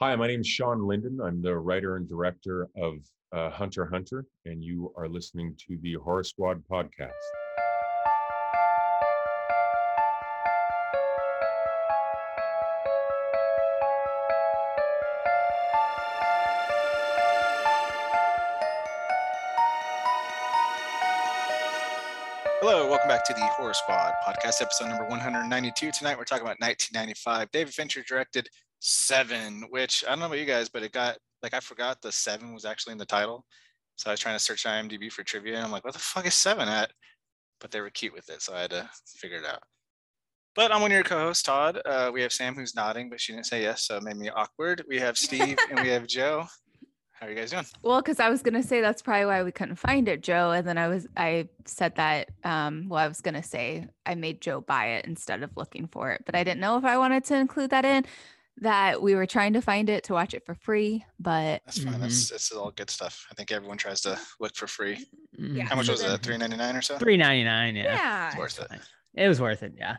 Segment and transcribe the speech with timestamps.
[0.00, 1.20] Hi, my name is Shawn Linden.
[1.20, 2.98] I'm the writer and director of
[3.32, 7.10] uh, Hunter Hunter, and you are listening to the Horror Squad podcast.
[22.60, 25.90] Hello, welcome back to the Horror Squad podcast, episode number 192.
[25.90, 27.50] Tonight we're talking about 1995.
[27.50, 28.48] David Fincher directed
[28.80, 32.12] Seven, which I don't know about you guys, but it got like I forgot the
[32.12, 33.44] seven was actually in the title.
[33.96, 36.26] So I was trying to search IMDb for trivia, and I'm like, what the fuck
[36.26, 36.90] is seven at?
[37.60, 39.62] But they were cute with it, so I had to figure it out.
[40.54, 41.80] But I'm one of your co-hosts, Todd.
[41.84, 44.28] Uh, we have Sam who's nodding, but she didn't say yes, so it made me
[44.28, 44.84] awkward.
[44.88, 46.46] We have Steve and we have Joe.
[47.12, 47.64] How are you guys doing?
[47.82, 50.52] Well, because I was gonna say that's probably why we couldn't find it, Joe.
[50.52, 54.40] And then I was I said that um well, I was gonna say I made
[54.40, 57.24] Joe buy it instead of looking for it, but I didn't know if I wanted
[57.24, 58.04] to include that in
[58.62, 62.00] that we were trying to find it to watch it for free, but That's fine.
[62.00, 63.26] That's that's all good stuff.
[63.30, 65.06] I think everyone tries to look for free.
[65.38, 65.64] Yeah.
[65.64, 66.22] How much was then- it?
[66.22, 66.98] Three ninety nine or so?
[66.98, 67.76] Three ninety nine.
[67.76, 68.80] Yeah, yeah, It's worth it.
[69.14, 69.74] It was worth it.
[69.76, 69.96] Yeah.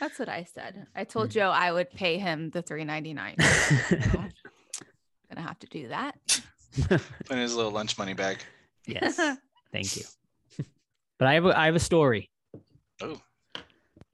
[0.00, 0.86] that's what I said.
[0.94, 1.32] I told Mhm.
[1.32, 3.36] Joe I would pay him the three ninety nine.
[5.28, 6.14] Gonna have to do that.
[6.88, 8.38] Put in his little lunch money bag.
[8.86, 9.16] yes.
[9.72, 10.02] Thank you.
[11.18, 12.30] But I have a, I have a story.
[13.00, 13.20] Oh.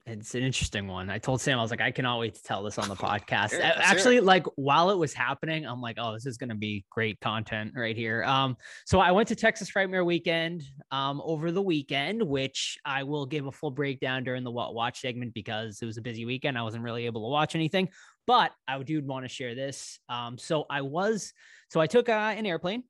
[0.07, 1.11] It's an interesting one.
[1.11, 3.53] I told Sam I was like, I cannot wait to tell this on the podcast.
[3.53, 7.19] Let's Actually, like while it was happening, I'm like, oh, this is gonna be great
[7.21, 8.23] content right here.
[8.23, 13.27] Um, so I went to Texas Frightmare weekend um over the weekend, which I will
[13.27, 16.57] give a full breakdown during the what watch segment because it was a busy weekend.
[16.57, 17.89] I wasn't really able to watch anything,
[18.25, 19.99] but I do want to share this.
[20.09, 21.31] Um, so I was
[21.69, 22.83] so I took uh, an airplane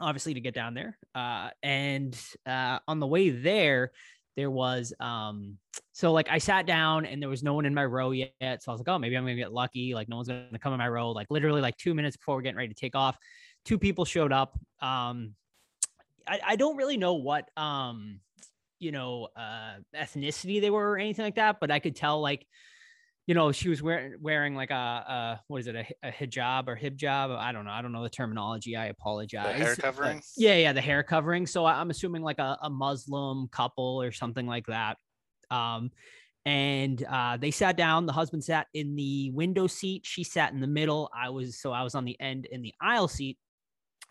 [0.00, 0.98] obviously to get down there.
[1.14, 3.92] Uh, and uh, on the way there,
[4.36, 5.58] there was um,
[5.92, 8.32] so like I sat down and there was no one in my row yet.
[8.40, 9.94] So I was like, oh, maybe I'm gonna get lucky.
[9.94, 11.10] Like no one's gonna come in my row.
[11.10, 13.16] Like literally like two minutes before we're getting ready to take off,
[13.64, 14.58] two people showed up.
[14.80, 15.34] Um,
[16.26, 18.20] I, I don't really know what um,
[18.82, 22.44] you know, uh, ethnicity they were or anything like that, but I could tell like
[23.32, 26.68] you know, she was wearing wearing like a, a what is it, a, a hijab
[26.68, 27.34] or hijab?
[27.34, 27.70] I don't know.
[27.70, 28.76] I don't know the terminology.
[28.76, 29.58] I apologize.
[29.58, 30.22] The hair covering?
[30.36, 31.46] yeah, yeah, the hair covering.
[31.46, 34.98] So I'm assuming like a, a Muslim couple or something like that.
[35.50, 35.92] Um,
[36.44, 38.04] and uh, they sat down.
[38.04, 40.02] The husband sat in the window seat.
[40.04, 41.08] She sat in the middle.
[41.18, 43.38] I was so I was on the end in the aisle seat,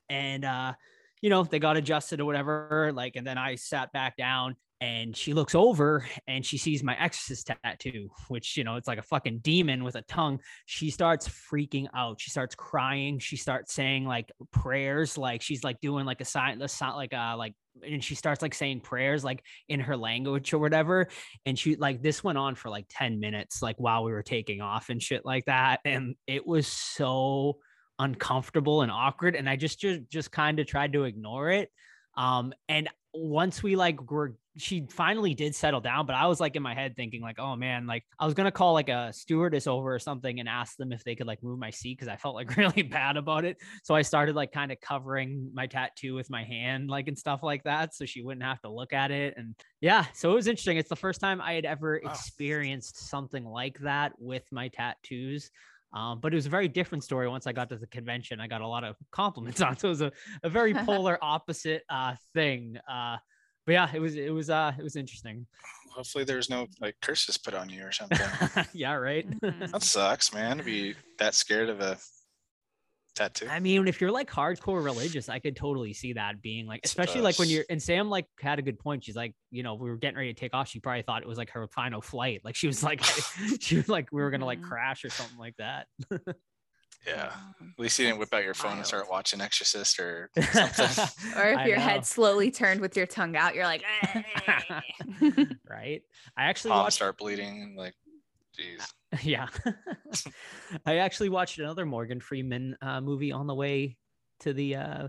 [0.10, 0.74] and uh,
[1.22, 2.92] you know they got adjusted or whatever.
[2.92, 7.00] Like, and then I sat back down, and she looks over and she sees my
[7.00, 10.40] exorcist tattoo, which you know it's like a fucking demon with a tongue.
[10.66, 12.20] She starts freaking out.
[12.20, 13.20] She starts crying.
[13.20, 17.54] She starts saying like prayers, like she's like doing like a sign, like uh, like,
[17.88, 21.08] and she starts like saying prayers like in her language or whatever.
[21.46, 24.62] And she like this went on for like ten minutes, like while we were taking
[24.62, 27.60] off and shit like that, and it was so
[28.00, 31.70] uncomfortable and awkward and i just just, just kind of tried to ignore it
[32.18, 36.56] um and once we like were she finally did settle down but i was like
[36.56, 39.66] in my head thinking like oh man like i was gonna call like a stewardess
[39.66, 42.18] over or something and ask them if they could like move my seat because i
[42.18, 46.14] felt like really bad about it so i started like kind of covering my tattoo
[46.14, 49.10] with my hand like and stuff like that so she wouldn't have to look at
[49.10, 52.12] it and yeah so it was interesting it's the first time i had ever Wow.
[52.12, 55.50] experienced something like that with my tattoos
[55.94, 58.40] um, but it was a very different story once I got to the convention.
[58.40, 59.78] I got a lot of compliments on.
[59.78, 62.78] So it was a, a very polar opposite uh, thing.
[62.90, 63.18] Uh,
[63.66, 65.46] but yeah, it was it was uh it was interesting.
[65.92, 68.20] Hopefully there's no like curses put on you or something.
[68.74, 69.30] yeah, right.
[69.30, 69.72] Mhm.
[69.72, 71.98] that sucks, man, to be that scared of a
[73.14, 73.48] tattoo.
[73.50, 77.22] I mean, if you're like hardcore religious, I could totally see that being like, especially
[77.22, 77.66] like when you're.
[77.70, 79.04] And Sam like had a good point.
[79.04, 80.70] She's like, you know, we were getting ready to take off.
[80.70, 82.40] She probably thought it was like her final flight.
[82.46, 83.04] Like she was like,
[83.60, 84.70] she was like, we were gonna like Mhm.
[84.70, 85.88] crash or something like that.
[87.06, 87.32] Yeah.
[87.60, 91.08] Um, At least you didn't whip out your phone and start watching Exorcist or something.
[91.36, 91.84] Or if I your know.
[91.84, 93.84] head slowly turned with your tongue out, you're like,
[95.70, 96.02] right.
[96.38, 97.76] I actually Palms watched start bleeding.
[97.76, 97.96] Like,
[98.60, 99.24] jeez.
[99.24, 99.48] yeah.
[100.86, 103.98] I actually watched another Morgan Freeman uh, movie on the way
[104.42, 105.08] to the uh,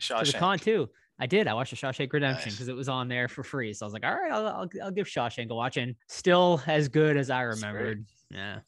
[0.00, 0.88] to the con too.
[1.20, 1.46] I did.
[1.46, 2.54] I watched the Shawshank Redemption Nice.
[2.54, 3.72] because it was on there for free.
[3.74, 5.76] So I was like, all right, I'll, I'll, I'll give Shawshank a watch.
[5.76, 8.04] And still as good as I remembered.
[8.30, 8.60] Yeah.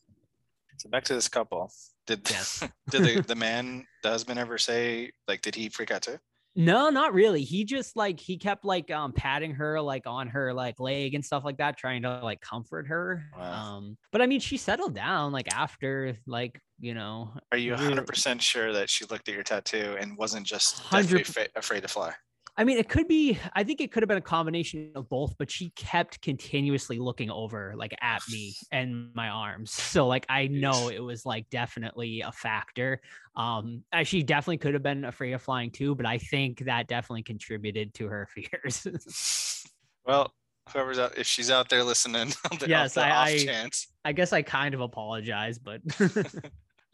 [0.77, 1.73] So back to this couple.
[2.07, 2.63] Did Yes.
[2.91, 6.19] did the, the man, the husband, ever say like, did he freak out too?
[6.57, 7.43] No, not really.
[7.43, 11.25] He just like he kept like um patting her like on her like leg and
[11.25, 13.25] stuff like that, trying to like comfort her.
[13.37, 13.77] Wow.
[13.77, 17.33] Um, but I mean, she settled down like after like you know.
[17.51, 21.25] Are you 100% sure that she looked at your tattoo and wasn't just 100 deathly
[21.25, 22.13] fa- afraid to fly?
[22.57, 23.37] I mean, it could be.
[23.55, 27.29] I think it could have been a combination of both, but she kept continuously looking
[27.31, 29.73] over, like at me and my arms.
[29.73, 33.01] So, like, I know it was like definitely a factor.
[33.35, 37.25] Um, she definitely could have been afraid of flying too, but I think that definitely
[37.25, 39.65] contributed to her fears.
[40.07, 40.33] Well,
[40.73, 42.29] whoever's out, if she's out there listening,
[42.61, 43.89] the, Yes, the I- off I- chance.
[44.05, 45.81] I guess I kind of apologize, but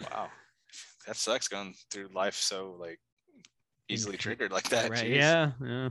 [0.01, 0.29] Wow,
[1.07, 2.99] that sucks going through life so like
[3.91, 4.91] easily triggered like that.
[4.91, 5.17] right, Jeez.
[5.17, 5.89] yeah, yeah,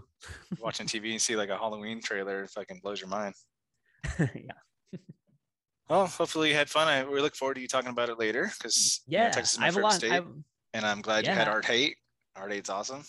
[0.60, 3.36] Watching TV and see like a Halloween trailer, it fucking blows your mind.
[4.20, 4.54] yeah.
[5.90, 6.88] Well, hopefully you had fun.
[6.88, 9.68] I we look forward to you talking about it later because Yeah, Texas is my
[9.68, 9.94] a favorite lot.
[9.94, 10.28] state, I've,
[10.74, 11.52] and I'm glad you had yeah.
[11.52, 11.98] Hard Eight.
[12.38, 13.04] Hard Eight's awesome.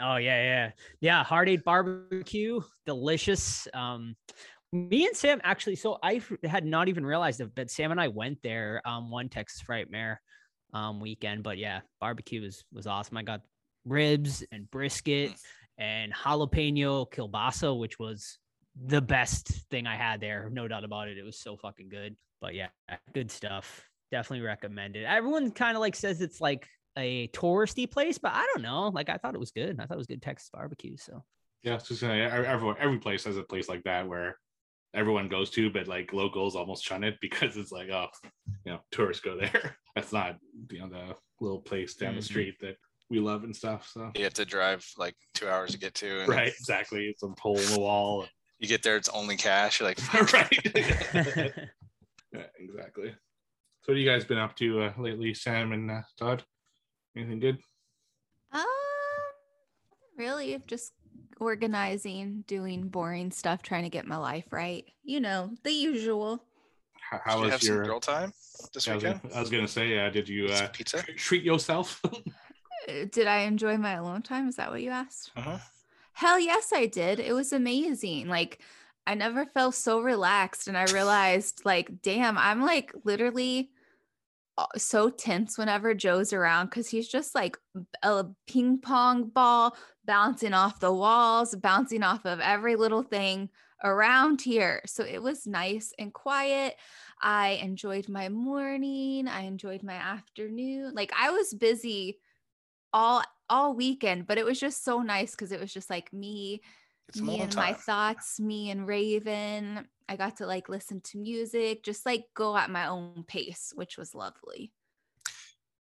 [0.00, 0.70] Oh yeah, yeah,
[1.00, 1.24] yeah.
[1.24, 3.66] Hard Eight barbecue, delicious.
[3.74, 4.16] Um,
[4.72, 5.74] me and Sam actually.
[5.76, 9.28] So I had not even realized it, but Sam and I went there um one
[9.28, 10.18] Texas Frightmare
[10.72, 11.42] um weekend.
[11.42, 13.16] But yeah, barbecue was was awesome.
[13.16, 13.40] I got
[13.84, 15.32] ribs and brisket
[15.78, 18.38] and jalapeno kielbasa, which was
[18.86, 20.48] the best thing I had there.
[20.52, 21.18] No doubt about it.
[21.18, 22.16] It was so fucking good.
[22.40, 22.68] But yeah,
[23.12, 23.84] good stuff.
[24.10, 25.04] Definitely recommend it.
[25.04, 26.66] Everyone kind of like says it's like
[26.96, 28.88] a touristy place, but I don't know.
[28.88, 29.78] Like I thought it was good.
[29.80, 30.96] I thought it was good Texas barbecue.
[30.96, 31.22] So
[31.62, 34.36] Yeah, it's just gonna, everyone, every place has a place like that where
[34.94, 38.08] everyone goes to, but like locals almost shun it because it's like, oh,
[38.64, 39.76] you know, tourists go there.
[39.94, 40.36] That's not,
[40.70, 42.24] you know, the little place down the Mhm.
[42.24, 42.76] street that
[43.10, 43.90] we love and stuff.
[43.92, 47.06] So, You have to drive like two hours to get to, and right, exactly.
[47.06, 48.26] It's a hole in the wall.
[48.58, 49.80] you get there, it's only cash.
[49.80, 50.58] You're like, right.
[52.32, 53.08] yeah, exactly.
[53.82, 56.44] So, what have you guys been up to uh, lately, Sam and uh, Todd?
[57.16, 57.58] Anything good?
[58.52, 58.64] Um,
[60.16, 60.92] really, just
[61.40, 64.84] organizing, doing boring stuff, trying to get my life right.
[65.02, 66.44] You know, the usual.
[67.10, 67.76] How, Did how you was have your?
[67.78, 68.32] some girl time
[68.74, 69.22] this I was, weekend?
[69.22, 71.02] gonna, I was gonna say, uh, did you uh, pizza?
[71.02, 72.00] treat yourself?
[73.10, 74.48] Did I enjoy my alone time?
[74.48, 75.32] Is that what you asked?
[75.36, 75.58] Uh-huh.
[76.12, 77.20] Hell yes, I did.
[77.20, 78.28] It was amazing.
[78.28, 78.60] Like,
[79.06, 80.68] I never felt so relaxed.
[80.68, 83.70] And I realized, like, damn, I'm like literally
[84.58, 87.56] uh, so tense whenever Joe's around because he's just like
[88.02, 93.48] a ping pong ball bouncing off the walls, bouncing off of every little thing
[93.82, 94.82] around here.
[94.84, 96.76] So it was nice and quiet.
[97.22, 99.28] I enjoyed my morning.
[99.28, 100.92] I enjoyed my afternoon.
[100.94, 102.18] Like, I was busy
[102.92, 106.60] all all weekend, but it was just so nice because it was just like me,
[107.14, 109.86] some me and my thoughts, me and Raven.
[110.08, 113.96] I got to like listen to music, just like go at my own pace, which
[113.96, 114.72] was lovely.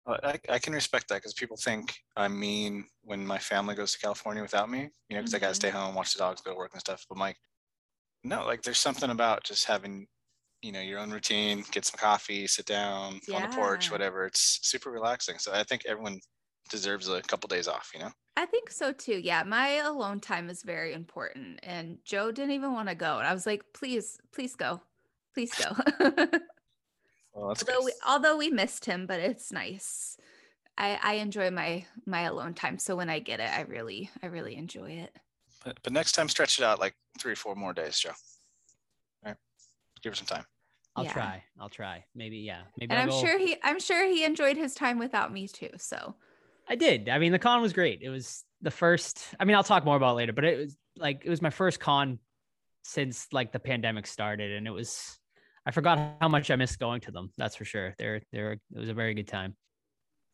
[0.04, 3.92] Uh, I, I can respect that because people think I'm mean when my family goes
[3.92, 6.40] to California without me, you know, because I got to stay home, watch the dogs,
[6.40, 7.06] go to work and stuff.
[7.08, 7.36] But Mike,
[8.24, 10.06] no, like there's something about just having,
[10.60, 14.26] you know, your own routine, get some coffee, sit down on the porch, whatever.
[14.26, 15.38] It's super relaxing.
[15.38, 16.20] So I think everyone
[16.70, 18.10] deserves a couple days off, you know?
[18.36, 19.20] I think so too.
[19.22, 21.60] Yeah, my alone time is very important.
[21.62, 23.18] And Joe didn't even want to go.
[23.18, 24.80] And I was like, please, please go.
[25.34, 25.76] Please go.
[27.34, 27.84] Well, that's although good.
[27.86, 30.18] we although we missed him, but it's nice.
[30.76, 32.78] I, I enjoy my my alone time.
[32.78, 35.16] So when I get it, I really, I really enjoy it.
[35.64, 38.10] But, but next time, stretch it out like three or four more days, Joe.
[38.10, 39.36] All right.
[40.02, 40.44] Give her some time.
[40.94, 41.12] I'll Yeah.
[41.14, 41.44] try.
[41.58, 42.04] I'll try.
[42.14, 42.64] Maybe yeah.
[42.78, 45.48] Maybe And I'll I'm go- sure he I'm sure he enjoyed his time without me
[45.48, 45.70] too.
[45.78, 46.14] So
[46.72, 47.10] I did.
[47.10, 48.00] I mean, the con was great.
[48.00, 49.22] It was the first.
[49.38, 51.50] I mean, I'll talk more about it later, but it was like it was my
[51.50, 52.18] first con
[52.82, 55.18] since like the pandemic started, and it was.
[55.66, 57.30] I forgot how much I missed going to them.
[57.36, 57.94] That's for sure.
[57.98, 58.52] They're they're.
[58.52, 59.54] It was a very good time.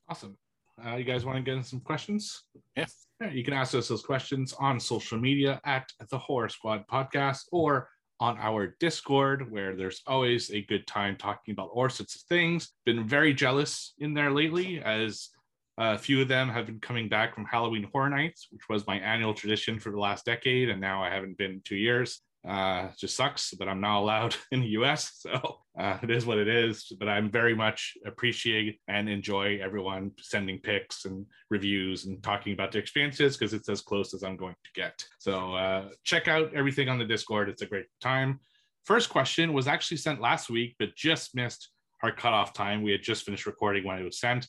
[0.09, 0.39] Awesome.
[0.81, 2.45] Uh, you guys want to get in some questions?
[2.77, 2.87] Yeah.
[3.21, 7.47] Yeah, you can ask us those questions on social media at the Horror Squad Podcast
[7.51, 7.89] or
[8.21, 12.71] on our Discord, where there's always a good time talking about all sorts of things.
[12.87, 15.31] Been very jealous in there lately, as
[15.79, 18.97] a few of them have been coming back from Halloween Horror Nights, which was my
[18.99, 22.21] annual tradition for the last decade, and now I haven't been two years.
[22.47, 25.13] Uh, just sucks that I'm not allowed in the US.
[25.21, 26.91] So uh, it is what it is.
[26.99, 32.73] But I'm very much appreciate and enjoy everyone sending pics and reviews and talking about
[32.73, 35.05] their experiences because it's as close as I'm going to get.
[35.19, 37.49] So uh, check out everything on the Discord.
[37.49, 38.41] It's a great time.
[38.85, 41.71] First question was actually sent last week, but just missed
[42.03, 42.83] our cutoff time.
[42.83, 44.47] We had just finished recording when it was sent.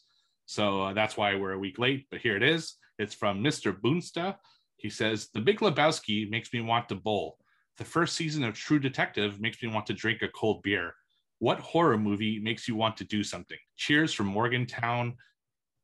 [0.50, 2.74] So uh, that's why we're a week late, but here it is.
[2.98, 3.72] It's from Mr.
[3.72, 4.36] Boonsta.
[4.78, 7.38] He says, The Big Lebowski makes me want to bowl.
[7.78, 10.96] The first season of True Detective makes me want to drink a cold beer.
[11.38, 13.60] What horror movie makes you want to do something?
[13.78, 15.18] Cheers from Morgantown,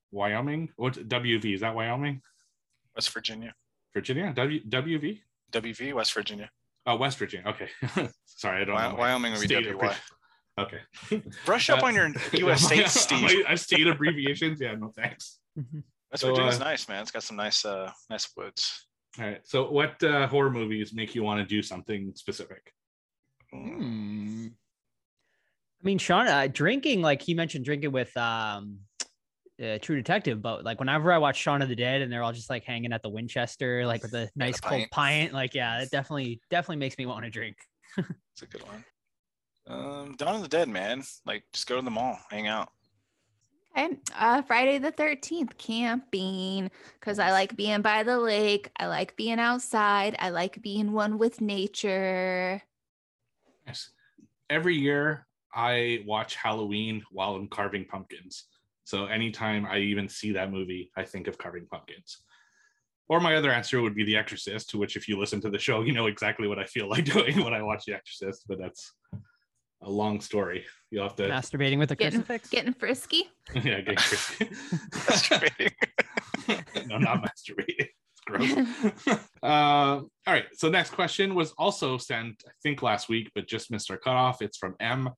[0.09, 0.69] Wyoming.
[0.77, 1.53] What WV?
[1.53, 2.23] Is that Wyoming?
[2.95, 3.53] West Virginia.
[3.93, 4.33] Virginia?
[4.35, 5.19] W, WV?
[5.51, 6.49] WV, West Virginia.
[6.87, 7.47] Oh, West Virginia.
[7.49, 7.69] Okay.
[8.25, 8.95] Sorry, I don't Wy- know.
[8.95, 9.95] Wyoming would be WY.
[10.57, 10.79] Abbrevi-
[11.11, 11.21] Okay.
[11.45, 12.63] Brush up Uh, on your U.S.
[12.65, 13.21] states, Steve.
[13.21, 14.59] my- my state abbreviations.
[14.61, 15.39] Yeah, no thanks.
[15.55, 17.01] West so, Virginia's uh, nice, man.
[17.01, 18.87] It's got some nice, uh, nice woods.
[19.19, 19.41] All right.
[19.43, 22.71] So, what uh, horror movies make you want to do something specific?
[23.53, 24.47] Hmm.
[25.81, 28.79] I mean, Sean, uh, drinking, like he mentioned, drinking with um,
[29.63, 32.33] uh, True Detective, but like whenever I watch Shaun of the Dead and they're all
[32.33, 34.91] just like hanging at the Winchester, like with a nice cold pint.
[34.91, 37.55] pint, like yeah, it definitely definitely makes me want to drink.
[37.97, 38.83] It's a good one.
[39.67, 41.03] Um, Dawn of the Dead, man.
[41.25, 42.69] Like, just go to the mall, hang out.
[43.77, 43.97] Okay.
[44.17, 46.71] Uh, Friday the 13th, camping.
[46.99, 48.69] Because I like being by the lake.
[48.77, 50.15] I like being outside.
[50.19, 52.61] I like being one with nature.
[53.67, 53.89] Yes.
[54.49, 58.45] Every year, I watch Halloween while I'm carving pumpkins.
[58.83, 62.19] So, anytime I even see that movie, I think of carving pumpkins.
[63.07, 65.59] Or my other answer would be The Exorcist, to which, if you listen to the
[65.59, 68.45] show, you know exactly what I feel like doing when I watch The Exorcist.
[68.47, 68.93] But that's
[69.85, 70.65] a long story.
[70.91, 72.49] You'll have to, Masturbating with a Getting, crucifix.
[72.49, 73.29] getting frisky.
[73.55, 75.71] yeah, get Masturbating.
[76.87, 77.87] no, not masturbating.
[77.87, 79.19] It's gross.
[79.43, 80.45] uh, all right.
[80.53, 84.41] So next question was also sent, I think, last week, but just missed our cutoff.
[84.41, 85.09] It's from M.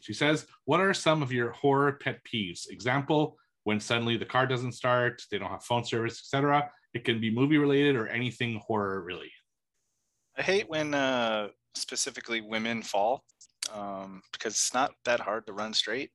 [0.00, 2.68] She says, "What are some of your horror pet peeves?
[2.68, 6.70] Example: when suddenly the car doesn't start, they don't have phone service, etc.
[6.94, 9.30] It can be movie related or anything horror really."
[10.38, 13.24] I hate when uh, specifically women fall
[13.74, 16.10] um, because it's not that hard to run straight.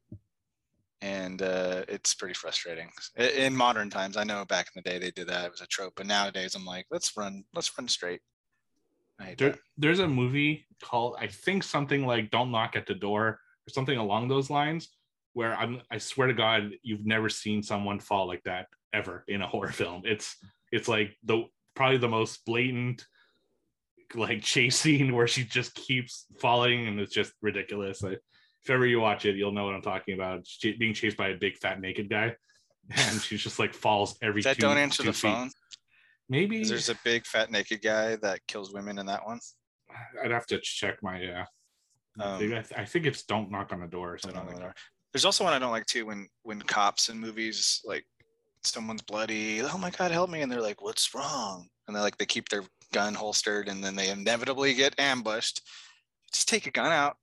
[1.03, 4.17] And uh, it's pretty frustrating in modern times.
[4.17, 5.93] I know back in the day they did that; it was a trope.
[5.95, 8.21] But nowadays, I'm like, let's run, let's run straight.
[9.19, 13.27] I There, there's a movie called I think something like "Don't Knock at the Door"
[13.27, 14.89] or something along those lines,
[15.33, 19.41] where I'm I swear to God, you've never seen someone fall like that ever in
[19.41, 20.03] a horror film.
[20.05, 20.35] It's
[20.71, 23.05] it's like the probably the most blatant
[24.15, 28.01] like chase scene where she just keeps falling and it's just ridiculous.
[28.01, 28.19] Like,
[28.63, 30.41] if ever you watch it, you'll know what I'm talking about.
[30.45, 32.35] She being chased by a big fat naked guy,
[32.95, 34.39] and she's just like falls every.
[34.39, 35.21] Is that two- don't answer the feet.
[35.31, 35.49] phone?
[36.29, 39.39] Maybe There's a big fat naked guy that kills women in that one.
[40.23, 41.23] I'd have to check my.
[41.25, 41.45] Uh,
[42.19, 42.35] Um.
[42.35, 44.47] I, th- I think it's "Don't Knock on the Door" or Don't something know like
[44.47, 44.61] what that.
[44.61, 44.75] they are.
[45.13, 48.05] There's also one I don't like too when when cops in movies like
[48.63, 49.61] someone's bloody.
[49.61, 50.41] Oh my god, help me!
[50.41, 53.95] And they're like, "What's wrong?" And they like they keep their gun holstered, and then
[53.95, 55.61] they inevitably get ambushed.
[56.31, 57.17] Just take a gun out,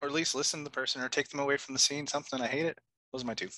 [0.00, 2.06] or at least listen to the person, or take them away from the scene.
[2.06, 2.78] Something I hate it.
[3.12, 3.48] Those are my two.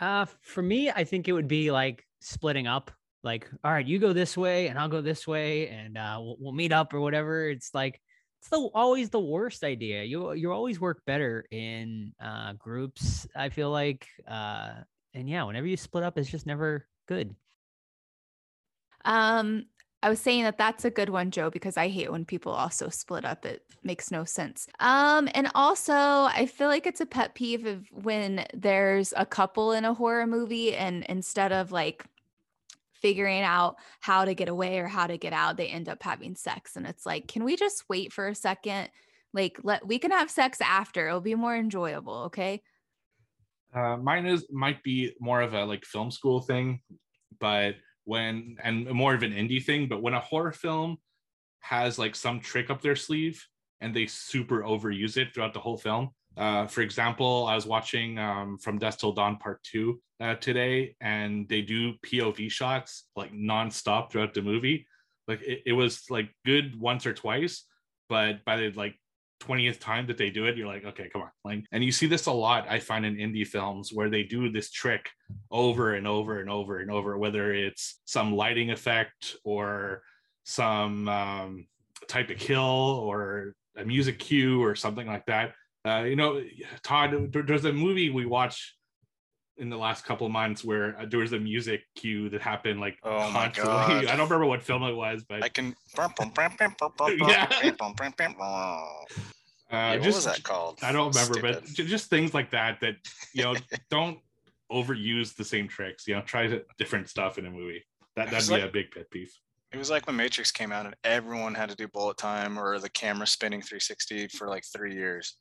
[0.00, 2.90] Uh, for me, I think it would be like splitting up.
[3.24, 6.36] Like, all right, you go this way, and I'll go this way, and uh, we'll,
[6.38, 7.48] we'll meet up or whatever.
[7.48, 8.00] It's like
[8.40, 10.04] it's the always the worst idea.
[10.04, 13.26] You you always work better in uh, groups.
[13.34, 14.74] I feel like, uh,
[15.14, 17.34] and yeah, whenever you split up, it's just never good.
[19.04, 19.66] Um,
[20.02, 22.88] I was saying that that's a good one, Joe, because I hate when people also
[22.88, 23.44] split up.
[23.44, 24.68] It makes no sense.
[24.78, 29.72] Um, and also I feel like it's a pet peeve of when there's a couple
[29.72, 32.04] in a horror movie and instead of like
[32.92, 36.36] figuring out how to get away or how to get out, they end up having
[36.36, 36.76] sex.
[36.76, 38.90] And it's like, can we just wait for a second?
[39.32, 41.08] Like let we can have sex after.
[41.08, 42.62] It'll be more enjoyable, okay?
[43.74, 46.80] Uh, mine is might be more of a like film school thing,
[47.40, 47.74] but
[48.08, 49.86] when and more of an indie thing.
[49.86, 50.96] But when a horror film
[51.60, 53.46] has like some trick up their sleeve
[53.82, 56.10] and they super overuse it throughout the whole film.
[56.36, 60.96] Uh, for example, I was watching um, From Dusk Till Dawn Part Two uh, today,
[61.00, 64.86] and they do POV shots like nonstop throughout the movie.
[65.26, 67.64] Like it, it was like good once or twice,
[68.08, 68.94] but by the like
[69.40, 71.30] 20th time that they do it, you're like, okay, come on.
[71.44, 74.50] Like, and you see this a lot, I find in indie films where they do
[74.50, 75.10] this trick
[75.50, 80.02] over and over and over and over, whether it's some lighting effect or
[80.44, 81.66] some um,
[82.08, 85.52] type of kill or a music cue or something like that.
[85.84, 86.42] Uh, you know,
[86.82, 88.74] Todd, there's a movie we watched
[89.58, 92.80] in the last couple of months where uh, there was a music cue that happened
[92.80, 93.64] like Oh my constantly.
[93.72, 94.04] God.
[94.06, 95.74] I don't remember what film it was, but I can.
[95.98, 97.46] Yeah.
[98.40, 98.82] Uh,
[99.70, 100.78] uh, what just was that called?
[100.82, 101.74] I don't remember, but Stupid.
[101.76, 102.96] ju- just things like that that
[103.34, 103.54] you know
[103.90, 104.18] don't
[104.72, 106.06] overuse the same tricks.
[106.06, 107.84] You know, try different stuff in a movie.
[108.16, 109.30] That that'd be like- a big pet peeve.
[109.70, 112.78] It was like when Matrix came out and everyone had to do bullet time or
[112.78, 115.34] the camera spinning 360 for like three years.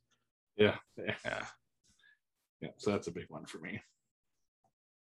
[0.57, 1.45] Yeah, yeah, Yeah.
[2.59, 2.69] yeah.
[2.75, 3.79] So that's a big one for me.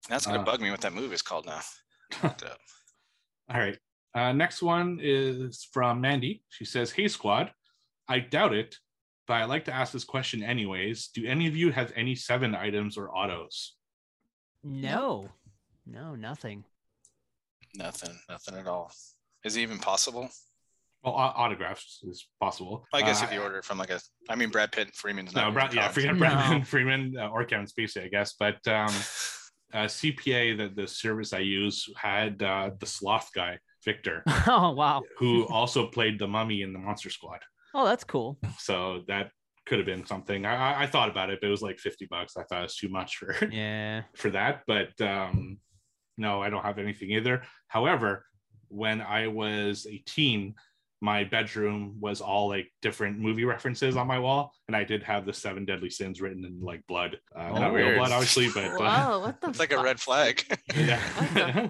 [0.08, 1.60] That's gonna Uh, bug me what that movie is called now.
[2.22, 2.58] Looked it up.
[3.52, 3.78] All right.
[4.14, 6.42] Uh, next one is from Mandy.
[6.48, 7.52] She says, "Hey squad,
[8.08, 8.76] I doubt it,
[9.26, 11.08] but I like to ask this question anyways.
[11.08, 13.76] Do any of you have any seven items or autos?
[14.64, 15.30] No,
[15.86, 16.64] no, nothing.
[17.74, 18.92] Nothing, nothing at all.
[19.44, 20.28] Is it even possible?
[21.04, 22.84] Well, au- autographs is possible.
[22.92, 24.94] I guess Uh, if you order it from like a, I mean, Brad Pitt and
[24.94, 25.34] Freeman's.
[25.34, 25.94] No, Brad, yeah, common.
[25.94, 26.18] forget No.
[26.18, 28.34] Brandon Freeman uh, or Kevin Spacey, I guess.
[28.34, 28.92] But um,
[29.72, 35.02] uh, CPA, that the service I use, had uh, the sloth guy Victor, oh wow.
[35.18, 37.40] who also played the mummy in the Monster Squad.
[37.74, 38.38] Oh, that's cool.
[38.58, 39.30] So that
[39.66, 40.44] could have been something.
[40.44, 42.36] I, I, I thought about it, but it was like 50 bucks.
[42.36, 44.02] I thought it was too much for Yeah.
[44.16, 44.62] for that.
[44.66, 45.58] But um,
[46.18, 47.42] no, I don't have anything either.
[47.68, 48.26] However,
[48.68, 50.54] when I was a teen,
[51.02, 55.24] my bedroom was all like different movie references on my wall, and I did have
[55.24, 58.70] the seven deadly sins written in like blood, uh, Oh, not real blood, obviously, but
[58.78, 60.44] Whoa, what the It's like a red flag.
[60.74, 61.00] yeah.
[61.14, 61.68] What the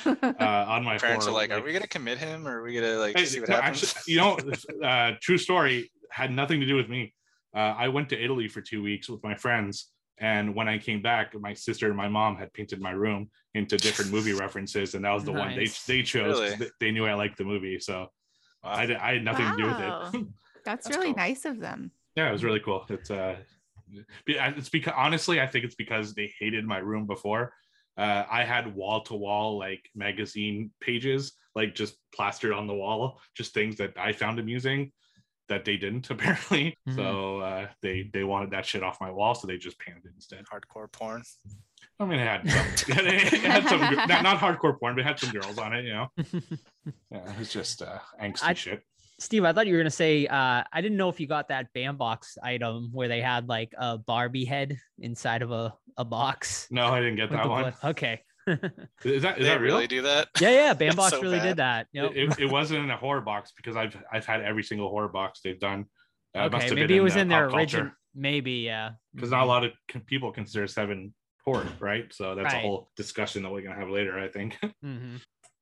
[0.04, 0.22] fuck?
[0.40, 2.74] uh, on my Parents are horror, like, "Are we gonna commit him, or are we
[2.74, 6.60] gonna like Hey, see what no, happens?" actually, you know, uh, true story had nothing
[6.60, 7.14] to do with me.
[7.54, 11.02] Uh, I went to Italy for two weeks with my friends, and when I came
[11.02, 15.04] back, my sister and my mom had painted my room into different movie references, and
[15.04, 15.84] that was the one they Nice.
[15.84, 16.38] they chose.
[16.38, 16.56] 'cause Really?
[16.56, 18.10] They, they knew I liked the movie, so Wow.
[18.62, 20.26] I, I had nothing to do with it.
[20.64, 21.16] That's, That's really cool.
[21.16, 21.90] nice of them.
[22.16, 22.84] yeah, it was really cool.
[22.90, 23.36] It's uh,
[24.26, 27.54] it's because honestly, I think it's because they hated my room before.
[27.96, 33.20] Uh, I had wall to wall like magazine pages, like just plastered on the wall,
[33.34, 34.92] just things that I found amusing
[35.48, 36.76] that they didn't apparently.
[36.88, 36.96] Mhm.
[36.96, 40.12] So uh, they they wanted that shit off my wall, so they just painted it
[40.14, 40.44] instead.
[40.52, 41.22] Hardcore porn.
[42.00, 45.18] I mean, it had some, it had some not, not hardcore porn, but it had
[45.18, 45.84] some girls on it.
[45.84, 46.06] You know,
[47.10, 48.82] yeah, it was just uh, angsty I- shit.
[49.20, 51.74] Steve, I thought you were gonna say uh, I didn't know if you got that
[51.74, 56.68] Bambox item where they had like a Barbie head inside of a, a box.
[56.70, 57.62] No, I didn't get that one.
[57.62, 57.74] blood.
[57.82, 58.20] Okay.
[59.04, 59.74] Is that is they that real?
[59.74, 60.28] really do that?
[60.40, 60.74] Yeah, yeah.
[60.74, 61.44] Bambox so really bad.
[61.44, 61.86] did that.
[61.92, 62.12] Yep.
[62.14, 65.08] It, it, it wasn't in a horror box because I've I've had every single horror
[65.08, 65.84] box they've done.
[66.34, 67.90] Uh, it must okay, have maybe been it was uh, in their pop original.
[68.14, 68.92] Maybe, yeah.
[69.14, 69.72] because not a lot of
[70.06, 71.12] people consider seven
[71.48, 72.12] horror, right?
[72.12, 74.58] So that's a whole discussion that we're gonna have later, I think.
[74.82, 75.16] hmm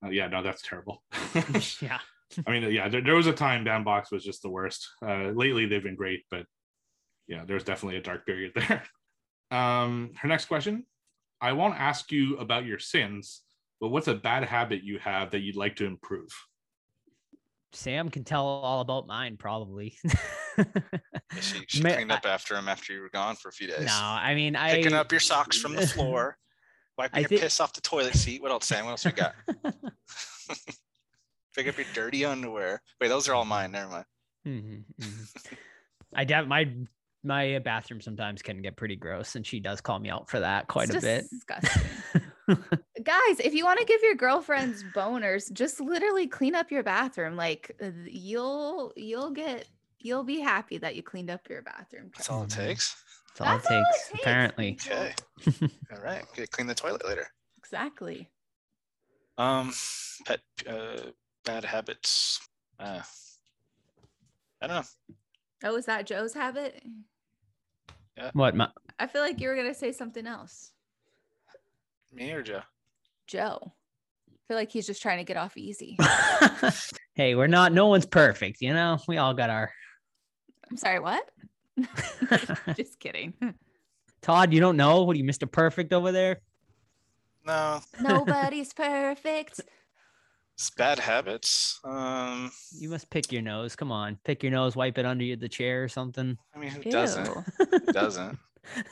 [0.04, 1.02] Uh, yeah, no, that's terrible.
[1.80, 1.98] yeah.
[2.46, 4.88] I mean, yeah, there, there was a time Bambox was just the worst.
[5.00, 6.44] Uh, lately, they've been great, but
[7.28, 8.82] yeah, there's definitely a dark period there.
[9.50, 10.84] Um, her next question:
[11.40, 13.42] I won't ask you about your sins,
[13.80, 16.28] but what's a bad habit you have that you'd like to improve?
[17.76, 19.96] Sam can tell all about mine, probably.
[21.40, 23.86] She, she cleaned up after him after you were gone for a few days.
[23.86, 26.38] no, I mean, I Picking up your socks from the floor,
[26.98, 28.42] wiping I your think- piss off the toilet seat.
[28.42, 28.84] What else, Sam?
[28.86, 29.34] What else we got?
[31.54, 32.82] Pick up your dirty underwear.
[33.00, 33.72] Wait, those are all mine.
[33.72, 34.04] Never mind.
[34.46, 35.56] Mhm, mhm.
[36.14, 36.70] I doubt my
[37.24, 40.68] my bathroom sometimes can get pretty gross, and she does call me out for that
[40.68, 41.24] quite It's a bit.
[42.46, 42.78] Disgusting.
[43.02, 47.36] Guys, if you want to give your girlfriends boners, just literally clean up your bathroom.
[47.36, 49.66] Like uh, you'll you'll get
[49.98, 52.10] you'll be happy that you cleaned up your bathroom.
[52.16, 52.96] That's all it takes.
[53.36, 54.20] That's all it That's all it takes, takes.
[54.22, 54.78] apparently.
[54.86, 55.14] Okay.
[55.94, 56.24] All right.
[56.34, 57.26] Get clean the toilet later.
[57.58, 58.30] Exactly.
[59.36, 59.74] Um,
[60.24, 61.10] pet uh,
[61.44, 62.40] bad habits.
[62.80, 63.02] Uh,
[64.62, 65.16] I don't know.
[65.64, 66.82] Oh, is that Joe's habit?
[68.16, 68.30] Yeah.
[68.32, 68.54] What?
[68.56, 70.72] My, I feel like you were gonna say something else.
[72.16, 72.62] Me or Joe?
[73.26, 73.58] Joe.
[74.30, 75.98] I feel like he's just trying to get off easy.
[77.14, 77.72] hey, we're not.
[77.72, 78.98] No one's perfect, you know.
[79.06, 79.70] We all got our.
[80.70, 81.28] I'm sorry, what?
[82.76, 83.34] just kidding.
[84.22, 85.02] Todd, you don't know?
[85.02, 85.50] What are you, Mr.
[85.50, 86.40] Perfect over there?
[87.44, 89.60] No, Nobody's perfect.
[90.54, 91.78] it's bad habits.
[91.84, 93.76] Um, You must pick your nose.
[93.76, 94.74] Come on, pick your nose.
[94.74, 96.38] Wipe it under the chair or something.
[96.54, 97.28] I mean, who doesn't?
[97.58, 98.38] Who doesn't?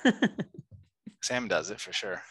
[1.22, 2.22] Sam does it for sure.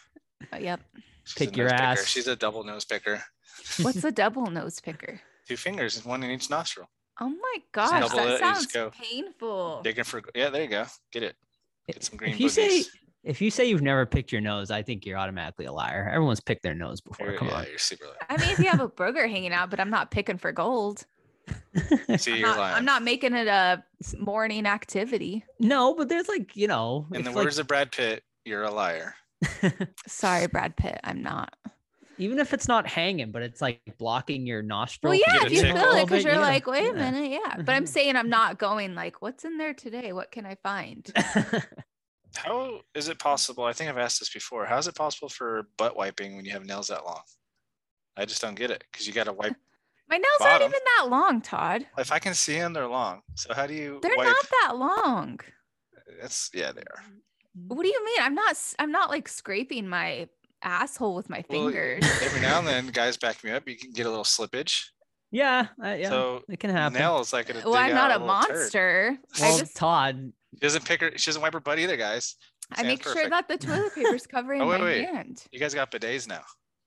[0.52, 0.80] Oh, yep.
[1.24, 1.82] She's Pick your nose picker.
[1.84, 2.06] ass.
[2.06, 3.22] She's a double nose picker.
[3.82, 5.20] What's a double nose picker?
[5.48, 6.88] Two fingers, one in each nostril.
[7.20, 8.90] Oh my gosh, double it, that sounds go.
[8.90, 9.80] painful.
[9.82, 10.84] Digging for yeah, there you go.
[11.12, 11.36] Get it.
[11.86, 12.82] Get some green if you say
[13.22, 16.10] if you say you've never picked your nose, I think you're automatically a liar.
[16.12, 17.26] Everyone's picked their nose before.
[17.26, 17.66] You're- Come yeah, on.
[17.68, 18.06] you're super.
[18.28, 21.06] I mean, if you have a burger hanging out, but I'm not picking for gold.
[22.16, 22.74] See, I'm you're not, lying.
[22.76, 25.44] I'm not making it a s- morning activity.
[25.60, 27.06] no, but there's like you know.
[27.12, 29.14] In the if, like, words of Brad Pitt, you're a liar.
[30.06, 31.54] Sorry, Brad Pitt, I'm not.
[32.18, 35.10] even if it's not hanging, but it's like blocking your nostril.
[35.10, 37.10] Well, yeah, if you feel it because you're yeah, like, wait a yeah.
[37.10, 37.56] minute, yeah.
[37.56, 37.88] But I'm Mhm.
[37.88, 40.12] saying I'm not going like, what's in there today?
[40.12, 41.10] What can I find?
[42.36, 43.64] How is it possible?
[43.64, 44.66] I think I've asked this before.
[44.66, 47.22] How is it possible for butt wiping when you have nails that long?
[48.16, 49.54] I just don't get it because you got to wipe.
[50.08, 51.86] My nails aren't even that long, Todd.
[51.96, 53.22] If I can see them, they're long.
[53.34, 54.26] So how do you They're wipe?
[54.26, 55.40] not that long.
[56.22, 57.04] It's yeah, they are.
[57.54, 58.18] What do you mean?
[58.20, 58.56] I'm not.
[58.78, 60.28] I'm not like scraping my
[60.62, 62.04] asshole with my Well, fingers.
[62.22, 63.68] Every now and then, guys back me up.
[63.68, 64.86] You can get a little slippage.
[65.30, 66.98] yeah, uh, yeah, So it can happen.
[66.98, 69.18] nails like a well, I'm not a monster.
[69.40, 71.10] well, I just Todd, She doesn't pick her.
[71.16, 72.36] She doesn't wipe her butt either, guys.
[72.72, 75.04] I Sam's make sure that the toilet paper's covering Oh, wait, my wait.
[75.04, 75.42] hand.
[75.52, 76.40] You guys got bidets now.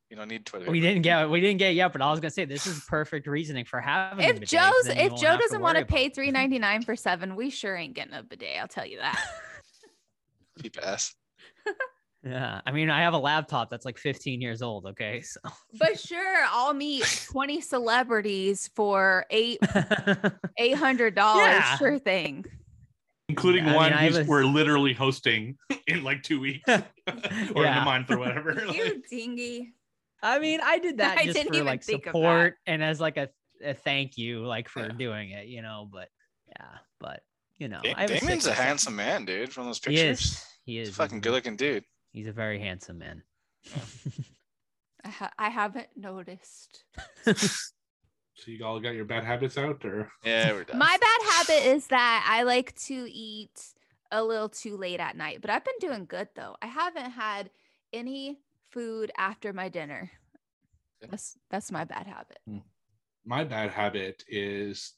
[0.10, 0.72] You don't need toilet paper.
[0.72, 3.28] we didn't get we didn't get yet, but I was gonna say this is perfect
[3.28, 4.26] reasoning for having.
[4.26, 6.82] a If bidet, 'cause Joe's if Joe doesn't want to pay about- three ninety nine
[6.82, 8.58] for seven, we sure ain't getting a bidet.
[8.60, 9.22] I'll tell you that.
[10.62, 11.16] Cheap ass.
[12.24, 12.62] Yeah.
[12.66, 14.86] I mean, I have a laptop that's like 15 years old.
[14.88, 15.22] Okay.
[15.24, 15.40] So,
[15.80, 19.60] But sure, I'll meet 20 celebrities for eight
[20.58, 21.46] eight hundred dollars.
[21.48, 21.78] Yeah.
[21.78, 22.44] Sure thing.
[23.30, 26.74] including I mean, one I who's was- we're literally hosting in like two weeks or
[26.78, 26.84] in
[27.56, 27.82] Yeah.
[27.82, 28.54] a month or whatever.
[28.56, 29.74] Like, You dingy.
[30.24, 32.84] I mean, I did that I just didn't for even like think of support and
[32.84, 33.30] as like a,
[33.64, 34.92] a thank you, like for Yeah.
[34.98, 35.88] doing it, you know.
[35.92, 36.10] But
[36.50, 37.22] yeah, but
[37.58, 39.52] you know, Da- I have a Damon's a handsome man, dude.
[39.54, 40.46] From those He pictures, is.
[40.66, 40.88] He is.
[40.90, 41.84] He's a fucking good looking dude.
[42.12, 43.24] He's a very handsome man.
[45.04, 46.84] I, ha- I haven't noticed.
[48.40, 50.78] So you all got your bad habits out, or Yeah, we're done.
[50.78, 53.74] My bad habit is that I like to eat
[54.12, 56.56] a little too late at night, but I've been doing good though.
[56.62, 57.50] I haven't had
[57.92, 58.38] any
[58.70, 60.12] food after my dinner.
[61.02, 61.10] Good.
[61.10, 62.38] That's that's my bad habit.
[62.48, 62.58] Hmm.
[63.26, 64.94] my bad habit is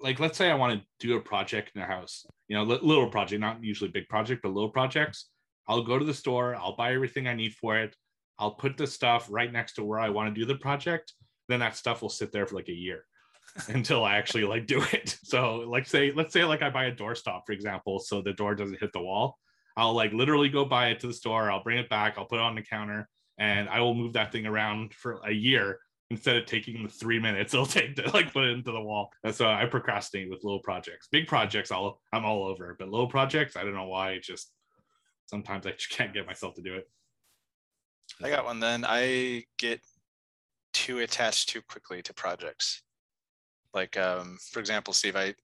[0.00, 3.08] like let's say I want to do a project in the house, you know, little
[3.08, 5.28] project, not usually big project, but little projects.
[5.68, 7.94] I'll go to the store, I'll buy everything I need for it.
[8.38, 11.12] I'll put the stuff right next to where I want to do the project.
[11.48, 13.04] Then that stuff will sit there for like a year
[13.68, 15.18] until I actually like do it.
[15.24, 18.54] So like say let's say like I buy a doorstop for example, so the door
[18.54, 19.38] doesn't hit the wall.
[19.76, 22.36] I'll like literally go buy it to the store, I'll bring it back, I'll put
[22.36, 23.08] it on the counter
[23.38, 27.18] and I will move that thing around for a year instead of taking the three
[27.18, 29.10] minutes it'll take to like put it into the wall.
[29.24, 31.08] And so I procrastinate with little projects.
[31.10, 34.12] Big projects, I'll I'm all over, but little projects, I don't know why.
[34.12, 34.52] It just
[35.26, 36.88] sometimes I just can't get myself to do it.
[38.22, 38.84] I got one then.
[38.86, 39.80] I get
[40.72, 42.82] too attached too quickly to projects.
[43.74, 45.34] Like, um, for example, Steve, I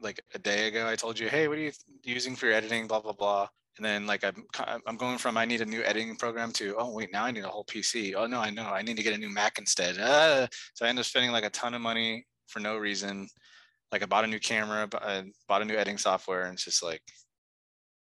[0.00, 2.86] like a day ago, I told you, hey, what are you using for your editing?
[2.86, 3.48] Blah, blah, blah.
[3.76, 4.46] And then like I'm,
[4.86, 7.44] I'm going from I need a new editing program to oh wait now I need
[7.44, 8.14] a whole PC.
[8.16, 9.98] Oh no I know I need to get a new Mac instead.
[9.98, 13.28] Uh, so I end up spending like a ton of money for no reason.
[13.92, 16.82] Like I bought a new camera, I bought a new editing software, and it's just
[16.82, 17.02] like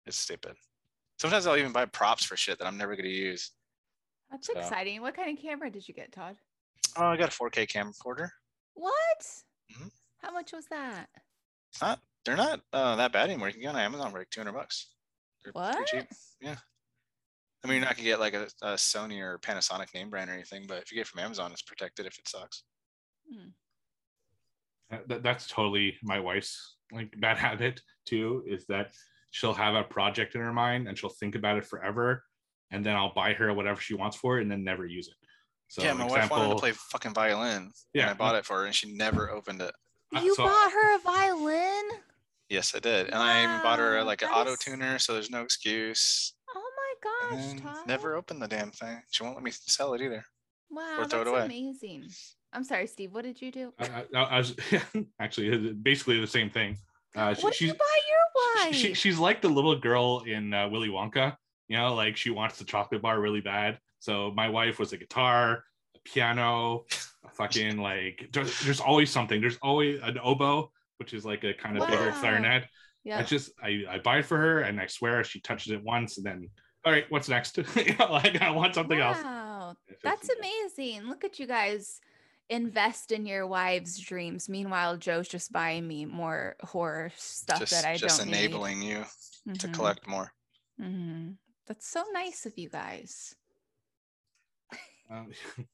[0.07, 0.55] it's stupid.
[1.20, 3.53] Sometimes I'll even buy props for shit that I'm never gonna use.
[4.31, 5.01] That's So- exciting.
[5.01, 6.37] What kind of camera did you get, Todd?
[6.96, 8.29] Oh, I got a 4K camcorder.
[8.75, 9.27] What?
[9.72, 9.90] Mhm.
[10.22, 11.09] How much was that?
[11.70, 12.01] It's not.
[12.25, 13.48] They're not uh, that bad anymore.
[13.48, 14.91] You can get on Amazon for like 200 bucks.
[15.44, 15.87] They're pretty What?
[15.87, 16.07] cheap.
[16.40, 16.57] Yeah.
[17.64, 20.33] I mean, you're not gonna get like a, a Sony or Panasonic name brand or
[20.33, 22.64] anything, but if you get it from Amazon, it's protected if it sucks.
[24.92, 28.92] Uh, That, that's totally my wife's like bad habit too, is that
[29.31, 32.24] she'll have a project in her mind and she'll think about it forever.
[32.70, 35.14] And then I'll buy her whatever she wants for it and then never use it.
[35.68, 37.70] So yeah, my wife wanted to play fucking violin.
[37.94, 39.74] Yeah, Yeah, I bought it for her, and she never opened it.
[40.12, 41.85] You so- bought her a violin?
[42.52, 45.30] Yes, I did, and I even bought her like an that auto tuner, so there's
[45.30, 46.34] no excuse.
[46.54, 47.86] Oh my gosh, Todd.
[47.86, 49.00] never opened the damn thing.
[49.10, 50.22] She won't let me sell it either.
[50.70, 51.44] Wow, throw it that's away.
[51.46, 52.04] amazing.
[52.52, 53.12] I'm sorry, Steve.
[53.14, 53.72] What did you do?
[53.78, 54.54] I, I, I was
[55.18, 56.76] actually basically the same thing.
[57.16, 58.74] Uh, she- what did she's you buy your wife?
[58.74, 61.34] she, she- she's like the little girl in uh, Willy Wonka.
[61.68, 63.78] You know, like she wants the chocolate bar really bad.
[63.98, 65.64] So my wife was a guitar,
[65.96, 66.84] a piano,
[67.24, 68.28] a fucking like.
[68.30, 69.40] There's, there's always something.
[69.40, 70.70] There's always an oboe,
[71.02, 72.20] which is like a kind of bigger Wow.
[72.20, 72.64] clarinet.
[73.14, 76.16] I just I, I buy it for her, and I swear she touches it once,
[76.16, 76.48] and then
[76.84, 77.58] all right, what's next?
[77.76, 79.18] you know, like I want something else.
[79.18, 81.08] Wow, that's amazing.
[81.08, 82.00] Look at you guys
[82.48, 84.48] invest in your wives' dreams.
[84.48, 89.04] Meanwhile, Joe's just buying me more horror stuff just that I just don't enabling you
[89.58, 90.32] to collect more.
[90.80, 91.30] hmm
[91.66, 93.34] That's so nice of you guys.
[95.10, 95.28] Um,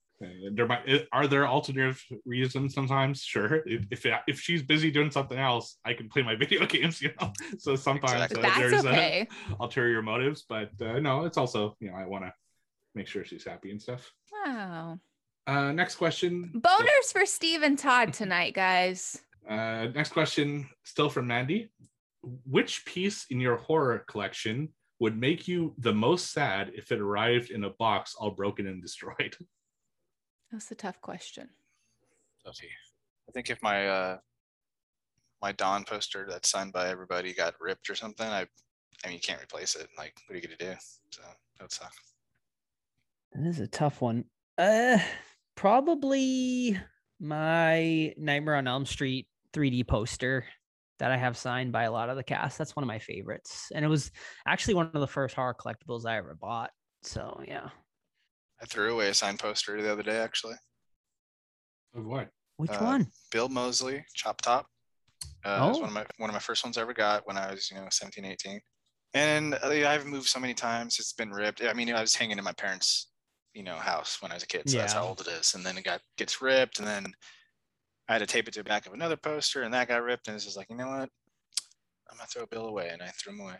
[0.52, 3.22] there might are there alternative reasons sometimes?
[3.22, 3.62] Sure.
[3.66, 7.10] If if, if she's busy doing something else i can play my video games you
[7.20, 7.32] know?
[7.58, 9.28] So sometimes uh, there's okay.
[9.50, 12.32] uh, ulterior motives but uh, no it's also you know i want to
[12.94, 14.12] make sure she's happy and stuff.
[14.32, 14.98] Wow.
[15.46, 16.50] uh next question.
[16.56, 19.22] Boners for Steve and Todd tonight, guys.
[19.48, 21.70] uh next question still from mandy.
[22.44, 27.50] Which piece in your horror collection would make you the most sad if it arrived
[27.50, 29.36] in a box all broken and destroyed
[30.52, 31.48] That's a tough question.
[32.44, 32.68] Toughy.
[33.28, 34.18] I think if my uh
[35.42, 38.46] my Don poster that's signed by everybody got ripped or something, I
[39.04, 39.88] I mean you can't replace it.
[39.96, 40.78] Like what are you gonna do?
[41.10, 41.92] So that would suck.
[43.34, 44.24] This is a tough one.
[44.56, 44.98] Uh,
[45.54, 46.78] probably
[47.20, 50.44] my Nightmare on Elm Street 3D poster
[50.98, 52.58] that I have signed by a lot of the cast.
[52.58, 54.10] That's one of my favorites, and it was
[54.46, 56.70] actually one of the first horror collectibles I ever bought.
[57.02, 57.68] So yeah,
[58.60, 60.56] I threw away a signed poster the other day actually.
[61.94, 63.12] of what which Uh, one?
[63.30, 64.66] Bill Moseley, Chop Top.
[65.44, 65.80] Uh, it was Oh.
[65.80, 67.76] one of my one of my first ones I ever got when I was, you
[67.76, 68.60] know, 17, 18.
[69.14, 71.62] And uh, I've moved so many times, it's been ripped.
[71.62, 73.10] I mean, I was hanging in my parents'
[73.54, 75.54] you know, house when I was a kid, so that's how old it is.
[75.54, 77.12] And then it got gets ripped, and then
[78.08, 80.28] I had to tape it to the back of another poster, and that got ripped.
[80.28, 81.08] And it's just like, you know what?
[82.10, 83.56] I'm gonna throw Bill away, and I threw him away.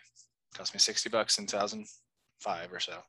[0.55, 3.03] cost me 60 bucks in 2005 or so.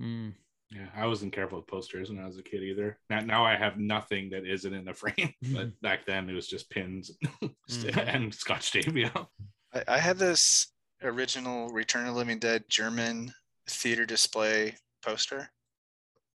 [0.00, 0.34] Mm.
[0.70, 2.98] Yeah, I wasn't careful with posters when I was a kid either.
[3.08, 5.32] Now, now I have nothing that isn't in a frame.
[5.52, 7.10] But back then it was just pins
[7.70, 8.14] Mhm.
[8.14, 8.94] and Scotch tape.
[8.94, 9.28] You know?
[9.72, 13.32] I, I had this original Return of the Living Dead German
[13.68, 15.50] theater display poster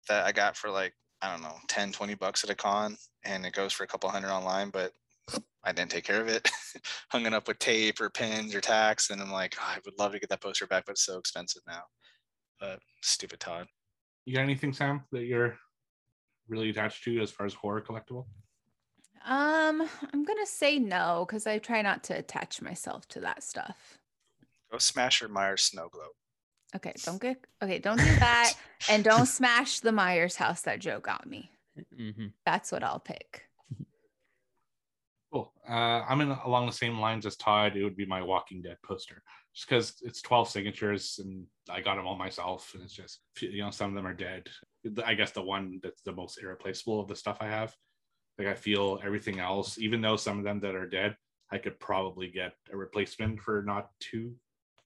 [0.08, 3.44] that I got for like, I don't know, 10, 20 bucks at a con, and
[3.46, 4.92] it goes for a couple hundred online, but
[5.64, 6.48] I didn't take care of it.
[7.10, 9.98] Hung it up with tape or pins or tacks, and I'm like, "Oh, I would
[9.98, 11.82] love to get that poster back, but it's so expensive now.
[12.60, 13.66] But stupid Todd.
[14.28, 15.56] You got anything, Sam, that you're
[16.48, 18.26] really attached to as far as horror collectible?
[19.24, 23.96] Um, I'm gonna say no because I try not to attach myself to that stuff.
[24.70, 26.12] Go smash your Myers snow globe.
[26.76, 28.52] Okay, don't get okay, don't do that,
[28.90, 31.50] and don't smash the Myers house that Joe got me.
[31.98, 32.34] Mhm.
[32.44, 33.48] That's what I'll pick.
[35.32, 35.54] Cool.
[35.66, 37.78] Uh, I'm in along the same lines as Todd.
[37.78, 39.22] It would be my Walking Dead poster,
[39.58, 43.60] just because it's 12 signatures and I got them all myself, and it's just you
[43.60, 44.48] know some of them are dead.
[45.04, 47.74] I guess the one that's the most irreplaceable of the stuff I have.
[48.38, 51.16] Like I feel everything else, even though some of them that are dead,
[51.50, 54.32] I could probably get a replacement for not too,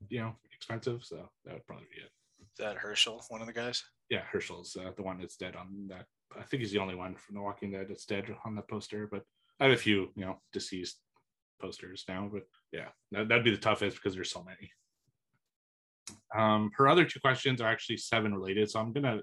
[0.09, 1.05] you know, expensive.
[1.05, 2.11] So that would probably be it.
[2.41, 3.85] Is that Hershel, one of the guys?
[4.09, 6.07] Yeah, Hershel's uh, the one that's dead on that.
[6.39, 9.07] I think he's the only one from The Walking Dead that's dead on the poster.
[9.07, 9.23] But
[9.61, 10.97] I have a few, you know, deceased
[11.63, 12.29] posters now.
[12.33, 14.71] But yeah, that, that'd be the toughest because there's so many.
[16.37, 19.21] Um, her other two questions are actually seven related, so I'm gonna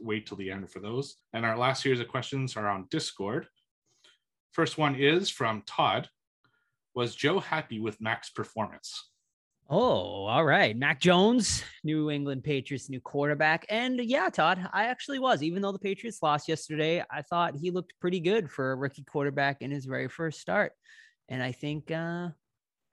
[0.00, 1.16] wait till the end for those.
[1.32, 3.46] And our last series of questions are on Discord.
[4.52, 6.08] First one is from Todd.
[6.94, 9.08] Was Joe happy with Mac's performance?
[9.70, 10.76] Oh, all right.
[10.76, 13.64] Mac Jones, New England Patriots new quarterback.
[13.70, 15.42] And yeah, Todd, I actually was.
[15.42, 19.04] Even though the Patriots lost yesterday, I thought he looked pretty good for a rookie
[19.04, 20.72] quarterback in his very first start.
[21.28, 22.28] And I think uh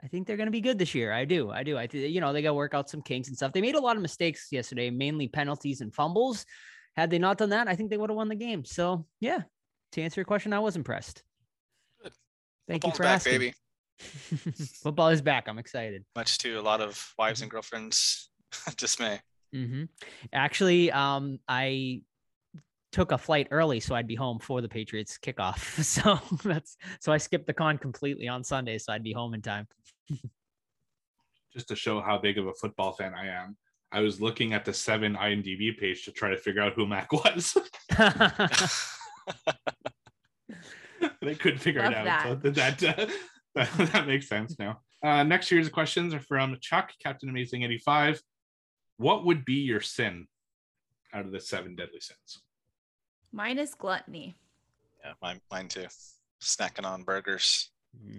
[0.02, 1.12] I think they're going to be good this year.
[1.12, 1.52] I do.
[1.52, 1.78] I do.
[1.78, 3.52] I th- you know, they got to work out some kinks and stuff.
[3.52, 6.46] They made a lot of mistakes yesterday, mainly penalties and fumbles.
[6.96, 8.64] Had they not done that, I think they would have won the game.
[8.64, 9.42] So, yeah,
[9.92, 11.22] to answer your question, I was impressed.
[12.02, 12.14] Good.
[12.68, 13.34] Thank Football's you for back, asking.
[13.34, 13.54] baby.
[14.84, 15.50] Football is back.
[15.50, 16.06] I'm excited.
[16.16, 18.30] Much to a lot of wives and girlfriends'
[18.78, 19.20] dismay.
[19.54, 19.84] hmm
[20.32, 22.04] Actually, um, I
[22.92, 25.60] took a flight early so I'd be home for the Patriots kickoff.
[25.84, 29.42] So that's so I skipped the con completely on Sunday, so I'd be home in
[29.42, 29.68] time.
[31.54, 33.58] just to show how big of a football fan I am,
[33.92, 37.12] I was looking at the seven IMDb page to try to figure out who Mac
[37.14, 37.58] was.
[41.22, 42.42] they couldn't figure Love it out.
[42.44, 43.08] So that uh,
[43.56, 44.82] that, that makes sense now.
[45.04, 48.22] Uh, next series of questions are from Chuck, Captain Amazing 85.
[48.98, 50.28] What would be your sin
[51.14, 52.42] out of the seven deadly sins?
[53.32, 54.36] Mine is gluttony.
[55.04, 55.86] Yeah, mine, mine too.
[56.42, 57.70] Snacking on burgers.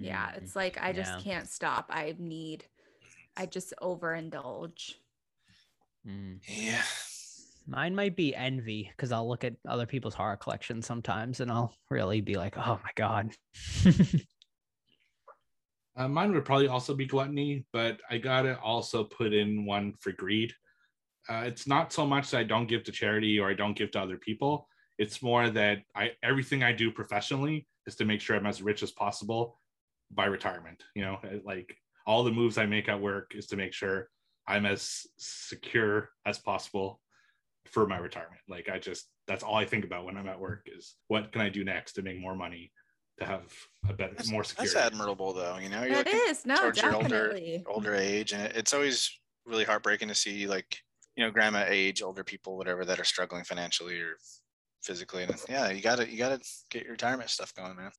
[0.01, 1.21] Yeah, Mm, it's like I just yeah.
[1.23, 1.87] can't stop.
[1.91, 2.65] I need,
[3.37, 4.95] I just overindulge.
[6.07, 6.39] mm.
[6.47, 6.83] Yeah.
[7.67, 11.73] Mine might be envy because I'll look at other people's horror collections sometimes and I'll
[11.89, 13.31] really be like, oh my God.
[15.97, 20.13] Uh, mine would probably also be gluttony, but I gotta also put in one for
[20.13, 20.55] greed.
[21.29, 23.91] Uh, it's not so much that I don't give to charity or I don't give
[23.91, 24.67] to other people.
[25.01, 28.83] It's more that I everything I do professionally is to make sure I'm as rich
[28.83, 29.59] as possible
[30.11, 30.85] by retirement.
[30.95, 31.75] You know, uh, like
[32.07, 34.11] all the moves I make at work is to make sure
[34.47, 37.01] I'm as secure as possible
[37.67, 38.43] for my retirement.
[38.47, 41.41] Like I just that's all I think about when I'm at work is what can
[41.41, 42.71] I do next to make more money
[43.21, 43.53] to have
[43.89, 45.57] a better That's, more that's admirable though.
[45.57, 49.11] You know, you're It looking is no, towards your older older age, and it's always
[49.47, 50.79] really heartbreaking to see like
[51.17, 54.17] you know grandma age, older people, whatever, that are struggling financially or
[54.83, 55.25] physically.
[55.25, 56.41] And yeah, you gotta you gotta
[56.71, 57.91] get your retirement stuff going, man.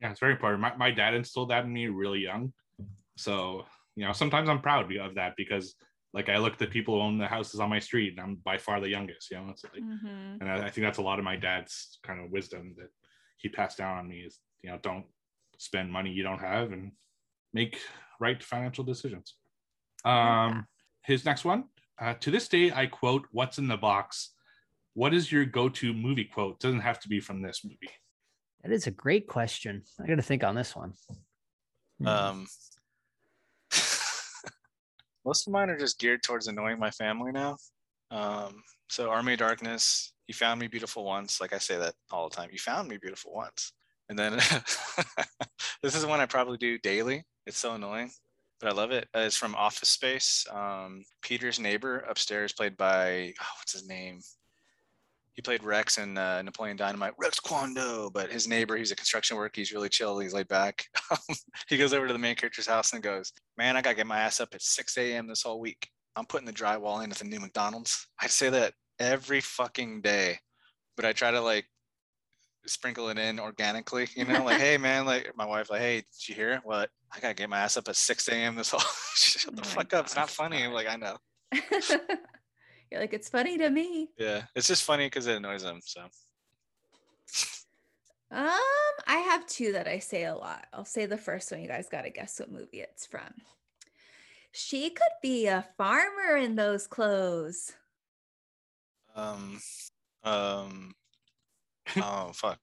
[0.00, 0.60] Yeah, it's very important.
[0.60, 2.52] My, my dad instilled that in me really young.
[3.16, 5.74] So, you know, sometimes I'm proud of that because
[6.12, 8.34] like I look at the people who own the houses on my street and I'm
[8.36, 10.40] by far the youngest, you know, it's like, Mhm.
[10.40, 12.88] and I, I think that's a lot of my dad's kind of wisdom that
[13.38, 15.06] he passed down on me is, you know, don't
[15.58, 16.92] spend money you don't have and
[17.52, 17.78] make
[18.20, 19.36] right financial decisions.
[20.04, 20.54] love that.
[20.56, 20.66] Um,
[21.04, 21.64] his next one,
[21.98, 24.32] uh, to this day, I quote, what's in the box?
[24.96, 26.58] What is your go-to movie quote?
[26.58, 27.90] Doesn't have to be from this movie.
[28.62, 29.82] That is a great question.
[30.02, 30.94] I got to think on this one.
[32.00, 32.06] Hmm.
[32.06, 32.46] Um,
[35.26, 37.58] most of mine are just geared towards annoying my family now.
[38.10, 41.42] Um, so Army of Darkness, you found me beautiful once.
[41.42, 42.48] Like I say that all the time.
[42.50, 43.74] You found me beautiful once.
[44.08, 44.32] And then
[45.82, 47.22] this is one I probably do daily.
[47.44, 48.12] It's so annoying,
[48.60, 49.08] but I love it.
[49.14, 50.46] Uh, it's from Office Space.
[50.50, 54.20] Um, Peter's neighbor upstairs, played by oh, what's his name?
[55.36, 57.12] He played Rex in uh, Napoleon Dynamite.
[57.18, 59.52] Rex Kwon Do, but his neighbor, he's a construction worker.
[59.60, 60.18] He's really chill.
[60.18, 60.86] He's laid back.
[61.68, 64.18] he goes over to the main character's house and goes, "Man, I gotta get my
[64.18, 65.28] ass up at 6 a.m.
[65.28, 68.08] this whole week." I'm putting the drywall in at the new McDonald's.
[68.18, 70.38] I say that every fucking day,
[70.96, 71.66] but I try to like
[72.66, 76.28] sprinkle it in organically, you know, like, hey man, like my wife, like, hey, did
[76.28, 76.60] you hear?
[76.64, 76.88] What?
[77.14, 78.56] I gotta get my ass up at 6 a.m.
[78.56, 78.80] this whole
[79.14, 80.06] shut the Oh fuck up.
[80.06, 80.64] It's not funny.
[80.64, 81.18] I'm like, I know.
[82.90, 84.10] You're like, it's funny to me.
[84.18, 84.42] Yeah.
[84.54, 85.80] It's just funny because it annoys them.
[85.84, 86.02] So
[88.30, 88.50] Um,
[89.06, 90.66] I have two that I say a lot.
[90.72, 91.60] I'll say the first one.
[91.60, 93.32] You guys got to guess what movie it's from.
[94.52, 97.72] She could be a farmer in those clothes.
[99.14, 99.60] um
[100.24, 100.94] um
[101.96, 102.58] oh fuck.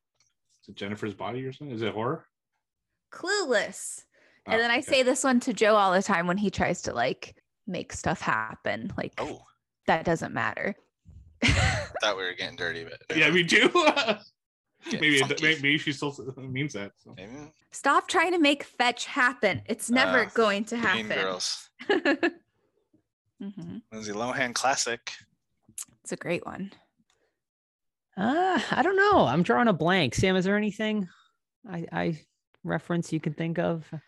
[0.64, 1.76] Is it Jennifer's body or something?
[1.76, 2.26] Is it horror?
[3.12, 4.04] Clueless.
[4.48, 4.82] Oh, and then I okay.
[4.82, 7.36] say this one to Joe all the time when he tries to like
[7.68, 8.92] make stuff happen.
[8.98, 9.44] Like Oh,
[9.88, 10.76] that doesn't matter.
[11.43, 13.69] thought we were getting dirty, but Yeah, me too.
[14.86, 15.36] Getting maybe, funky.
[15.43, 16.91] maybe maybe she still means that.
[17.00, 17.15] So.
[17.72, 19.62] Stop trying to make fetch happen.
[19.65, 21.08] It's never Uh, going to happen.
[21.08, 21.24] Mean happen.
[21.24, 21.69] Girls.
[23.41, 23.82] Mhm.
[23.91, 25.12] Lindsay Lohan classic.
[26.04, 26.72] It's a great one.
[28.15, 29.26] Uh, I don't know.
[29.26, 30.15] I'm drawing a blank.
[30.15, 31.08] Sam, is there anything
[31.69, 32.22] I, I
[32.63, 33.86] reference you can think of?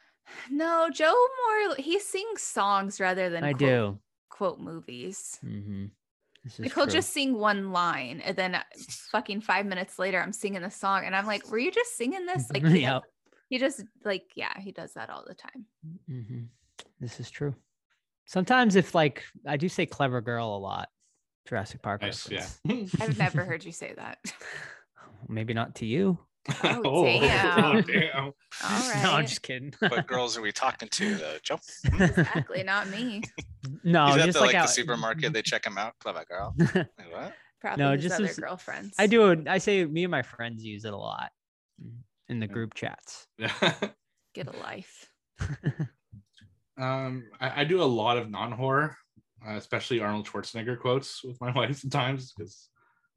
[0.50, 4.00] No, Joe more he sings songs rather than I quote, do.
[4.36, 5.40] Quote movies.
[5.46, 5.86] Mm-hmm.
[6.60, 6.94] Like he'll true.
[6.94, 8.62] just sing one line and then uh,
[9.12, 12.26] fucking five minutes later I'm singing the song and I'm like, were you just singing
[12.26, 12.52] this?
[12.52, 13.04] Like he, Yep.
[13.50, 15.66] he just like, yeah, he does that all the time.
[16.08, 16.44] hmm
[17.00, 17.56] This is true.
[18.26, 20.90] Sometimes if like I do say clever girl a lot,
[21.48, 22.02] Jurassic Park.
[22.02, 22.46] Nice, yeah.
[23.00, 24.18] I've never heard you say that.
[25.30, 26.20] Maybe not to you.
[26.64, 27.76] Oh, damn.
[27.78, 28.24] oh, damn.
[28.26, 28.34] All
[29.04, 29.74] No, I'm just kidding.
[29.80, 31.58] What girls are we talking to though, Joe?
[31.86, 33.24] Exactly, not me.
[33.84, 35.94] no, He's at just the, like, like the supermarket, they check him out.
[36.00, 36.54] Clever girl.
[36.60, 37.34] Like, what?
[37.62, 38.94] Probably No, just other as- girlfriends.
[39.00, 39.48] I do it.
[39.48, 41.32] I say me and my friends use it a lot
[42.30, 43.26] in the group chats.
[43.40, 45.10] Get a life.
[46.78, 48.96] um, I, I do a lot of non-horror,
[49.48, 52.70] uh, especially Arnold Schwarzenegger quotes with my wife sometimes because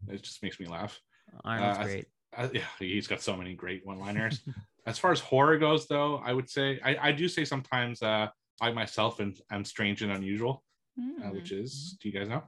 [0.08, 0.98] it just makes me laugh.
[1.44, 2.06] Arnold's Uh, I- great.
[2.38, 4.40] Uh, yeah, he's got so many great one-liners.
[4.86, 8.28] as far as horror goes, though, I would say I, I do say sometimes uh,
[8.60, 10.62] I myself am, am strange and unusual,
[10.98, 11.32] uh, Mm.
[11.34, 12.42] which is do you guys know?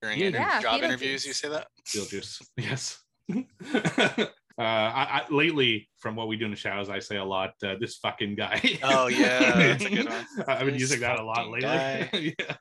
[0.00, 1.66] During Yeah, yeah, job interviews, you say that?
[1.86, 2.42] Beetlejuice.
[2.56, 2.98] Yes.
[3.32, 4.24] uh,
[4.58, 7.54] I, I, lately, from what we do in the shadows, I say a lot.
[7.62, 8.60] Uh, this fucking guy.
[8.82, 10.26] Oh, yeah, that's a good one.
[10.48, 12.34] I've been This using that a lot lately.
[12.38, 12.56] yeah.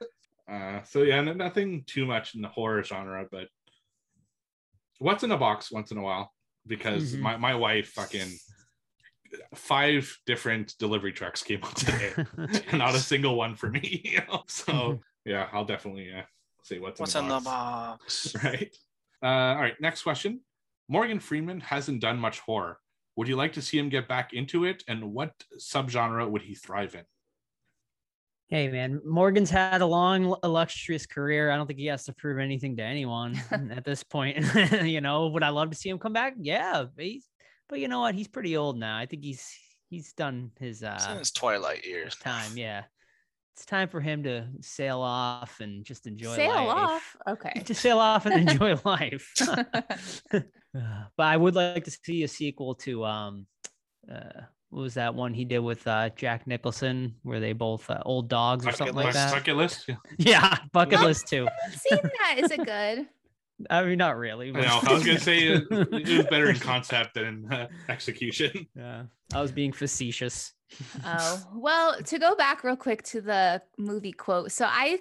[0.48, 3.48] Uh, so yeah, no- nothing too much in the horror genre, but
[5.00, 6.32] what's in a box once in a while
[6.68, 7.20] because Mhm.
[7.20, 8.32] my, my wife fucking
[9.56, 12.14] five different delivery trucks came up today
[12.74, 14.44] not a single one for me you know?
[14.48, 16.22] so yeah i'll definitely uh,
[16.64, 18.44] say what's, What's in in the the box, box?
[18.44, 18.76] right.
[19.24, 20.42] Uh, all right next question.
[20.90, 22.78] Morgan freeman hasn't done much horror.
[23.16, 24.84] Would you like to see him get back into it?
[24.88, 27.04] And what subgenre would he thrive in
[28.52, 31.52] Hey man, Morgan's had a long, illustrious career.
[31.52, 34.46] I don't think he has to prove anything to anyone at this point.
[34.84, 36.34] you know, would I love to see him come back?
[36.38, 37.26] Yeah, but he's,
[37.70, 38.14] but you know what?
[38.14, 38.98] He's pretty old now.
[38.98, 39.50] I think he's
[39.90, 42.18] he's done his It's uh his twilight years.
[42.18, 42.58] time.
[42.58, 42.84] Yeah,
[43.56, 46.36] it's time for him to sail off and just enjoy life.
[46.36, 46.68] Sail life.
[46.68, 47.16] off.
[47.30, 47.54] Okay.
[47.66, 49.32] To sail off and enjoy life.
[50.34, 50.44] But
[51.18, 53.46] I would like to see a sequel to um,
[54.14, 58.02] uh, what was that one he did with uh, Jack Nicholson, where they both uh,
[58.06, 59.32] old dogs or bucket something like that?
[59.34, 59.96] bucket list Yeah.
[60.18, 61.06] Yeah, bucket No.
[61.06, 61.48] list too.
[61.68, 62.36] I've seen that.
[62.40, 63.08] Is it good?
[63.70, 64.50] I mean, not really.
[64.50, 64.80] I but- know.
[64.88, 68.66] I was gonna say it, it was better in concept than in uh, execution.
[68.76, 69.04] yeah,
[69.34, 70.54] I was being facetious.
[71.06, 74.52] Oh, well, to go back real quick to the movie quote.
[74.52, 75.00] So I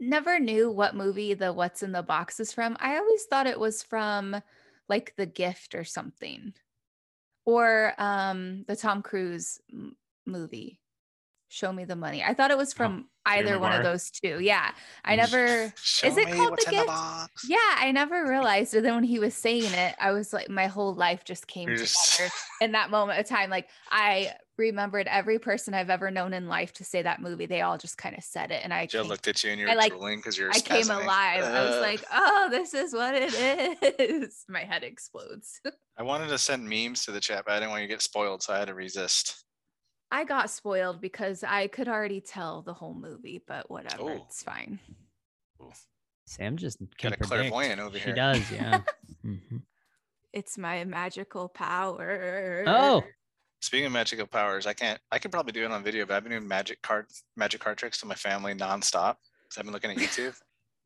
[0.00, 2.76] never knew what movie the What's in the Box is from.
[2.80, 4.36] I always thought it was from
[4.88, 6.52] like The Gift or something,
[7.44, 10.80] or um the Tom Cruise m- movie,
[11.48, 12.22] Show Me the Money.
[12.22, 14.40] I thought it was from either one of those two.
[14.40, 14.70] Yeah,
[15.04, 15.72] I never.
[15.76, 17.48] Show Is it called The in the Gift?
[17.48, 18.74] Yeah, I never realized.
[18.74, 21.68] And then when he was saying it, I was like, my whole life just came
[21.68, 23.50] You're together just in that moment of time.
[23.50, 27.46] Like I remembered every person I've ever known in life to say that movie.
[27.46, 29.60] They all just kind of said it, and I Joe came, looked at you and
[29.60, 31.04] you I were like- drooling because you're I came spasming.
[31.04, 31.44] alive.
[31.44, 33.32] I was Uh, like, oh, this is what it
[34.00, 34.44] is.
[34.48, 35.60] My head explodes.
[35.98, 38.02] I wanted to send memes to the chat, but I didn't want you to get
[38.02, 39.44] spoiled, so I had to resist.
[40.10, 44.08] I got spoiled because I could already tell the whole movie, but whatever, Oh.
[44.26, 44.78] it's fine.
[46.26, 47.28] Sam just can Got a predict.
[47.28, 48.14] clairvoyant over she here.
[48.14, 48.80] does, yeah.
[49.24, 49.62] Mhm.
[50.32, 52.64] It's my magical power.
[52.66, 53.02] Oh,
[53.62, 55.00] Speaking of magical powers, I can't.
[55.12, 57.06] I could probably do it on video, but I've been doing magic card
[57.36, 59.16] magic card tricks to my family nonstop.
[59.50, 60.34] So I've been looking at YouTube,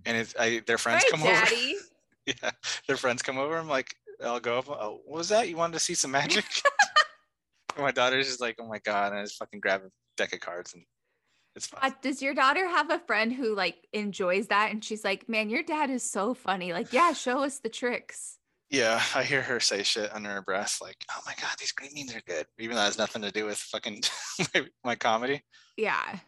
[0.04, 1.74] and it's I their friends Right, come Daddy.
[1.76, 1.84] over.
[2.42, 2.50] Yeah,
[2.88, 3.56] their friends come over.
[3.56, 4.68] I'm like, I'll go up.
[4.68, 5.48] Oh, what was that?
[5.48, 6.44] You wanted to see some magic?
[7.78, 10.40] my daughter's just like, oh my god, and I just fucking grab a deck of
[10.40, 10.82] cards and
[11.54, 11.80] It's fine.
[11.82, 15.48] Uh, does your daughter have a friend who like enjoys that and she's like, "Man,
[15.48, 18.38] your dad is so funny." Like, yeah, show us the tricks.
[18.70, 21.94] Yeah, I hear her say shit under her breath, like, "Oh my god, these green
[21.94, 24.02] beans are good," even though it has nothing to do with fucking
[24.54, 25.42] my, my comedy.
[25.76, 26.18] Yeah.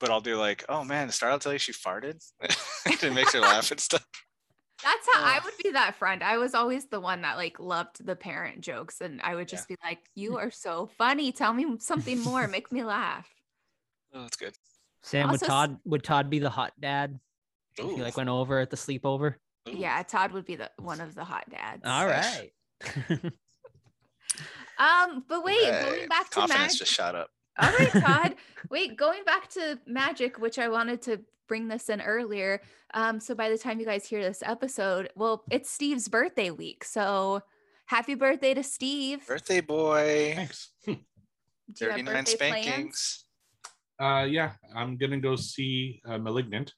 [0.00, 2.20] But I'll do like, "Oh man, Star will tell you she farted,"
[2.86, 4.04] it makes her laugh and stuff.
[4.82, 6.22] That's how I would be that friend.
[6.22, 9.56] I was always the one that like loved the parent jokes and I would Yeah.
[9.56, 11.30] just be like, "You are so funny.
[11.30, 12.48] Tell me something more.
[12.48, 13.28] Make me laugh."
[14.12, 14.54] Oh, that's good.
[15.02, 17.20] Sam, would Also s- Todd would Todd be the hot dad?
[17.78, 19.36] If Ooh, he like went over at the sleepover.
[19.68, 19.72] Ooh.
[19.76, 21.82] Yeah, Todd would be the one of the hot dads.
[21.84, 22.50] All right.
[24.78, 26.78] Um, but wait, going back to confidence magic.
[26.78, 27.30] just shot up.
[27.58, 28.34] All right, Todd.
[28.70, 32.60] wait, going back to magic, which I wanted to bring this in earlier.
[32.92, 36.84] Um, so by the time you guys hear this episode, well, it's Steve's birthday week.
[36.84, 37.42] So
[37.86, 39.26] happy birthday to Steve.
[39.26, 40.70] Birthday boy, Thanks.
[40.86, 40.96] Do
[41.78, 42.64] thirty-nine birthday plans?
[42.64, 43.24] spankings.
[44.00, 46.74] Uh, yeah, I'm gonna go see uh, *Malignant*.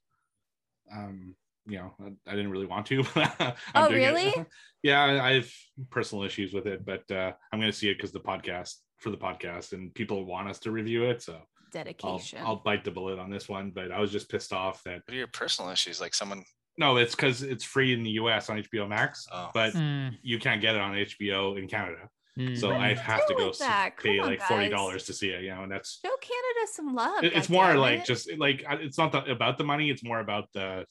[0.95, 1.35] Um,
[1.67, 3.05] you know, I, I didn't really want to.
[3.17, 4.07] I'm Oh, doing it.
[4.07, 4.35] really?
[4.83, 5.51] yeah, I I have
[5.91, 9.17] personal issues with it, but uh, I'm gonna see it because the podcast for the
[9.17, 12.39] podcast, and people want us to review it, so I'll, Dedication.
[12.45, 13.71] I'll bite the bullet on this one.
[13.75, 16.01] But I was just pissed off that What are your personal issues?
[16.01, 16.45] Like someone,
[16.79, 18.49] no, it's because it's free in the U.S.
[18.49, 19.51] on HBO Max, Oh.
[19.53, 22.09] but Mm, you can't get it on HBO in Canada.
[22.39, 22.57] mm.
[22.59, 23.91] So I have to go with s- that?
[24.03, 25.43] pay on, like forty dollars to see it.
[25.43, 27.25] You know, and that's Show Canada some love.
[27.25, 28.07] it- it's more like it.
[28.07, 29.91] just like it's not the, about the money.
[29.91, 30.87] It's more about the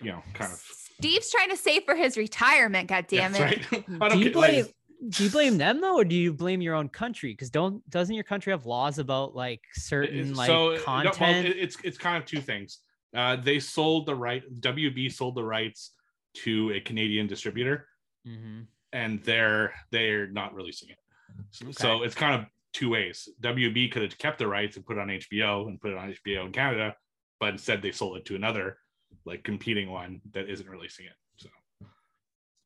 [0.00, 0.58] you know kind of.
[0.58, 2.88] Steve's trying to save for his retirement.
[2.88, 3.72] God damn That's it!
[3.72, 3.84] right.
[4.00, 4.66] I don't do you get, like, blame
[5.08, 7.32] do you blame them though, or do you blame your own country?
[7.32, 11.12] Because don't doesn't your country have laws about like certain like so, uh, no, well,
[11.12, 11.46] content?
[11.48, 12.78] it's it's kind of two things.
[13.14, 14.42] Uh, they sold the right.
[14.60, 15.92] WB sold the rights
[16.34, 17.86] to a Canadian distributor,
[18.26, 18.66] Mhm.
[18.92, 20.98] and they're they're not releasing it.
[21.50, 23.28] So, so it's kind of two ways.
[23.42, 26.10] WB could have kept the rights and put it on HBO and put it on
[26.12, 26.96] HBO in Canada,
[27.40, 28.78] but instead they sold it to another
[29.24, 31.12] like competing one that isn't releasing it.
[31.36, 31.48] So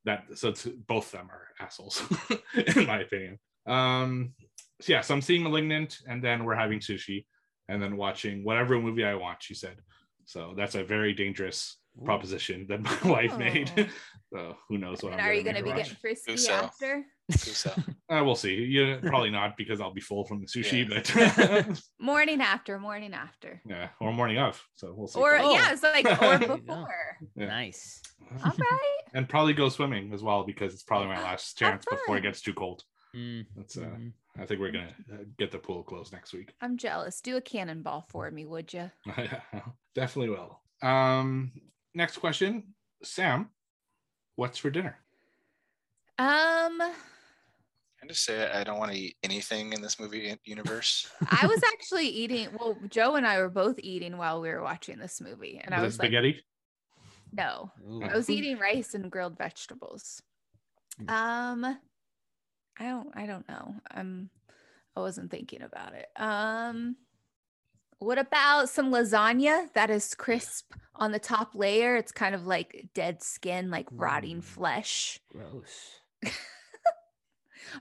[0.04, 2.02] that so it's both them are assholes
[2.76, 3.38] in my opinion.
[3.66, 4.34] Um
[4.80, 7.24] so yeah, so I'm seeing Malignant and then we're having sushi
[7.68, 9.76] and then watching whatever movie I want, she said.
[10.24, 11.78] So that's a very dangerous.
[12.04, 13.70] Proposition that my wife made.
[13.76, 13.84] Oh.
[14.32, 16.36] so who knows what And I'm are you gonna going to be her getting frisky
[16.36, 16.52] so.
[16.52, 17.04] after?
[17.32, 17.76] Kuso.
[18.10, 18.64] uh, we'll see.
[18.64, 21.62] Yeah, probably not because I'll be full from the sushi, Yeah.
[21.66, 23.60] but Morning after, morning after.
[23.66, 24.62] yeah, or morning of.
[24.76, 25.20] So we'll see.
[25.20, 25.52] Or Oh.
[25.52, 26.56] yeah, it's like or There you go.
[26.58, 27.16] before.
[27.36, 27.46] Yeah.
[27.46, 28.00] Nice.
[28.44, 28.98] All right.
[29.14, 32.40] and probably go swimming as well because it's probably my last chance before it gets
[32.42, 32.82] too cold.
[33.16, 34.12] Mm, That's uh, mhm.
[34.38, 36.52] I think we're gonna uh, get the pool closed next week.
[36.60, 37.20] I'm jealous.
[37.22, 38.90] Do a cannonball for me, would you?
[39.94, 40.60] Definitely will.
[40.82, 41.52] Um,
[41.94, 43.50] next question, Sam.
[44.36, 44.98] What's for dinner?
[46.18, 51.10] Um, I just say I don't want to eat anything in this movie universe.
[51.42, 52.48] I was actually eating.
[52.58, 55.78] Well, Joe and I were both eating while we were watching this movie, and I
[55.78, 56.44] Was it was like, spaghetti?
[57.32, 58.02] no, Ooh.
[58.02, 60.22] I was eating rice and grilled vegetables.
[61.00, 61.10] Mm.
[61.10, 61.64] Um,
[62.78, 63.74] I don't, I don't know.
[63.90, 64.30] I'm,
[64.96, 66.06] I wasn't thinking about it.
[66.16, 66.96] Um,
[67.98, 71.96] what about some lasagna that is crisp on the top layer?
[71.96, 74.44] It's kind of like dead skin, like rotting Mm.
[74.44, 75.20] flesh.
[75.32, 76.00] Gross.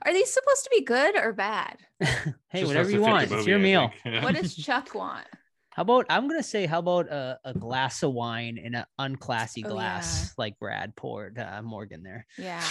[0.04, 1.78] Are these supposed to be good or bad?
[2.00, 3.32] hey, Just whatever you fit the want.
[3.32, 3.90] It's your I meal.
[4.04, 4.22] Yeah.
[4.22, 5.26] What does Chuck want?
[5.70, 9.62] How about I'm gonna say how about a, a glass of wine in an unclassy
[9.64, 12.26] Oh, glass like Brad poured uh, Morgan there.
[12.36, 12.64] Yeah.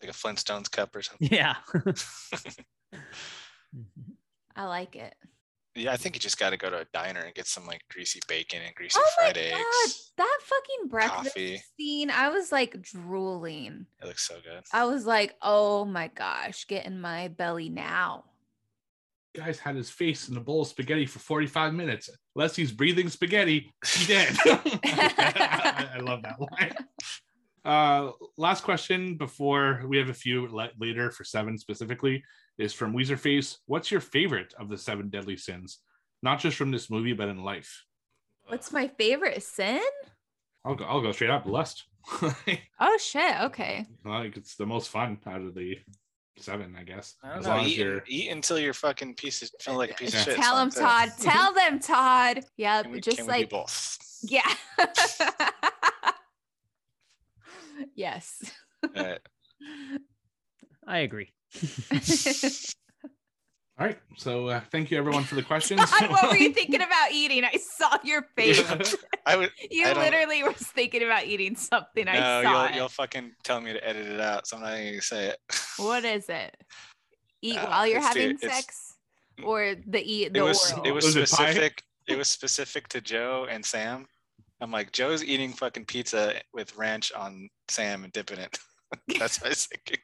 [0.00, 1.28] like a Flintstones cup or something.
[1.30, 1.56] Yeah.
[4.56, 5.14] I like it.
[5.76, 7.80] Yeah, I think you just got to go to a diner and get some like
[7.92, 10.12] greasy bacon and greasy Oh my fried god, eggs.
[10.16, 11.62] that fucking breakfast coffee.
[11.78, 12.10] scene!
[12.10, 13.86] I was like drooling.
[14.02, 14.64] It looks so good.
[14.72, 18.24] I was like, oh my gosh, get in my belly now.
[19.36, 22.10] Guy's had his face in a bowl of spaghetti for 45 minutes.
[22.34, 24.36] Unless he's breathing spaghetti, he dead.
[24.44, 26.74] I love that line.
[27.64, 32.24] Uh, last question before we have a few le- later for seven specifically
[32.60, 33.58] is from Weezerface.
[33.66, 35.78] What's your favorite of the seven deadly sins?
[36.22, 37.84] Not just from this movie, but in life.
[38.46, 39.80] What's my favorite sin?
[40.64, 40.84] I'll go.
[40.84, 41.46] I'll go straight up.
[41.46, 41.84] Lust.
[42.82, 43.40] Oh shit.
[43.42, 43.86] Okay.
[44.06, 45.76] like it's the most fun out of the
[46.38, 47.14] seven, I guess.
[47.22, 47.50] I As know.
[47.56, 48.02] long as you're.
[48.08, 50.36] eat until you're fucking piece of feel like a piece of shit.
[50.36, 50.70] Tell them.
[50.70, 51.10] Todd.
[51.20, 52.40] Tell them, Todd.
[52.56, 52.84] Yep.
[52.84, 53.98] Can we, just can we like both?
[54.22, 54.50] yeah.
[57.94, 58.42] yes.
[60.86, 61.30] I agree.
[63.78, 63.98] All right.
[64.18, 65.80] So uh, thank you everyone for the questions.
[65.90, 67.44] Todd, what were you thinking about eating?
[67.44, 68.60] I saw your face.
[69.24, 72.06] I was, You I literally was thinking about eating something.
[72.06, 72.74] I no, saw you'll it.
[72.74, 75.38] you'll fucking tell me to edit it out, so I'm not even gonna say it.
[75.78, 76.54] What is it?
[77.40, 78.94] Eat Uh, while you're it's too- having sex?
[79.42, 80.84] or the eat the It was oral.
[80.84, 81.82] it was Was it specific.
[82.06, 84.06] It was specific to Joe and Sam.
[84.60, 88.58] I'm like, Joe's eating fucking pizza with ranch on Sam and dipping it.
[89.18, 89.96] That's what I was thinking.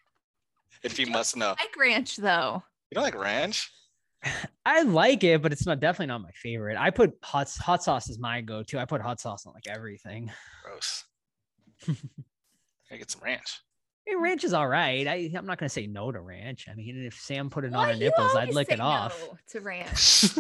[0.87, 1.55] If you must know.
[1.59, 2.63] I like ranch though.
[2.91, 3.71] You don't like ranch?
[4.65, 6.77] I like it, but it's not definitely not my favorite.
[6.79, 8.79] I put hot hot sauce is my go-to.
[8.79, 10.31] I put hot sauce on like everything.
[10.65, 11.05] Gross.
[12.91, 13.61] I get some ranch.
[14.09, 15.07] I mean, ranch is all right.
[15.09, 16.67] I, I'm not gonna say no to ranch.
[16.71, 19.21] I mean, if Sam put it on her nipples, I'd lick say it off.
[19.21, 20.25] no to ranch.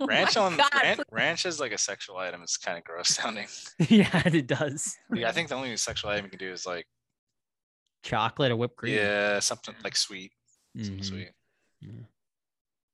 [0.00, 2.40] Oh Ranch my on God, ran- ranch is like a sexual item.
[2.42, 3.48] It's kind of gross sounding.
[3.88, 4.94] yeah, it does.
[5.12, 6.86] Yeah, I think the only sexual item you can do is like
[8.02, 8.94] Chocolate or whipped cream.
[8.94, 10.32] yeah, something like sweet.
[10.76, 11.04] something Mhm.
[11.04, 11.30] Sweet.
[11.80, 11.90] Yeah.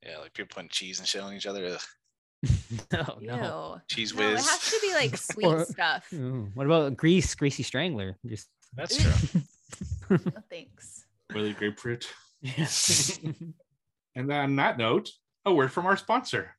[0.07, 1.67] Yeah, like people putting cheese and shit on each other.
[1.67, 1.81] Ugh,
[2.95, 3.75] oh no.
[3.77, 3.81] Ew.
[3.97, 6.13] Cheese No, it has to be like sweet Or- stuff.
[6.13, 8.17] Ooh, what about grease, greasy strangler?
[8.27, 9.41] Just That's true.
[10.11, 10.19] No,
[10.51, 11.07] thanks.
[11.35, 12.07] Willy grapefruit.
[12.43, 13.19] yes.
[14.15, 15.11] And then on that note,
[15.47, 16.55] a word from our sponsor.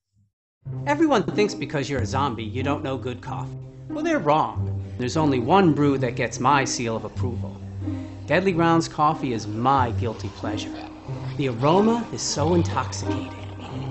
[0.87, 3.55] Everyone thinks because you're a zombie, you don't know good coffee.
[3.87, 4.83] Well, they're wrong.
[4.97, 7.55] There's only one brew that gets my seal of approval.
[8.27, 10.73] Deadly Grounds coffee is my guilty pleasure.
[11.37, 13.31] The aroma is so intoxicating.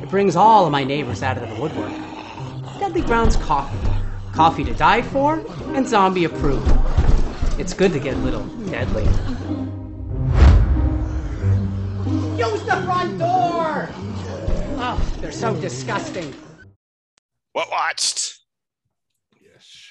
[0.03, 1.93] It brings all of my neighbors out of the woodwork.
[2.81, 3.79] Deadly Grounds coffee.
[4.33, 5.41] Coffee to die for
[5.75, 6.69] and zombie approved.
[7.61, 9.05] It's good to get a little deadly.
[12.37, 13.89] Use the front door!
[14.79, 16.35] Oh, they're so disgusting.
[17.53, 18.34] What watched?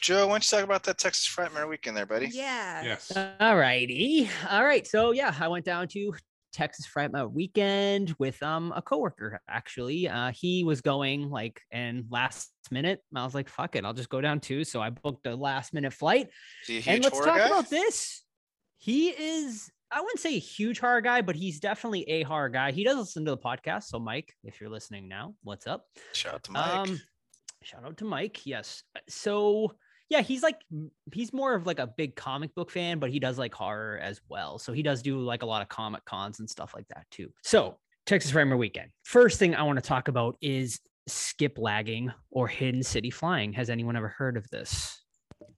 [0.03, 0.07] Yes.
[0.07, 2.27] Joe, why don't you talk about that Texas Frightmare weekend there, buddy?
[2.27, 2.83] Yeah.
[2.83, 3.11] Yes.
[3.39, 4.29] All righty.
[4.49, 4.85] All right.
[4.85, 6.13] So yeah, I went down to
[6.51, 10.09] Texas Frightmare weekend with um a coworker actually.
[10.09, 14.09] Uh he was going like and last minute I was like fuck it, I'll just
[14.09, 14.63] go down too.
[14.63, 16.27] So I booked a last minute flight.
[16.67, 17.47] Is he a and let's talk guy?
[17.47, 18.23] about this.
[18.77, 22.71] He is I wouldn't say a huge horror guy, but he's definitely a horror guy.
[22.71, 23.83] He does listen to the podcast.
[23.83, 25.85] So Mike, if you're listening now, what's up?
[26.13, 26.89] Shout out to Mike.
[26.89, 27.01] Um,
[27.63, 28.45] shout out to Mike.
[28.45, 28.83] Yes.
[28.95, 29.73] Uh, So
[30.13, 30.61] yeah, he's like
[31.11, 34.21] he's more of like a big comic book fan, but he does like horror as
[34.29, 34.59] well.
[34.59, 37.31] So he does do like a lot of comic cons and stuff like that too.
[37.41, 38.91] So Texas Frightmare weekend.
[39.03, 43.53] First thing I want to talk about is skip lagging or hidden city flying.
[43.53, 45.01] Has anyone ever heard of this?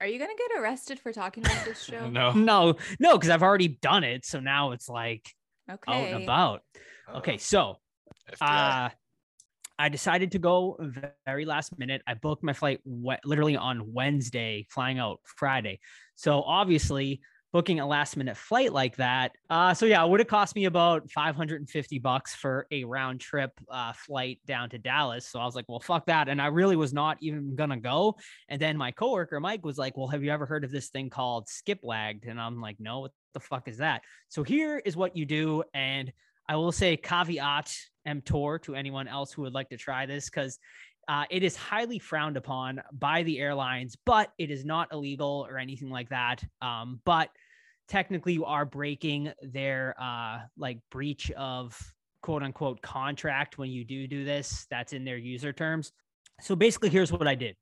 [0.00, 2.08] Are you gonna get arrested for talking about this show?
[2.08, 2.32] No.
[2.32, 4.24] No, no, because I've already done it.
[4.24, 5.28] So now it's like
[5.70, 5.92] Okay.
[5.92, 6.62] out and about.
[7.08, 7.76] Oh, Okay, so
[8.32, 8.86] FBI.
[8.86, 8.90] uh
[9.78, 12.02] I decided to go ve- very last minute.
[12.06, 15.80] I booked my flight we- literally on Wednesday, flying out Friday.
[16.14, 17.20] So obviously,
[17.56, 19.32] booking a last minute flight like that.
[19.48, 23.50] Uh, so yeah, it would have cost me about 550 bucks for a round trip
[23.70, 25.26] uh, flight down to Dallas.
[25.26, 26.28] So I was like, well, fuck that.
[26.28, 28.16] And I really was not even gonna go.
[28.50, 31.08] And then my coworker Mike was like, well, have you ever heard of this thing
[31.08, 32.26] called skip lagged?
[32.26, 34.02] And I'm like, no, what the fuck is that?
[34.28, 35.62] So here is what you do.
[35.72, 36.12] And
[36.48, 37.74] I will say caveat
[38.04, 40.58] emptor to anyone else who would like to try this because
[41.08, 45.58] uh, it is highly frowned upon by the airlines, but it is not illegal or
[45.58, 46.42] anything like that.
[46.60, 47.30] Um, but
[47.88, 51.78] technically, you are breaking their uh, like breach of
[52.22, 54.66] quote unquote contract when you do do this.
[54.70, 55.92] That's in their user terms.
[56.40, 57.56] So basically, here's what I did.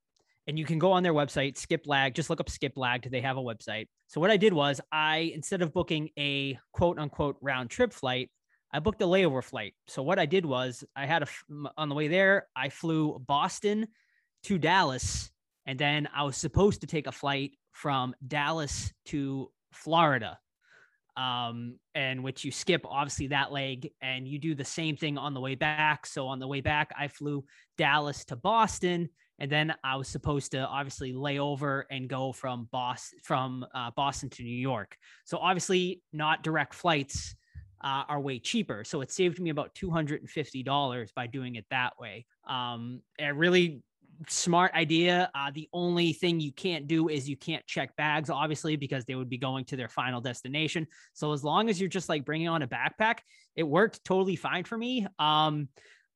[0.46, 3.10] And you can go on their website, Skip Lag, just look up Skip Lag.
[3.10, 3.88] They have a website.
[4.08, 8.30] So what I did was I, instead of booking a quote unquote round trip flight,
[8.74, 9.74] I booked a layover flight.
[9.86, 11.28] So what I did was I had a
[11.78, 13.86] on the way there, I flew Boston
[14.42, 15.30] to Dallas,
[15.64, 20.40] and then I was supposed to take a flight from Dallas to Florida.
[21.16, 25.32] Um, and which you skip obviously that leg and you do the same thing on
[25.32, 26.06] the way back.
[26.06, 27.44] So on the way back, I flew
[27.78, 29.08] Dallas to Boston,
[29.38, 33.92] and then I was supposed to obviously lay over and go from Boston from uh,
[33.94, 34.96] Boston to New York.
[35.24, 37.36] So obviously not direct flights
[37.84, 38.82] uh, are way cheaper.
[38.82, 42.24] So it saved me about $250 by doing it that way.
[42.48, 43.82] Um, a really
[44.28, 45.30] smart idea.
[45.34, 49.14] Uh, the only thing you can't do is you can't check bags, obviously, because they
[49.14, 50.86] would be going to their final destination.
[51.12, 53.18] So as long as you're just like bringing on a backpack,
[53.54, 55.06] it worked totally fine for me.
[55.18, 55.68] Um,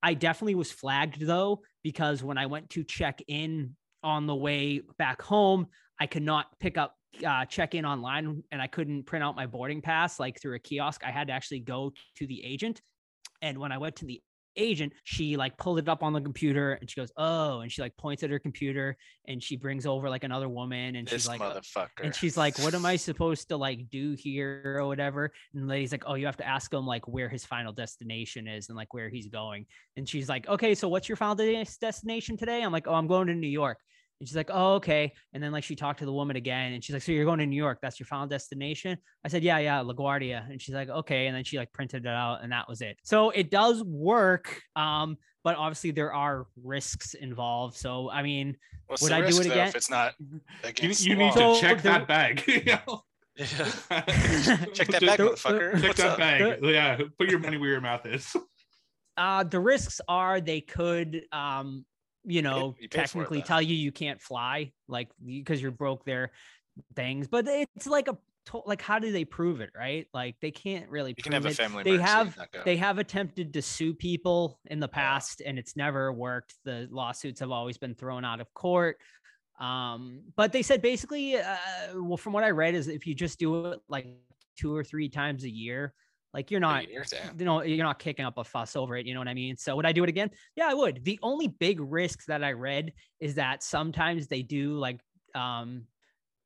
[0.03, 4.81] I definitely was flagged though, because when I went to check in on the way
[4.97, 5.67] back home,
[6.01, 6.95] I could not pick up
[7.27, 10.59] uh, check in online and I couldn't print out my boarding pass like through a
[10.59, 11.03] kiosk.
[11.05, 12.81] I had to actually go to the agent.
[13.43, 14.21] And when I went to the
[14.57, 17.81] agent, she like pulled it up on the computer and she goes, Oh, and she
[17.81, 18.97] like points at her computer
[19.27, 22.03] and she brings over like another woman and this she's like, uh, motherfucker.
[22.03, 25.33] and she's like, What am I supposed to like do here or whatever?
[25.55, 28.49] And the lady's like, Oh, you have to ask him like where his final destination
[28.49, 29.67] is and like where he's going.
[29.97, 32.63] And she's like, Okay, so what's your final de- destination today?
[32.63, 33.79] I'm like, Oh, I'm going to New York.
[34.21, 35.13] And she's like, Oh, okay.
[35.33, 37.39] And then like she talked to the woman again and she's like, So you're going
[37.39, 37.79] to New York?
[37.81, 38.99] That's your final destination?
[39.25, 40.51] I said, Yeah, yeah, LaGuardia.
[40.51, 41.27] And she's like, Okay.
[41.29, 42.97] And then she like printed it out and that was it.
[43.05, 44.61] So it does work.
[44.75, 47.77] Um, but obviously there are risks involved.
[47.77, 48.57] So I mean,
[48.89, 49.69] What's Would the I do it though, again?
[49.69, 52.43] if it's not You, against you the need to So check there- that bag.
[52.67, 52.81] Yeah.
[53.37, 53.47] Yeah.
[53.47, 55.73] Check Check that back, There- motherfucker.
[55.75, 56.19] Check What's that up?
[56.19, 56.59] bag.
[56.63, 56.99] Yeah.
[57.19, 58.35] Put your money where your mouth is.
[59.17, 61.85] uh, the risks are they could, um,
[62.29, 66.31] you know, you it, technically tell you you can't fly, like because you're broke their
[66.95, 67.27] things.
[67.29, 68.17] But it's like a
[68.65, 70.07] like, how do they prove it, right?
[70.15, 71.15] Like they can't really.
[71.17, 74.81] You can prove have a family They have they have attempted to sue people in
[74.81, 74.95] the Yeah.
[74.95, 78.99] past and it's never worked the lawsuits have always been thrown out of court
[79.61, 81.57] um but they said basically uh,
[81.97, 84.07] well from what i read is if you just do it like
[84.57, 85.93] two or three times a year
[86.35, 86.83] like you're not
[87.39, 89.57] you know you're not kicking up a fuss over it you know what i mean?
[89.57, 90.31] So would i do it again?
[90.57, 91.05] Yeah i would.
[91.05, 95.01] The only big risks that i read is that sometimes they do like
[95.35, 95.85] um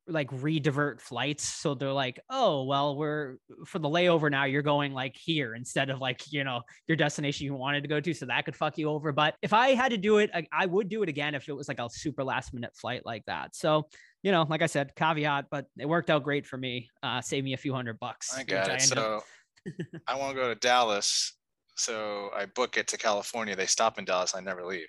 [0.09, 1.45] like re-divert flights.
[1.45, 5.91] So they're like oh well we're for the layover now you're going like here instead
[5.91, 8.79] of like you know your destination you wanted to go to so that could fuck
[8.79, 9.13] you over.
[9.13, 11.53] But if i had to do it I, I would do it again if it
[11.53, 13.55] was like a super last minute flight like that.
[13.55, 13.89] So
[14.25, 17.43] you know like i said caveat but it worked out great for me uh save
[17.43, 18.75] me a few hundred bucks I got it.
[18.75, 19.25] up- So
[20.07, 21.35] I want to go to Dallas.
[21.77, 23.57] So I book it to California.
[23.57, 24.35] They stop in Dallas.
[24.35, 24.89] I never leave.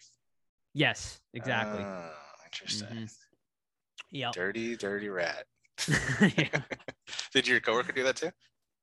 [0.73, 2.11] yes exactly Oh,
[2.45, 2.87] interesting.
[2.89, 3.13] Mhm.
[4.11, 5.45] yeah Dirty, dirty rat.
[6.37, 6.61] Yeah.
[7.33, 8.29] Did your coworker do that too?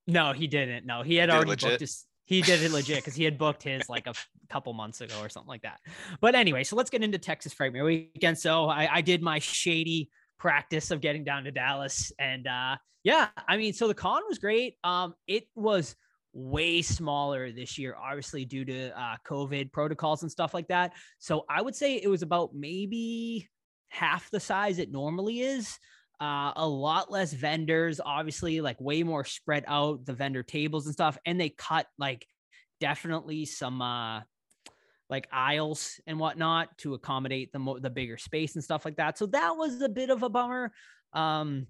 [0.06, 0.86] No, he didn't.
[0.86, 2.06] No, he had already booked his.
[2.24, 4.14] He did it legit because he had booked his like a
[4.48, 5.78] couple months ago or something like that.
[6.20, 8.38] But anyway, so let's get into Texas Frightmare Weekend.
[8.38, 10.10] So I, I did my shady
[10.40, 14.38] practice of getting down to Dallas, and uh, yeah, I mean, so the con was
[14.38, 14.74] great.
[14.82, 15.94] Um, it was
[16.32, 20.92] way smaller this year, obviously due to uh, COVID protocols and stuff like that.
[21.18, 23.48] So I would say it was about maybe
[23.88, 25.78] half the size it normally is
[26.20, 30.92] uh, a lot less vendors, obviously, like way more spread out the vendor tables and
[30.92, 31.16] stuff.
[31.24, 32.26] And they cut like
[32.80, 34.20] definitely some uh
[35.10, 39.18] like aisles and whatnot to accommodate the mo- the bigger space and stuff like that.
[39.18, 40.72] So that was a bit of a bummer.
[41.12, 41.66] Um,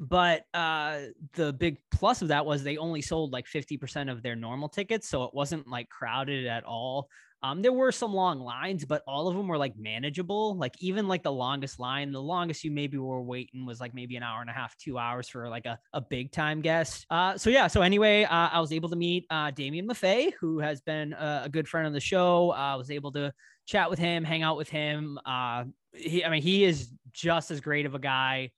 [0.00, 1.02] but uh
[1.34, 5.08] the big plus of that was they only sold like 50% of their normal tickets
[5.08, 7.08] so it wasn't like crowded at all
[7.42, 11.06] um there were some long lines but all of them were like manageable like even
[11.08, 14.40] like the longest line the longest you maybe were waiting was like maybe an hour
[14.40, 17.66] and a half two hours for like a, a big time guest uh so yeah
[17.66, 21.42] so anyway uh, i was able to meet uh damien maffei who has been a,
[21.44, 23.32] a good friend of the show i was able to
[23.66, 27.60] chat with him hang out with him uh he, i mean he is just as
[27.60, 28.50] great of a guy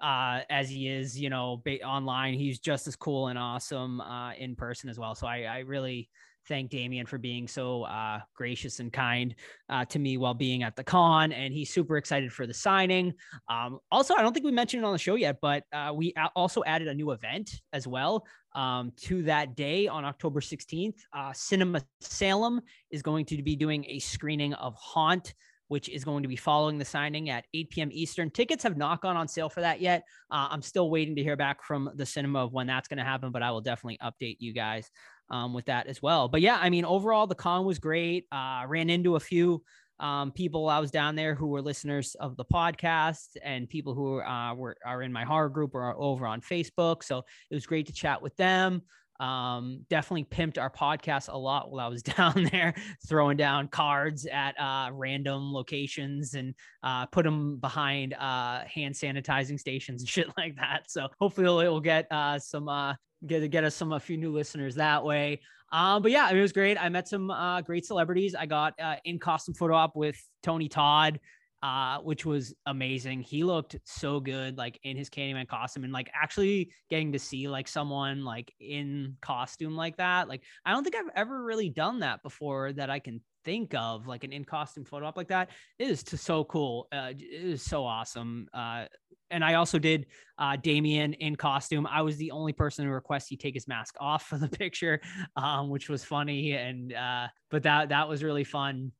[0.00, 2.34] uh, as he is, you know, online.
[2.34, 5.14] He's just as cool and awesome uh, in person as well.
[5.14, 6.10] So I, I really
[6.48, 9.34] thank Damien for being so uh, gracious and kind
[9.68, 11.32] uh, to me while being at the con.
[11.32, 13.14] And he's super excited for the signing.
[13.48, 16.14] Um, also, I don't think we mentioned it on the show yet, but uh, we
[16.36, 20.96] also added a new event as well um, to that day on October 16th.
[21.12, 25.34] Uh, Cinema Salem is going to be doing a screening of Haunt
[25.68, 27.88] which is going to be following the signing at 8 p.m.
[27.90, 28.30] Eastern.
[28.30, 30.04] Tickets have not gone on sale for that yet.
[30.30, 33.04] Uh, I'm still waiting to hear back from the cinema of when that's going to
[33.04, 34.90] happen, but I will definitely update you guys
[35.30, 36.28] um, with that as well.
[36.28, 38.26] But yeah, I mean, overall, the con was great.
[38.30, 39.62] Uh, ran into a few
[40.00, 44.20] um, people I was down there who were listeners of the podcast and people who
[44.20, 47.04] uh, were are in my horror group or over on Facebook.
[47.04, 48.82] So it was great to chat with them
[49.20, 52.74] um definitely pimped our podcast a lot while i was down there
[53.06, 59.58] throwing down cards at uh random locations and uh put them behind uh hand sanitizing
[59.58, 60.90] stations and shit like that.
[60.90, 62.94] So hopefully it will get uh some uh
[63.26, 65.40] get get us some a few new listeners that way.
[65.72, 66.76] Um but yeah it was great.
[66.80, 68.34] I met some uh great celebrities.
[68.34, 71.20] I got uh in costume photo op with tony todd
[71.64, 73.22] uh, which was amazing.
[73.22, 77.48] He looked so good, like in his Candyman costume, and like actually getting to see
[77.48, 80.28] like someone like in costume like that.
[80.28, 84.06] Like I don't think I've ever really done that before that I can think of,
[84.06, 85.48] like an in costume photo op like that.
[85.78, 86.86] It is so cool.
[86.92, 88.46] Uh, it is so awesome.
[88.52, 88.84] Uh,
[89.30, 90.04] and I also did
[90.36, 91.86] uh, Damien in costume.
[91.86, 95.00] I was the only person who requested he take his mask off for the picture,
[95.34, 96.52] um, which was funny.
[96.52, 98.92] And uh, but that that was really fun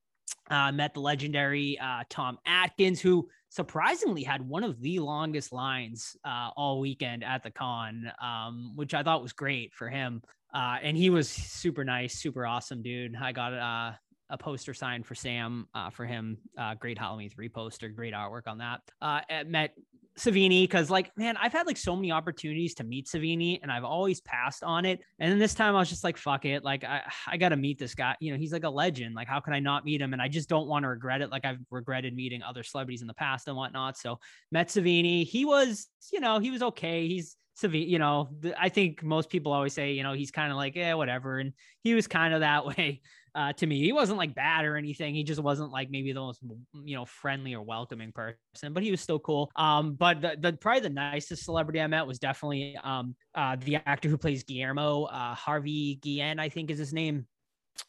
[0.51, 6.16] uh, met the legendary uh, Tom Atkins, who surprisingly had one of the longest lines
[6.25, 10.22] uh, all weekend at the con, um, which I thought was great for him.
[10.53, 13.16] Uh, and he was super nice, super awesome dude.
[13.16, 13.93] I got uh,
[14.31, 16.39] a poster signed for Sam uh, for him.
[16.79, 19.47] Great Halloween three poster, great artwork on that.
[19.47, 19.75] Met
[20.18, 23.84] Savini because, like, man, I've had like so many opportunities to meet Savini and I've
[23.84, 25.00] always passed on it.
[25.18, 26.62] And then this time I was just like, fuck it.
[26.62, 28.14] Like, I, I got to meet this guy.
[28.20, 29.14] You know, he's like a legend.
[29.14, 30.12] Like, how can I not meet him?
[30.12, 31.30] And I just don't want to regret it.
[31.30, 33.96] Like, I've regretted meeting other celebrities in the past and whatnot.
[33.98, 34.20] So,
[34.52, 35.24] met Savini.
[35.24, 37.08] He was, you know, he was okay.
[37.08, 40.56] He's, Savini, you know, I think most people always say, you know, he's kind of
[40.56, 41.38] like, yeah, whatever.
[41.38, 41.52] And
[41.82, 43.02] he was kind of that way
[43.35, 43.80] uh, to me.
[43.80, 45.14] He wasn't like bad or anything.
[45.14, 46.41] He just wasn't like maybe the most,
[46.85, 49.51] you know, friendly or welcoming person, but he was still cool.
[49.57, 53.76] Um, but the, the probably the nicest celebrity I met was definitely um, uh, the
[53.87, 57.26] actor who plays Guillermo, uh, Harvey Guillen, I think is his name.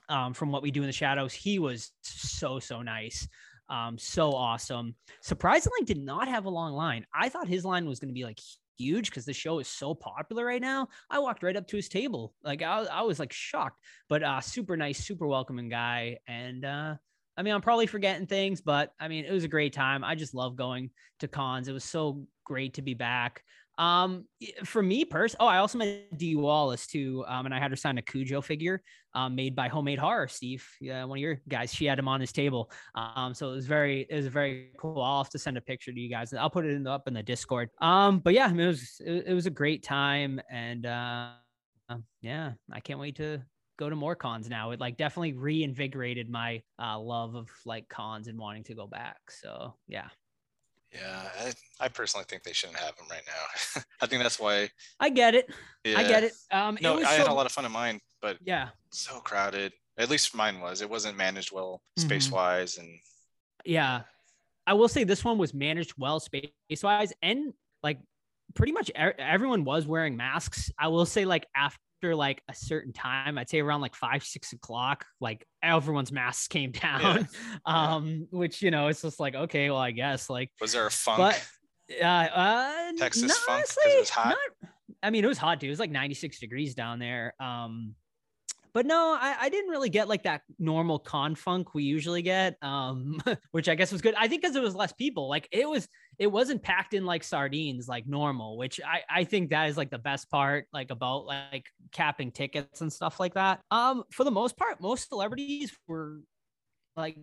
[0.09, 3.27] Um, from what we do in the shadows, he was so so nice.
[3.69, 4.95] Um, so awesome.
[5.21, 7.05] Surprisingly, did not have a long line.
[7.13, 8.39] I thought his line was going to be like
[8.77, 10.87] huge because the show is so popular right now.
[11.09, 12.33] I walked right up to his table.
[12.43, 16.17] Like I, I was like shocked, but uh super nice, super welcoming guy.
[16.27, 16.95] And uh
[17.37, 20.03] I mean, I'm probably forgetting things, but I mean, it was a great time.
[20.03, 21.67] I just love going to cons.
[21.67, 23.43] It was so great to be back.
[23.77, 24.25] Um,
[24.63, 25.37] for me, person.
[25.39, 27.25] Oh, I also met Dee Wallace too.
[27.27, 28.81] Um, and I had her sign a Cujo figure,
[29.13, 30.27] um, made by Homemade Horror.
[30.27, 31.73] Steve, yeah, one of your guys.
[31.73, 32.71] She had him on his table.
[32.95, 35.01] Um, so it was very, it was very cool.
[35.01, 36.33] I'll have to send a picture to you guys.
[36.33, 37.69] I'll put it in the, up in the Discord.
[37.81, 41.29] Um, but yeah, I mean, it was, it, it was a great time, and uh,
[42.21, 43.41] yeah, I can't wait to
[43.77, 44.71] go to more cons now.
[44.71, 49.17] It like definitely reinvigorated my uh, love of like cons and wanting to go back.
[49.29, 50.07] So yeah,
[50.99, 51.29] Yeah,
[51.79, 53.81] I, I personally think they shouldn't have him right now.
[54.01, 54.69] I think that's why.
[54.99, 55.49] I get it.
[55.83, 55.97] Yeah.
[55.99, 56.33] I get it.
[56.51, 59.19] Um, No, it was I had a lot of fun in mine, but Yeah, so
[59.19, 59.73] crowded.
[59.97, 60.81] At least mine was.
[60.81, 62.03] It wasn't managed well Mhm.
[62.03, 62.89] space wise, and
[63.65, 64.01] yeah.
[64.67, 66.49] I will say this one was managed well space
[66.81, 67.99] wise, and like
[68.55, 70.71] pretty much everyone was wearing masks.
[70.79, 74.53] I will say like after like a certain time, I'd say around like five six
[74.53, 77.27] o'clock, like everyone's masks came down.
[77.65, 80.91] Um, which you know it's just like okay, well I guess like was there a
[80.91, 81.17] funk?
[81.19, 81.47] but
[82.01, 84.29] uh, uh Texas funk it was hot?
[84.29, 84.69] not-
[85.03, 85.67] I mean, it was hot, dude.
[85.67, 87.35] It was like 96 degrees down there.
[87.39, 87.93] Um,
[88.75, 92.57] but no, I, I didn't really get like that normal con funk we usually get.
[92.61, 93.21] Um,
[93.51, 94.15] which I guess was good.
[94.15, 95.29] I think because it was less people.
[95.29, 95.87] Like it was,
[96.19, 99.91] it wasn't packed in like sardines like normal, which I I think that is like
[99.91, 103.61] the best part, like about like capping tickets and stuff like that.
[103.71, 106.19] Um, for the most part, most celebrities were
[106.97, 107.15] like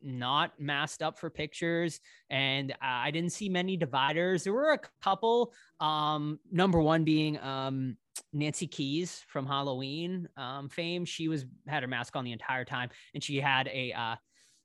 [0.00, 1.98] not masked up for pictures
[2.30, 7.96] and i didn't see many dividers there were a couple um number one being um
[8.32, 11.04] nancy kyes from halloween um fame.
[11.04, 14.16] She was had her mask on the entire time and she had a uh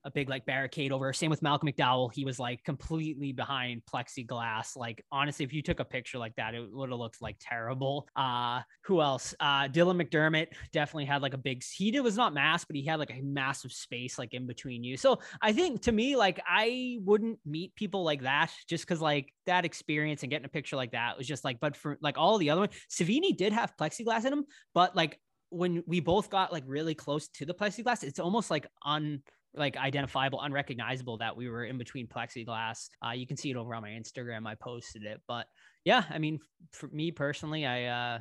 [0.06, 1.14] a big like barricade over.
[1.14, 2.14] Same with Malcolm McDowell.
[2.14, 4.76] He was like completely behind plexiglass.
[4.76, 8.08] Like honestly, if you took a picture like that, it would have looked like terrible.
[8.16, 9.34] Uh who else?
[9.40, 12.86] Uh Dylan McDermott definitely had like a big he did was not masked, but he
[12.86, 14.98] had like a massive space like in between you.
[14.98, 19.34] So I think to me, like I wouldn't meet people like that just because like
[19.46, 22.38] that experience and getting a picture like that was just like, but for like all
[22.38, 26.52] the other one, Savini did have plexiglass in him, but like when we both got
[26.52, 29.22] like really close to the plexiglass, it's almost like un
[29.56, 32.88] like identifiable, unrecognizable that we were in between plexiglass.
[33.06, 34.48] Uh, you can see it over on my Instagram.
[34.48, 35.48] I posted it, but
[35.86, 36.40] yeah, I mean,
[36.72, 38.20] for me personally, I uh,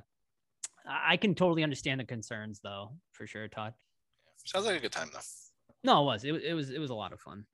[0.87, 3.75] I I can totally understand the concerns though, for sure, Todd.
[4.45, 5.21] sounds like a good time though.
[5.85, 7.45] No, it was it, was- it was it was a lot of fun.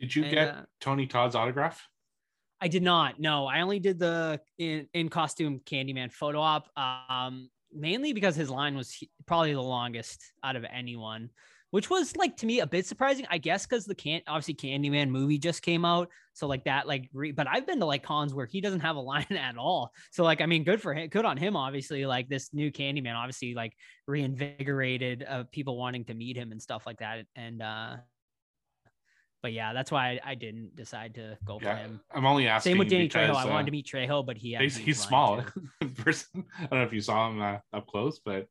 [0.00, 1.86] Did you And, get uh, Tony Todd's autograph?
[2.60, 3.20] I did not.
[3.20, 6.68] No, I only did the in in costume Candyman photo op.
[6.76, 8.96] Um, mainly because his line was
[9.26, 11.30] probably the longest out of anyone,
[11.74, 13.26] which was like to me a bit surprising.
[13.30, 17.10] I guess because the can obviously Candyman movie just came out, so like that like.
[17.12, 19.90] Re- but I've been to like cons where he doesn't have a line at all.
[20.12, 21.08] So like I mean, good for him.
[21.08, 21.56] Good on him.
[21.56, 23.72] Obviously, like this new Candyman obviously like
[24.06, 27.26] reinvigorated uh, people wanting to meet him and stuff like that.
[27.34, 27.96] And uh,
[29.42, 32.00] but yeah, that's why I, I didn't decide to go for him.
[32.14, 32.70] I'm only asking.
[32.70, 33.34] Same with Danny Trejo.
[33.34, 35.44] I uh, wanted to meet Trejo, but he he's, he's small
[35.80, 36.44] in person.
[36.56, 38.46] I don't know if you saw him uh, up close, but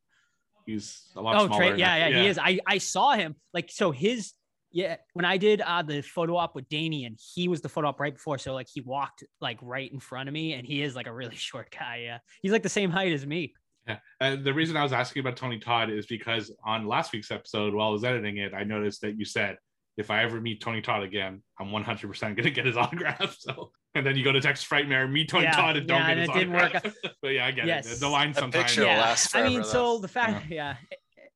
[0.66, 1.60] he's a lot Oh, smaller.
[1.60, 2.38] Trey, than yeah, yeah, he is.
[2.38, 4.34] I I saw him like so his
[4.72, 8.00] yeah when I did uh the photo op with Damien, he was the photo op
[8.00, 8.38] right before.
[8.38, 11.14] So like he walked like right in front of me, and he is like a
[11.14, 12.02] really short guy.
[12.06, 13.54] Yeah, he's like the same height as me.
[13.88, 13.98] Yeah.
[14.22, 17.74] Uh, the reason I was asking about Tony Todd is because on last week's episode,
[17.74, 19.58] while I was editing it, I noticed that you said,
[19.98, 23.36] if I ever meet Tony Todd again, I'm 100% going to get his autograph.
[23.40, 26.08] So, and then you go to Texas Frightmare, meet Tony Yeah, Todd, and don't yeah,
[26.08, 26.96] get and his it didn't work autograph.
[27.22, 27.86] but yeah, I get Yes.
[27.94, 28.00] it.
[28.00, 28.66] The line That sometimes.
[28.66, 29.68] picture yeah, last I mean, though.
[29.68, 30.76] so the fact, yeah.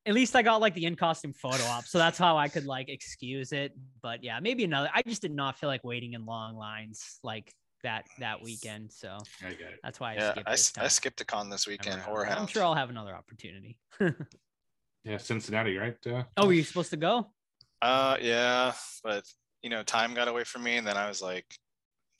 [0.06, 2.64] At least I got like the in costume photo op, so that's how I could
[2.64, 3.72] like excuse it.
[4.00, 4.88] But yeah, maybe another.
[4.94, 7.52] I just did not feel like waiting in long lines like
[7.82, 9.80] that that weekend, so I get it.
[9.82, 10.54] that's why I Yeah, skipped I, it.
[10.54, 11.96] s- I skipped a con this weekend.
[11.96, 12.04] around.
[12.06, 13.78] Horror I'm sure I'll have another opportunity.
[15.04, 15.96] Yeah, Cincinnati, right?
[16.06, 17.30] Uh, Oh, were you supposed to go?
[17.80, 18.72] Uh, yeah,
[19.02, 19.24] but
[19.62, 21.46] you know, time got away from me, and then I was like,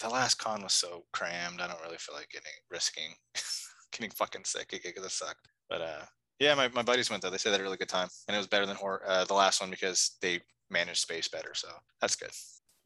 [0.01, 1.61] the last con was so crammed.
[1.61, 3.15] I don't really feel like getting risking
[3.93, 4.69] getting fucking sick.
[4.71, 5.49] because it sucked.
[5.69, 6.05] But uh,
[6.39, 7.31] yeah, my, my buddies went though.
[7.31, 9.25] They said they had a really good time, and it was better than horror, uh,
[9.25, 10.41] the last one because they
[10.71, 11.55] managed space better.
[11.55, 11.69] So
[12.01, 12.31] that's good.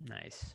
[0.01, 0.55] Nice.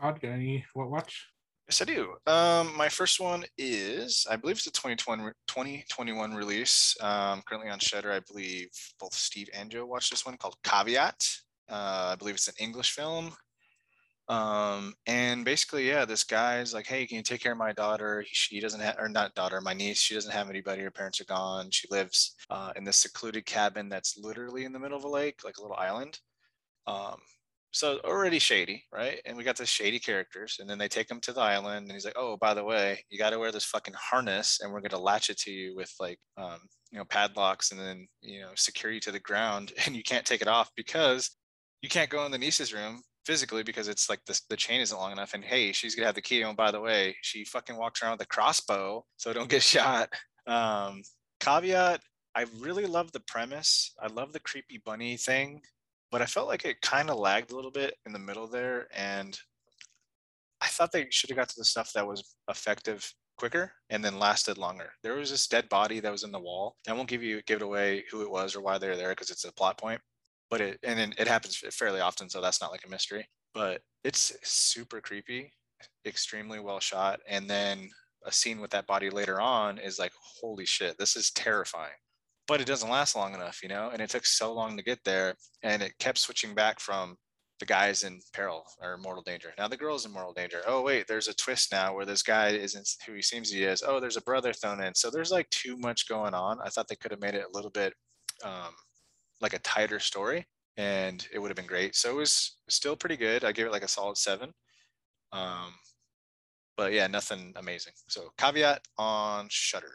[0.00, 1.28] Todd, got any what watch?
[1.68, 2.14] Yes, I do.
[2.26, 6.96] Um, my first one is, I believe it's a 2020, 2021 release.
[7.00, 11.24] Um, currently on Shudder, I believe both Steve and Joe watched this one called Caveat.
[11.70, 13.32] Uh, I believe it's an English film.
[14.28, 18.24] Um, and basically, yeah, this guy's like, hey, can you take care of my daughter?
[18.26, 20.00] She doesn't have, or not daughter, my niece.
[20.00, 20.82] She doesn't have anybody.
[20.82, 21.70] Her parents are gone.
[21.70, 25.40] She lives uh, in this secluded cabin that's literally in the middle of a lake,
[25.44, 26.20] like a little island.
[26.86, 27.16] Um,
[27.72, 29.20] so already shady, right?
[29.24, 31.92] And we got the shady characters, and then they take him to the island, and
[31.92, 34.82] he's like, "Oh, by the way, you got to wear this fucking harness, and we're
[34.82, 36.60] gonna latch it to you with like, um,
[36.90, 40.26] you know, padlocks, and then you know, secure you to the ground, and you can't
[40.26, 41.30] take it off because
[41.82, 45.12] you can't go in the niece's room physically because it's like the chain isn't long
[45.12, 48.02] enough and hey she's gonna have the key and by the way she fucking walks
[48.02, 50.08] around with a crossbow so don't get shot.
[50.46, 51.02] Um
[51.40, 52.00] caveat
[52.34, 53.92] i really love the premise.
[54.00, 55.60] I love the creepy bunny thing
[56.10, 58.88] but i felt like it kind of lagged a little bit in the middle there
[58.96, 59.38] and
[60.60, 64.18] i thought they should have got to the stuff that was effective quicker and then
[64.18, 64.92] lasted longer.
[65.02, 66.76] There was this dead body that was in the wall.
[66.86, 69.30] I won't give you give it away who it was or why they're there because
[69.30, 70.00] it's a plot point
[70.52, 73.80] but it and then it happens fairly often so that's not like a mystery but
[74.04, 75.50] it's super creepy
[76.06, 77.88] extremely well shot and then
[78.26, 81.96] a scene with that body later on is like holy shit this is terrifying.
[82.48, 84.98] But it doesn't last long enough you know and it took so long to get
[85.04, 87.16] there and it kept switching back from
[87.58, 89.54] the guy's in peril or mortal danger.
[89.56, 90.60] Now the girl's in mortal danger.
[90.66, 93.82] Oh wait there's a twist now where this guy isn't who he seems he is.
[93.86, 94.94] Oh there's a brother thrown in.
[94.94, 96.58] So there's like too much going on.
[96.62, 97.94] I thought they could have made it a little bit
[98.44, 98.74] um,
[99.42, 101.94] like a tighter story and it would have been great.
[101.94, 103.44] So it was still pretty good.
[103.44, 104.52] I gave it like a solid seven.
[105.32, 105.74] Um,
[106.76, 107.92] but yeah, nothing amazing.
[108.08, 109.92] So caveat on Shudder.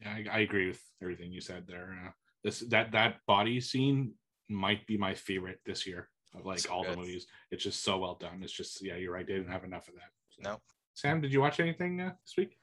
[0.00, 1.96] Yeah, I, I agree with everything you said there.
[2.06, 2.10] Uh,
[2.44, 4.14] this that that body scene
[4.48, 6.92] might be my favorite this year of like So all good.
[6.92, 7.26] the movies.
[7.50, 8.40] It's just so well done.
[8.42, 9.26] It's just yeah, you're right.
[9.26, 10.10] They didn't have enough of that.
[10.30, 10.58] So- No.
[10.94, 12.58] Sam, did you watch anything uh, this week?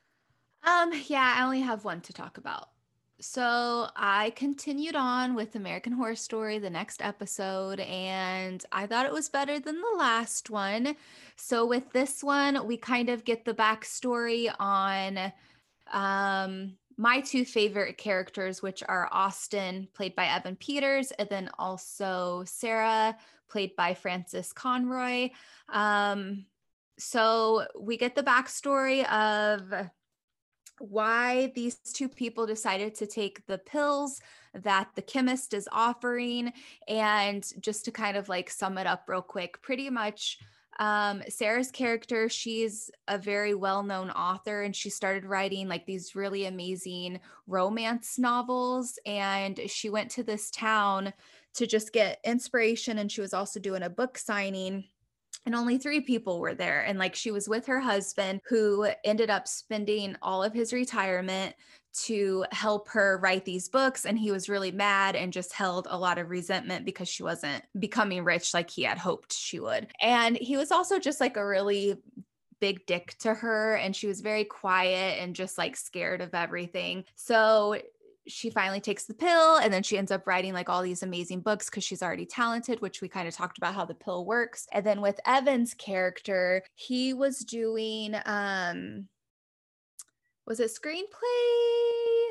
[0.63, 2.67] Um, yeah, I only have one to talk about.
[3.21, 9.11] So I continued on with American Horror Story, the next episode, and I thought it
[9.11, 10.95] was better than the last one.
[11.35, 15.33] So with this one, we kind of get the backstory on
[15.91, 22.43] um my two favorite characters, which are Austin, played by Evan Peters, and then also
[22.45, 23.17] Sarah,
[23.49, 25.29] played by Frances Conroy.
[25.69, 26.45] Um,
[26.97, 29.89] so we get the backstory of
[30.79, 34.21] why these two people decided to take the pills
[34.53, 36.51] that the chemist is offering.
[36.87, 40.39] And just to kind of like sum it up real quick, pretty much
[40.79, 46.15] um, Sarah's character, she's a very well known author and she started writing like these
[46.15, 48.97] really amazing romance novels.
[49.05, 51.13] And she went to this town
[51.55, 52.99] to just get inspiration.
[52.99, 54.85] And she was also doing a book signing
[55.49, 59.31] and only three people were there and like she was with her husband who ended
[59.31, 61.55] up spending all of his retirement
[61.91, 65.97] to help her write these books and he was really mad and just held a
[65.97, 69.87] lot of resentment because she wasn't becoming rich like he had hoped she would.
[69.99, 71.95] And he was also just like a really
[72.61, 77.05] big dick to her and she was very quiet and just like scared of everything.
[77.15, 77.81] So
[78.29, 81.41] she finally takes the pill and then she ends up writing like all these amazing
[81.41, 84.67] books because she's already talented, which we kind of talked about how the pill works.
[84.71, 89.07] And then with Evan's character, he was doing um
[90.45, 92.29] was it screenplay?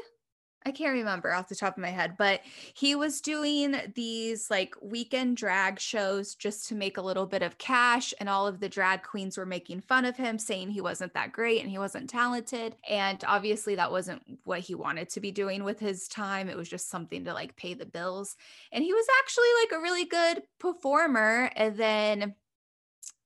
[0.69, 2.43] I can't remember off the top of my head, but
[2.75, 7.57] he was doing these like weekend drag shows just to make a little bit of
[7.57, 8.13] cash.
[8.21, 11.33] And all of the drag queens were making fun of him, saying he wasn't that
[11.33, 12.77] great and he wasn't talented.
[12.87, 16.51] And obviously, that wasn't what he wanted to be doing with his time.
[16.51, 18.37] It was just something to like pay the bills.
[18.71, 21.51] And he was actually like a really good performer.
[21.57, 22.35] And then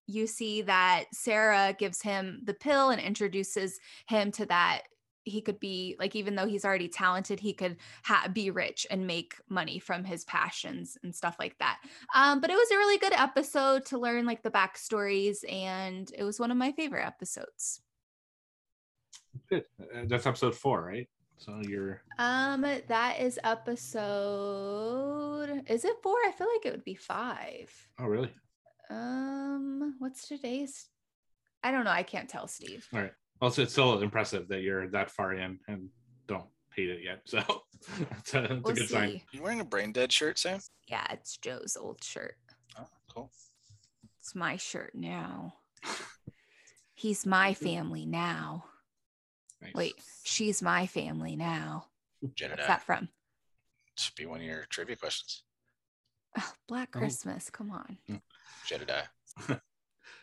[0.07, 4.82] you see that Sarah gives him the pill and introduces him to that
[5.24, 9.06] he could be like even though he's already talented he could ha- be rich and
[9.06, 11.78] make money from his passions and stuff like that
[12.14, 16.24] um, but it was a really good episode to learn like the backstories and it
[16.24, 17.80] was one of my favorite episodes
[19.48, 19.64] Good.
[19.80, 21.08] Uh, that's episode four, right?
[21.36, 24.82] So you're um that is episode
[25.66, 28.30] is it four i feel like it would be five oh really?
[28.90, 30.86] um what's today's
[31.64, 33.12] i don't know i can't tell steve All right.
[33.43, 35.88] Also, it's still impressive that you're that far in and
[36.28, 37.20] don't hate it yet.
[37.26, 37.38] So
[38.11, 39.11] that's a, that's we'll good sign.
[39.11, 40.61] see You wearing a brain dead shirt, Sam?
[40.88, 42.36] yeah it's joe's old shirt
[42.78, 43.30] Oh, cool.
[44.20, 45.55] It's my shirt now.
[46.95, 48.64] He's my family now.
[49.61, 49.74] Nice.
[49.74, 51.86] Wait, she's my family now.
[52.20, 53.09] What's that from?
[53.99, 55.43] Should be one of your trivia questions.
[56.38, 56.99] Oh, Black Oh.
[57.01, 57.51] Christmas.
[57.51, 57.99] Come on.
[58.66, 59.09] Jedediah.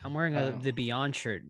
[0.03, 0.51] I'm wearing a Oh.
[0.59, 1.43] the Beyond shirt.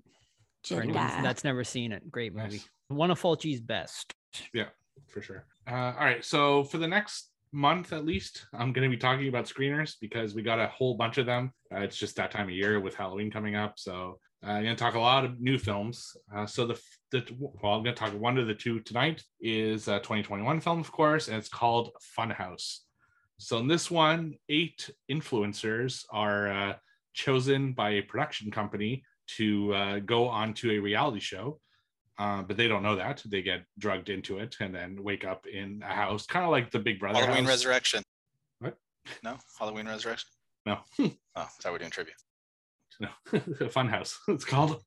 [0.75, 2.57] For anyone that's never seen it, great movie.
[2.57, 2.69] Nice.
[2.89, 4.13] One of Fulci's best.
[4.53, 4.69] Yeah,
[5.07, 5.45] for sure.
[5.69, 6.23] Uh, all right.
[6.23, 10.35] So for the next month at least, I'm going to be talking about screeners because
[10.35, 11.51] we got a whole bunch of them.
[11.73, 13.77] Uh, it's just that time of year with Halloween coming up.
[13.77, 16.15] So uh, I'm going to talk a lot of new films.
[16.33, 16.79] Uh, so the,
[17.11, 20.79] the well, I'm going to talk one of the two tonight is a 2021 film,
[20.79, 22.79] of course, and it's called Funhouse.
[23.37, 26.73] So in this one, eight influencers are uh,
[27.13, 29.03] chosen by a production company
[29.37, 31.59] to uh, go onto a reality show
[32.19, 33.23] uh, but they don't know that.
[33.25, 36.69] They get drugged into it and then wake up in a house, kind of like
[36.69, 37.51] the Big Brother Halloween house.
[37.53, 38.03] Resurrection.
[38.59, 38.75] What?
[39.23, 40.27] No, Halloween Resurrection.
[40.65, 42.13] No, Oh, is that we're doing trivia?
[42.99, 43.09] no,
[43.69, 44.19] Fun House.
[44.27, 44.83] It's called.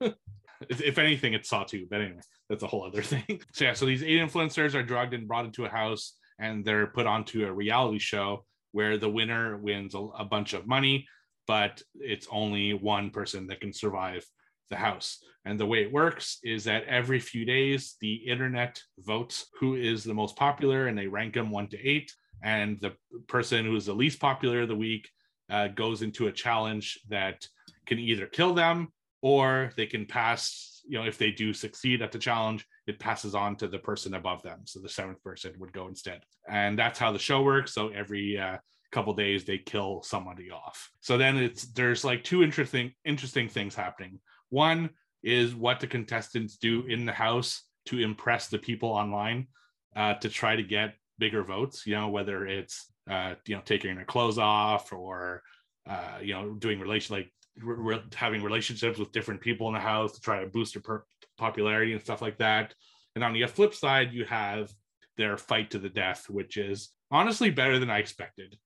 [0.68, 1.88] if anything, it's Saw Sawtooth.
[1.88, 2.20] But anyway,
[2.50, 3.40] that's a whole other thing.
[3.54, 6.88] So yeah, so these eight influencers are drugged and brought into a house, and they're
[6.88, 11.08] put onto a reality show where the winner wins a, a bunch of money,
[11.46, 14.24] but it's only one person that can survive
[14.70, 15.18] the house.
[15.44, 20.04] And the way it works is that every few days, the internet votes who is
[20.04, 22.12] the most popular and they rank them one to eight.
[22.42, 22.94] And the
[23.28, 25.08] person who is the least popular of the week
[25.50, 27.46] uh, goes into a challenge that
[27.86, 28.88] can either kill them
[29.20, 33.34] or they can pass, you know, if they do succeed at the challenge, it passes
[33.34, 34.60] on to the person above them.
[34.64, 36.22] So the seventh person would go instead.
[36.48, 37.74] And that's how the show works.
[37.74, 38.58] So every uh,
[38.92, 40.90] couple days they kill somebody off.
[41.00, 44.20] So then it's there's like two interesting interesting things happening.
[44.50, 44.90] One
[45.22, 49.48] is what the contestants do in the house to impress the people online
[49.96, 51.86] uh, to try to get bigger votes.
[51.86, 55.42] You know, whether it's uh, you know taking their clothes off or
[55.88, 60.12] uh, you know doing relation like re- having relationships with different people in the house
[60.12, 61.04] to try to boost their per-
[61.38, 62.74] popularity and stuff like that.
[63.14, 64.72] And on the flip side, you have
[65.16, 68.56] their fight to the death, which is honestly better than I expected.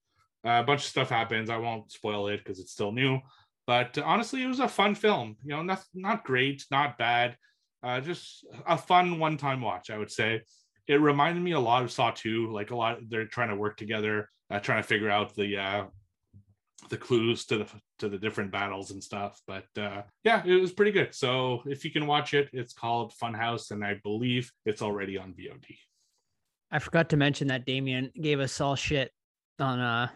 [0.47, 1.51] Uh, a bunch of stuff happens.
[1.51, 3.19] I won't spoil it because it's still new.
[3.67, 5.37] But honestly, it was a fun film.
[5.43, 7.37] You know, not not great, not bad.
[7.83, 10.43] Uh, just a fun one-time watch, I would say.
[10.87, 12.53] It reminded me a lot of Saw 2.
[12.53, 15.85] Like a lot, they're trying to work together, uh, trying to figure out the uh,
[16.91, 17.67] the clues to the
[17.99, 19.41] to the different battles and stuff.
[19.49, 21.13] But uh, yeah, it was pretty good.
[21.13, 25.33] So if you can watch it, it's called Funhouse, and I believe it's already on
[25.33, 25.77] VOD.
[26.71, 29.13] I forgot to mention that Damien gave us all shit
[29.59, 30.09] on uh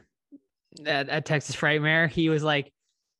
[0.86, 2.08] at, at Texas Frightmare.
[2.08, 2.72] He was like,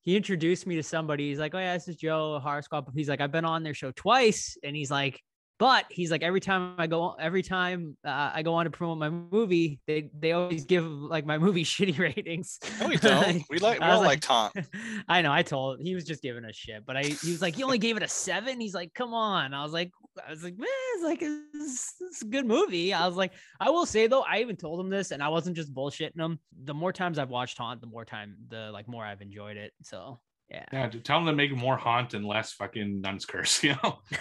[0.03, 1.29] he introduced me to somebody.
[1.29, 2.87] He's like, oh yeah, this is Joe Squad.
[2.95, 5.21] He's like, I've been on their show twice, and he's like,
[5.61, 8.97] but he's like, every time I go, every time uh, I go on to promote
[8.97, 12.59] my movie, they they always give like my movie shitty ratings.
[12.81, 13.45] No, we don't.
[13.51, 14.53] We like we all like- like Tom.
[15.09, 15.31] I know.
[15.31, 17.77] I told he was just giving a shit, but I he was like, he only
[17.77, 18.59] gave it a seven.
[18.59, 19.53] He's like, come on.
[19.53, 19.91] I was like,
[20.27, 22.95] I was like, man, it's like it's, it's a good movie.
[22.95, 25.57] I was like, I will say though, I even told him this, and I wasn't
[25.57, 26.39] just bullshitting him.
[26.65, 29.75] The more times I've watched Haunt, the more time, the like more I've enjoyed it.
[29.83, 30.21] So
[30.51, 30.65] yeah.
[30.73, 33.63] Yeah, tell him to make more haunt and less fucking nuns curse.
[33.65, 33.99] You know,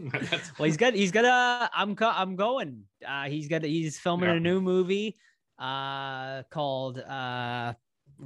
[0.00, 2.84] well, he's got he's got a I'm co- I'm going.
[3.06, 4.36] Uh, he's got he's filming Yeah.
[4.36, 5.16] a new movie,
[5.58, 7.74] uh, called uh,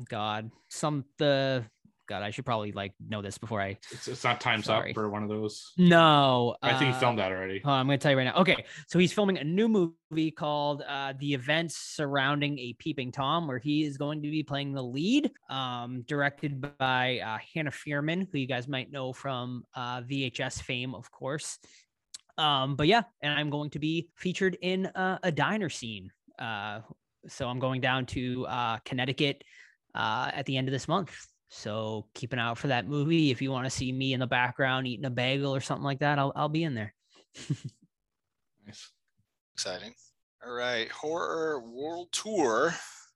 [0.08, 1.64] God, some the
[2.06, 2.22] God.
[2.22, 3.78] I should probably like know this before I.
[3.90, 4.90] it's, it's not times Sorry.
[4.90, 5.72] up or one of those.
[5.76, 7.62] No, I think he uh, filmed that already.
[7.64, 8.36] Oh, I'm going to tell you right now.
[8.36, 13.46] Okay, so he's filming a new movie called uh, "The Events Surrounding a Peeping Tom,"
[13.46, 15.30] where he is going to be playing the lead.
[15.50, 20.94] Um, directed by uh, Hannah Fierman, who you guys might know from uh, VHS fame,
[20.94, 21.58] of course.
[22.38, 26.10] Um, but yeah, and I'm going to be featured in uh, a diner scene.
[26.38, 26.80] Uh,
[27.28, 29.42] so I'm going down to uh, Connecticut
[29.94, 31.16] uh, at the end of this month.
[31.48, 33.30] So keep an eye out for that movie.
[33.30, 36.00] If you want to see me in the background eating a bagel or something like
[36.00, 36.94] that, I'll I'll be in there.
[38.66, 38.90] Nice.
[39.54, 39.94] Exciting.
[40.44, 42.74] All right, horror world tour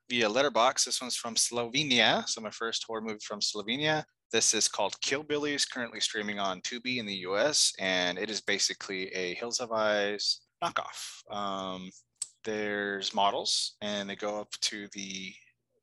[0.08, 0.84] via Letterboxd.
[0.84, 2.28] This one's from Slovenia.
[2.28, 4.04] So my first horror movie from Slovenia.
[4.32, 9.08] This is called Killbillies, currently streaming on Tubi in the US, and it is basically
[9.08, 11.28] a Hills Have Eyes knockoff.
[11.34, 11.90] Um,
[12.44, 15.32] there's models, and they go up to the,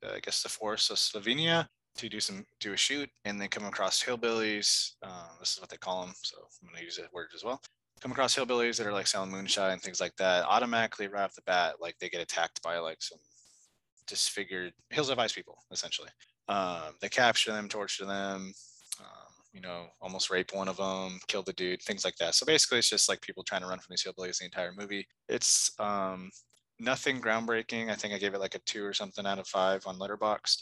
[0.05, 1.67] uh, I guess, the forest of Slovenia
[1.97, 4.93] to do some do a shoot, and they come across hillbillies.
[5.03, 7.43] Uh, this is what they call them, so I'm going to use that word as
[7.43, 7.61] well
[8.01, 11.35] come across hillbillies that are like selling moonshine and things like that, automatically right off
[11.35, 13.17] the bat, like they get attacked by like some
[14.07, 16.09] disfigured Hills of Ice people, essentially.
[16.47, 18.53] Um, they capture them, torture them,
[18.99, 22.35] um, you know, almost rape one of them, kill the dude, things like that.
[22.35, 25.07] So basically, it's just like people trying to run from these hillbillies the entire movie.
[25.27, 26.29] It's um,
[26.79, 27.89] nothing groundbreaking.
[27.89, 30.61] I think I gave it like a two or something out of five on Letterboxd.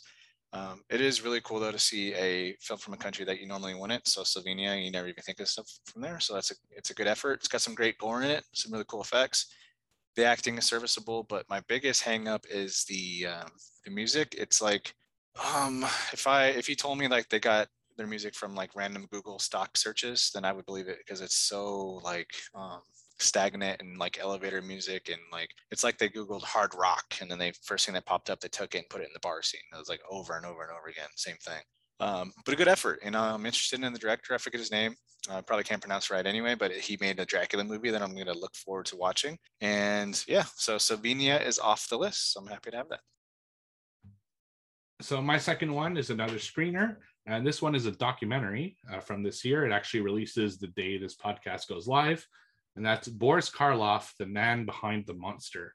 [0.55, 3.47] Um, it is really cool though to see a film from a country that you
[3.47, 4.07] normally wouldn't.
[4.07, 6.21] So Slovenia, you never even think of stuff from there.
[6.21, 7.39] So that's a it's a good effort.
[7.39, 9.47] It's got some great gore in it, some really cool effects.
[10.15, 13.49] The acting is serviceable, but my biggest hang up is the um,
[13.83, 14.33] the music.
[14.37, 14.93] It's like
[15.53, 15.83] um,
[16.13, 19.39] if I if you told me like they got their music from like random Google
[19.39, 22.79] stock searches, then I would believe it because it's so like um,
[23.19, 27.39] stagnant and like elevator music and like it's like they googled hard rock and then
[27.39, 29.41] they first thing that popped up they took it and put it in the bar
[29.41, 29.61] scene.
[29.73, 31.61] It was like over and over and over again, same thing.
[31.99, 32.99] Um, but a good effort.
[33.03, 34.33] You know, I'm interested in the director.
[34.33, 34.95] I forget his name.
[35.29, 38.27] I probably can't pronounce right anyway, but he made a Dracula movie that I'm going
[38.27, 39.37] to look forward to watching.
[39.61, 42.33] And yeah, so Slovenia is off the list.
[42.33, 42.99] So I'm happy to have that.
[45.01, 49.23] So my second one is another screener, and this one is a documentary uh, from
[49.23, 49.65] this year.
[49.65, 52.25] It actually releases the day this podcast goes live,
[52.75, 55.73] and that's Boris Karloff, the man behind the monster.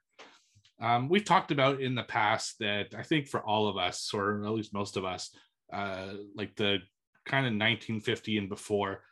[0.81, 4.43] Um, we've talked about in the past that I think for all of us, or
[4.43, 5.35] at least most of us,
[5.71, 6.79] uh, like the
[7.25, 9.03] kind of 1950 and before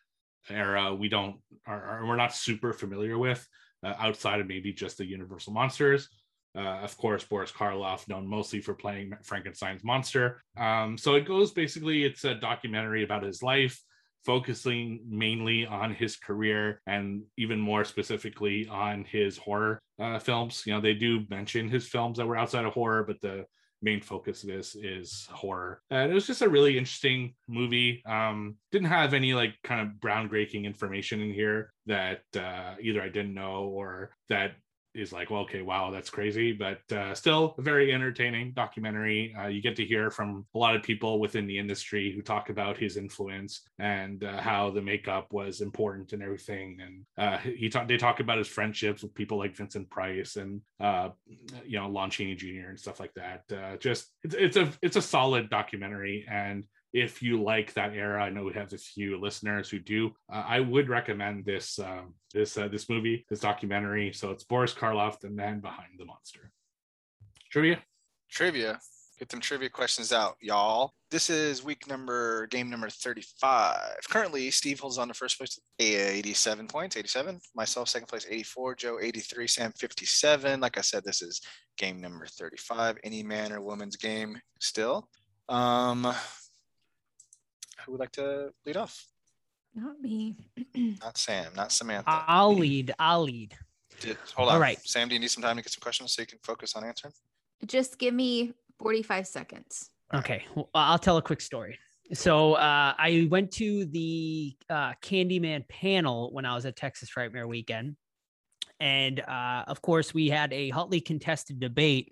[0.49, 1.37] era, we don't
[1.67, 3.45] are, are we're not super familiar with
[3.83, 6.09] uh, outside of maybe just the Universal monsters.
[6.57, 10.41] Uh, of course, Boris Karloff, known mostly for playing Frankenstein's monster.
[10.57, 13.79] Um, so it goes basically, it's a documentary about his life,
[14.25, 20.63] focusing mainly on his career and even more specifically on his horror uh, films.
[20.65, 23.45] You know, they do mention his films that were outside of horror, but the
[23.81, 25.81] main focus of this is horror.
[25.89, 28.03] And it was just a really interesting movie.
[28.05, 33.09] Um, didn't have any like kind of groundbreaking information in here that uh, either I
[33.09, 34.53] didn't know or that
[34.99, 39.35] is like, well, okay, wow, that's crazy, but uh, still a very entertaining documentary.
[39.39, 42.49] Uh, you get to hear from a lot of people within the industry who talk
[42.49, 46.77] about his influence and uh, how the makeup was important and everything.
[46.81, 50.61] And uh, he talk, they talk about his friendships with people like Vincent Price and
[50.79, 51.09] uh,
[51.65, 52.69] you know Lon Chaney Jr.
[52.69, 53.43] and stuff like that.
[53.51, 58.23] Uh, just it's, it's a it's a solid documentary and if you like that era,
[58.23, 60.11] I know we have a few listeners who do.
[60.31, 64.11] Uh, I would recommend this um, this uh, this movie, this documentary.
[64.13, 66.51] So it's Boris Karloff, the man behind the monster.
[67.51, 67.81] Trivia.
[68.31, 68.79] Trivia.
[69.19, 70.93] Get some trivia questions out, y'all.
[71.11, 73.97] This is week number, game number 35.
[74.09, 77.41] Currently, Steve holds on to first place, 87 points, 87.
[77.53, 78.75] Myself, second place, 84.
[78.75, 79.47] Joe, 83.
[79.47, 80.61] Sam, 57.
[80.61, 81.41] Like I said, this is
[81.77, 82.97] game number 35.
[83.03, 85.09] Any man or woman's game still.
[85.49, 86.13] Um,
[87.85, 89.05] who would like to lead off?
[89.75, 90.35] Not me.
[91.01, 92.23] Not Sam, not Samantha.
[92.27, 92.91] I'll lead.
[92.97, 93.55] I'll lead.
[93.99, 94.55] Did, hold on.
[94.55, 94.79] All right.
[94.83, 96.83] Sam, do you need some time to get some questions so you can focus on
[96.83, 97.13] answering?
[97.65, 99.91] Just give me 45 seconds.
[100.13, 101.77] Okay, well, I'll tell a quick story.
[102.13, 107.47] So uh, I went to the uh, Candyman panel when I was at Texas Frightmare
[107.47, 107.95] Weekend,
[108.79, 112.11] and uh, of course we had a hotly contested debate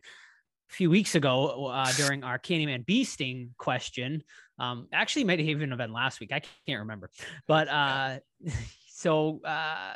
[0.69, 4.21] a few weeks ago uh, during our Candyman bee sting question.
[4.59, 6.31] Um, actually, might have even been last week.
[6.31, 7.09] I can't remember,
[7.47, 8.19] but uh,
[8.97, 9.95] so uh, uh,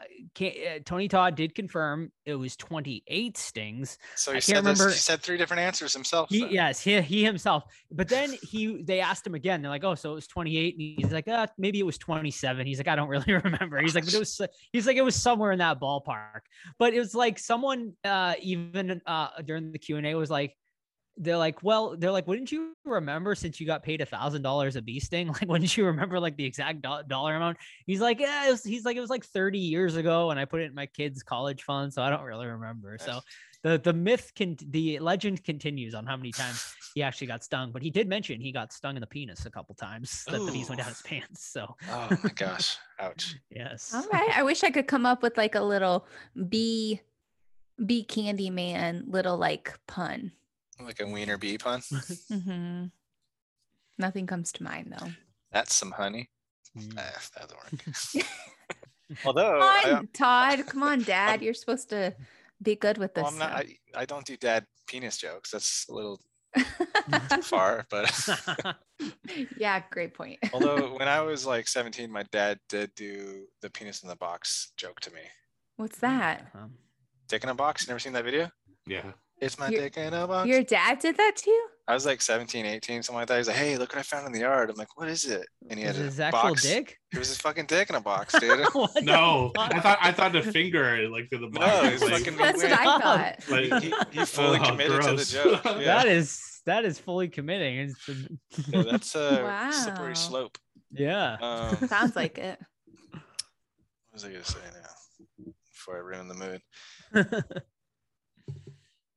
[0.86, 3.98] Tony Todd did confirm it was 28 stings.
[4.16, 6.30] So I he said, this, he said three different answers himself.
[6.30, 7.64] He, yes, he, he himself.
[7.92, 9.64] But then he they asked him again.
[9.64, 12.68] They're like, "Oh, so it was 28." And he's like, "Uh, maybe it was 27."
[12.68, 14.40] He's like, "I don't really remember." He's like, "But it was."
[14.72, 16.42] He's like, "It was somewhere in that ballpark."
[16.78, 20.56] But it was like someone uh even uh during the Q and A was like,
[21.18, 24.76] they're like, well, they're like, wouldn't you remember since you got paid a thousand dollars
[24.76, 25.28] a bee sting?
[25.42, 27.58] Like, wouldn't you remember like the exact do- dollar amount?
[27.86, 30.46] He's like, yeah, it was, he's like, it was like 30 years ago, and I
[30.46, 32.98] put it in my kids' college fund, so I don't really remember.
[33.00, 33.20] So
[33.64, 37.72] the the myth can the legend continues on how many times he actually got stung,
[37.72, 40.52] but he did mention he got stung in the penis a couple times that the
[40.52, 41.46] bees went down his pants.
[41.46, 42.78] So Oh my gosh.
[43.00, 43.36] Ouch.
[43.52, 44.30] yes, All right.
[44.36, 46.08] I wish I could come up with like a little
[46.50, 47.02] bee,
[47.86, 50.32] bee candy man little like pun.
[50.86, 51.82] Like a wiener bee pun.
[52.32, 52.86] hmm
[53.98, 55.10] Nothing comes to mind though.
[55.52, 56.30] That's some honey.
[56.78, 56.96] Mm.
[56.96, 58.28] Nah, that doesn't work.
[59.26, 60.66] Although, Come I, on, Todd.
[60.68, 61.42] Come on, Dad.
[61.42, 62.16] You're supposed to
[62.62, 63.24] be good with this.
[63.24, 65.52] well, I'm not, I, I don't do dad penis jokes.
[65.52, 66.22] That's a little
[67.30, 67.86] too far.
[67.90, 68.10] But
[69.58, 70.40] yeah, great point.
[70.54, 74.72] although when I was like 17, my dad did do the penis in the box
[74.78, 75.22] joke to me.
[75.76, 76.48] What's that?
[76.56, 76.76] Um,
[77.28, 77.84] Dick in a box.
[77.84, 78.50] You never seen that video?
[78.88, 79.12] Yeah.
[79.42, 80.48] It's my Your- dick in a box.
[80.48, 81.66] Your dad did that too?
[81.88, 83.38] I was like 17, 18, something like that.
[83.38, 84.70] He's like, hey, look what I found in the yard.
[84.70, 85.46] I'm like, what is it?
[85.70, 86.62] And he had it a his actual box.
[86.62, 86.98] dick?
[87.12, 88.66] It was his fucking dick in a box, dude.
[89.02, 89.52] No.
[89.58, 91.60] I thought I thought the finger like to the box.
[91.60, 91.92] No, bottom.
[91.92, 92.72] he's like, fucking That's what.
[92.72, 93.44] I thought.
[93.64, 95.62] he, like- he, he fully Oh, committed to the joke.
[95.66, 97.80] Yeah, That is that is fully committing.
[97.80, 98.38] It's the-
[98.68, 99.72] Yeah, that's a Wow.
[99.72, 100.58] slippery slope.
[100.92, 101.38] yeah.
[101.42, 102.60] Um, Sounds like it.
[103.12, 103.22] what
[104.14, 105.52] was I gonna say now?
[105.74, 106.62] Before I ruin the mood.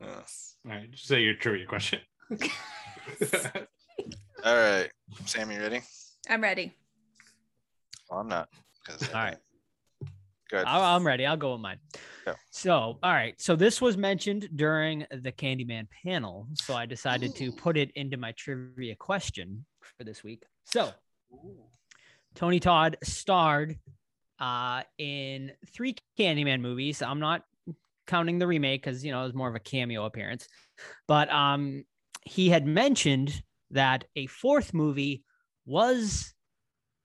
[0.04, 0.20] Uh,
[0.66, 2.00] All right, just say your trivia question.
[4.44, 4.90] all right,
[5.24, 5.80] Sam, you ready?
[6.28, 6.74] I'm ready.
[8.10, 8.48] Well, I'm not.
[8.90, 9.36] All right.
[10.50, 10.66] Good.
[10.66, 11.26] I- I'm ready.
[11.26, 11.78] I'll go with mine.
[12.24, 12.34] Go.
[12.50, 13.34] So, all right.
[13.40, 16.46] So this was mentioned during the Candyman panel.
[16.54, 20.42] So I decided to put it into my trivia question for this week.
[20.64, 20.90] So,
[22.34, 23.78] Tony Todd starred
[24.38, 27.02] uh, in three Candyman movies.
[27.02, 27.44] I'm not
[28.06, 30.46] counting the remake because you know it was more of a cameo appearance,
[31.08, 31.84] but um,
[32.22, 35.22] he had mentioned that a fourth movie
[35.66, 36.34] was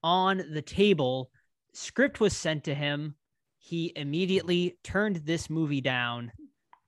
[0.04, 1.30] on the table.
[1.74, 3.16] Script was sent to him.
[3.58, 6.32] He immediately turned this movie down.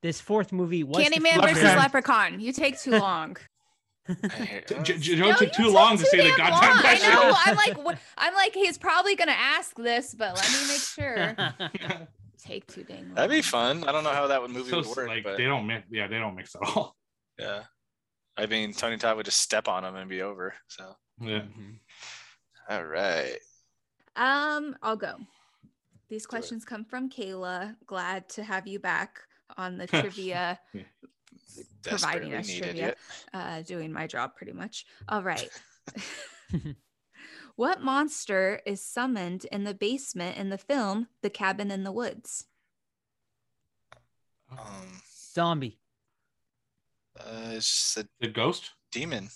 [0.02, 1.78] This fourth movie was Candyman fourth versus Leprechaun.
[1.78, 2.40] Leprechaun.
[2.40, 3.38] You take too long.
[4.34, 6.38] Hey, J- J- J- No, Joe took you too long to too say the damn
[6.38, 6.80] goddamn long.
[6.80, 7.12] question.
[7.12, 7.34] I know.
[7.46, 7.98] I'm like, what?
[8.18, 12.08] I'm like, he's probably gonna ask this, but let me make sure.
[12.46, 13.16] Take too dang long.
[13.16, 13.84] That'd be fun.
[13.84, 15.86] I don't know how that would movie so would work, like but they don't mix.
[15.92, 16.96] Yeah, they don't mix at all.
[17.40, 17.64] yeah.
[18.38, 20.54] I mean, Tony Todd would just step on him and be over.
[20.68, 21.42] So, Yeah.
[21.42, 21.80] Mhm.
[22.70, 23.38] all right.
[24.16, 25.18] Um, I'll go.
[26.10, 27.76] These questions come from Kayla.
[27.86, 29.20] Glad to have you back
[29.58, 30.60] on the trivia,
[31.84, 32.96] Providing us trivia.
[33.34, 34.86] uh, doing my job pretty much.
[35.10, 35.50] All right.
[37.56, 42.46] what monster is summoned in the basement in the film The Cabin in the Woods?
[44.52, 45.02] Um,
[45.34, 45.80] Zombie.
[47.20, 48.72] uh, it's just a The ghost.
[48.92, 49.30] demon.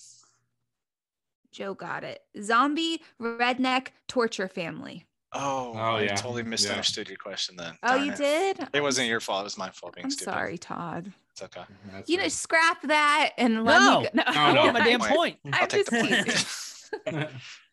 [1.51, 2.21] Joe got it.
[2.41, 5.05] Zombie, redneck, torture family.
[5.31, 6.15] Oh, Oh, I yeah.
[6.15, 6.49] totally Yeah.
[6.49, 7.77] misunderstood your question then.
[7.83, 8.17] Oh, Darn you it.
[8.17, 8.67] did?
[8.73, 9.41] It wasn't your fault.
[9.41, 10.31] It was my fault being I'm stupid.
[10.31, 11.13] sorry, Todd.
[11.31, 11.63] It's okay.
[11.91, 12.31] That's You know, right.
[12.31, 14.01] scrap that and let No.
[14.01, 14.23] me go.
[14.33, 14.71] No, I no.
[14.73, 15.13] my damn Point.
[15.13, 15.39] point.
[15.45, 16.25] I'm I'll take just the point.
[16.25, 17.27] teasing.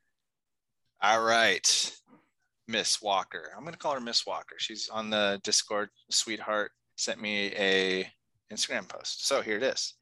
[1.03, 1.93] All right.
[2.69, 3.51] Miss Walker.
[3.57, 4.55] I'm gonna call her Miss Walker.
[4.59, 5.91] She's on the Discord.
[6.11, 8.09] Sweetheart sent me a
[8.53, 9.27] Instagram post.
[9.27, 9.95] So here it is.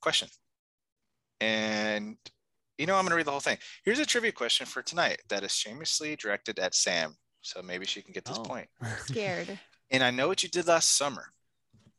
[0.00, 0.28] Question.
[1.40, 2.16] And
[2.78, 3.58] you know, I'm gonna read the whole thing.
[3.84, 7.16] Here's a trivia question for tonight that is shamelessly directed at Sam.
[7.42, 8.42] So maybe she can get this Oh.
[8.42, 8.68] point.
[9.06, 9.58] Scared.
[9.90, 11.32] And I know what you did last summer.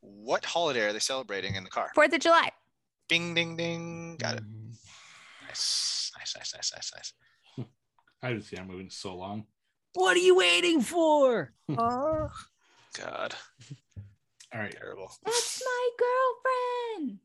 [0.02, 1.92] What holiday are they celebrating in the car?
[1.96, 2.52] Fourth of July.
[3.08, 4.18] Bing ding ding.
[4.18, 4.44] Got it.
[4.44, 4.76] Mhm.
[5.48, 6.12] Nice.
[6.18, 7.14] Nice, nice, nice, nice, nice.
[8.24, 9.46] I haven't seen that movie in so long.
[9.96, 11.54] What are you waiting for?
[11.78, 12.30] Oh
[12.98, 13.34] God.
[14.54, 14.72] All right.
[14.72, 15.12] Terrible.
[15.26, 15.90] That's my
[17.00, 17.20] girlfriend.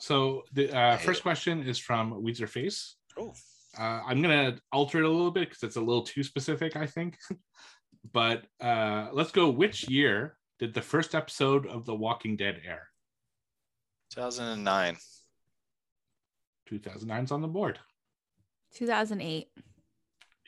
[0.00, 1.22] So the uh, first it.
[1.22, 2.96] question is from Weezer Face.
[3.16, 3.32] Oh.
[3.78, 6.86] Uh, I'm gonna alter it a little bit because it's a little too specific, I
[6.86, 7.16] think.
[8.12, 9.50] but uh, let's go.
[9.50, 12.88] Which year did the first episode of The Walking Dead air?
[14.10, 14.96] 2009.
[16.66, 17.78] 2009 is on the board.
[18.74, 19.48] 2008.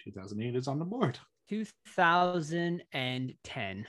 [0.04, 1.18] 2008 is on the board.
[1.48, 3.86] 2010.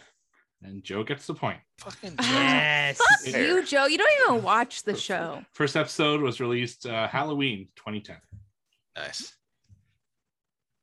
[0.63, 1.57] And Joe gets the point.
[1.79, 2.97] Fucking Yes.
[2.97, 3.85] Fuck you, Joe.
[3.87, 5.43] You don't even watch the show.
[5.53, 8.17] First episode was released uh, Halloween 2010.
[8.95, 9.35] nice.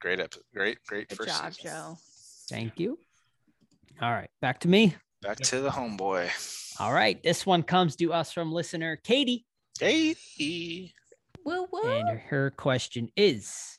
[0.01, 0.45] Great episode.
[0.55, 1.71] Great, great Good first job, season.
[1.71, 1.97] Joe.
[2.49, 2.99] Thank you.
[4.01, 4.95] All right, back to me.
[5.23, 6.31] Back to the homeboy.
[6.81, 9.45] All right, this one comes to us from listener Katie,
[9.79, 10.95] Katie.
[11.45, 11.83] Woo woo.
[11.91, 13.78] and her question is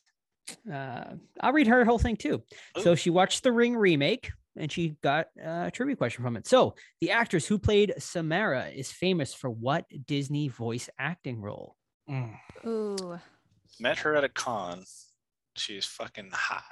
[0.71, 1.03] uh,
[1.41, 2.43] I'll read her whole thing too.
[2.79, 6.47] So she watched the Ring remake and she got a trivia question from it.
[6.47, 11.75] So the actress who played Samara is famous for what Disney voice acting role?
[12.09, 12.33] Mm.
[12.65, 13.19] Ooh.
[13.79, 14.83] Met her at a con.
[15.55, 16.63] She's fucking hot.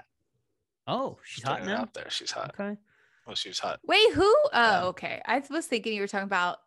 [0.88, 1.82] Oh, she's hot now.
[1.82, 2.10] Out there.
[2.10, 2.56] She's hot.
[2.60, 2.78] Okay.
[3.26, 3.80] Well, she was hot.
[3.86, 4.34] Wait, who?
[4.54, 5.22] Oh, Um, okay.
[5.26, 6.58] I was thinking you were talking about.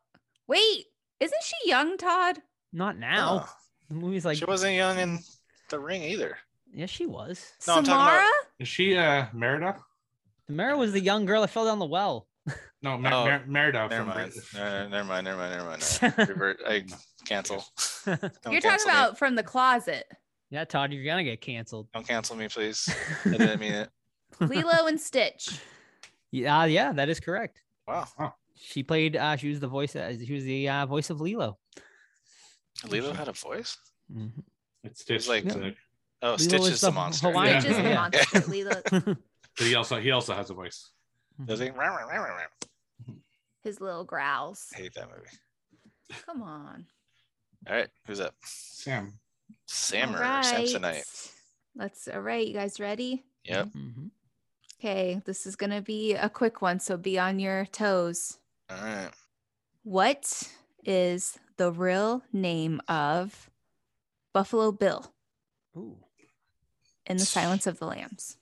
[0.46, 0.84] Wait,
[1.20, 2.38] isn't she young, Todd?
[2.72, 3.36] Not now.
[3.36, 3.44] No,
[3.88, 5.18] The movie's like she wasn't young in
[5.70, 6.36] the ring either.
[6.72, 7.44] Yes, she was.
[7.66, 8.16] No, I'm talking Samara?
[8.22, 9.76] about- Is she uh, Merida?
[10.46, 12.26] Samara was the young girl that fell down the well.
[12.82, 13.88] No, Mer- Oh, Mer- Merida.
[13.88, 14.32] Never from mind.
[14.32, 15.24] Brit- Uh, never mind.
[15.26, 15.52] Never mind.
[15.52, 16.28] Never mind.
[16.28, 16.58] Revert.
[16.66, 16.84] I
[17.26, 17.64] cancel.
[18.06, 18.94] Don't You're talking cancel me.
[18.96, 20.10] about from the closet.
[20.50, 21.88] Yeah, Todd, you're gonna get canceled.
[21.94, 22.88] Don't cancel me, please.
[23.24, 23.90] I didn't mean it.
[24.40, 25.60] Lilo and Stitch.
[26.32, 27.60] Yeah, uh, yeah, that is correct.
[27.86, 28.08] Wow.
[28.56, 29.16] She played.
[29.16, 29.94] Uh, she was the voice.
[29.94, 31.58] Uh, she was the uh, voice of Lilo.
[32.88, 33.76] Lilo had a voice.
[34.12, 34.30] Mhm.
[34.84, 35.28] It's Stitch.
[35.28, 35.70] like- it's, uh,
[36.22, 37.28] Oh, Lilo Stitch is is the the monster.
[37.28, 37.94] Hawaiian- Stitch is the Yeah.
[37.94, 38.40] monster.
[38.48, 40.90] Lilo, but he also he also has a voice.
[41.44, 41.70] Does he?
[43.62, 44.66] His little growls.
[44.74, 45.28] hate that movie.
[46.26, 46.86] Come on.
[47.68, 48.34] All right, who's up?
[48.42, 49.12] Sam.
[49.66, 50.44] Sammer, All right.
[50.44, 51.32] Samsonite.
[51.76, 52.08] Let's.
[52.08, 53.24] All right, you guys ready?
[53.44, 53.66] Yep.
[53.68, 54.10] Mhm.
[54.78, 58.38] Okay, this is gonna be a quick one, so be on your toes.
[58.70, 59.10] All right.
[59.82, 60.50] What
[60.84, 63.50] is the real name of
[64.32, 65.12] Buffalo Bill
[65.76, 65.98] Ooh,
[67.06, 68.36] in The Silence of the Lambs?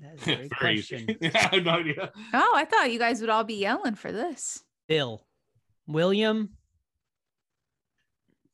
[0.00, 1.10] that is a great Very question.
[1.22, 1.34] easy.
[1.34, 2.12] I have no idea.
[2.32, 4.62] Oh, I thought you guys would all be yelling for this.
[4.88, 5.24] Bill,
[5.86, 6.50] William.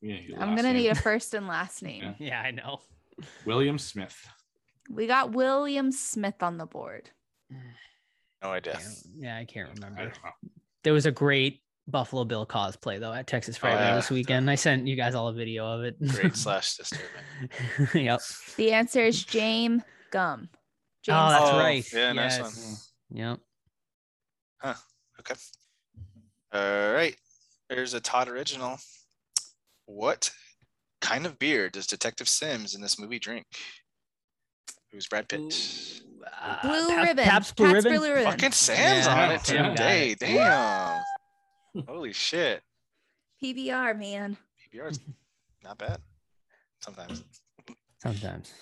[0.02, 0.76] Yeah, I'm gonna name.
[0.76, 2.14] need a first and last name.
[2.18, 2.28] Yeah.
[2.28, 2.80] Yeah, I know.
[3.44, 4.16] William Smith.
[4.88, 7.10] We got William Smith on the board.
[8.42, 8.72] No idea.
[8.72, 10.04] Can't- Yeah, I can't remember.
[10.04, 10.52] don't.
[10.82, 11.60] There was a great
[11.90, 13.96] Buffalo Bill cosplay though at Texas Oh, yeah.
[13.96, 14.48] this weekend.
[14.50, 16.00] I sent you guys all a video of it.
[16.08, 17.06] Great slash disturbing.
[18.04, 18.20] yep.
[18.56, 20.48] The answer is James Gumb.
[21.02, 21.92] James Oh, that's Oh, right.
[21.92, 22.92] yeah, nice yes.
[23.12, 23.38] Yep.
[24.60, 24.74] Huh.
[25.20, 25.34] Okay.
[26.52, 27.16] All right.
[27.68, 28.76] There's a Todd original.
[29.86, 30.30] What
[31.00, 33.46] kind of beer does Detective Sims in this movie drink?
[34.92, 35.40] Who's Brad Pitt?
[35.40, 37.24] Ooh, uh, Blue Pabst- ribbon.
[37.24, 37.98] Pabst Blue Pabst ribbon.
[38.00, 38.32] Blue ribbon.
[38.32, 40.10] Fucking Sam's Yeah, on it today.
[40.10, 40.18] it.
[40.18, 41.00] Damn.
[41.86, 42.62] Holy shit.
[43.42, 44.36] PBR, man.
[44.74, 45.00] PBR's
[45.64, 45.98] not bad.
[46.80, 47.24] Sometimes.
[48.02, 48.52] Sometimes.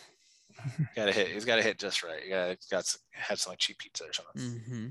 [0.97, 1.29] Gotta hit.
[1.29, 2.25] He's gotta hit just right.
[2.25, 4.61] You gotta got s- have some like cheap pizza or something.
[4.69, 4.87] hmm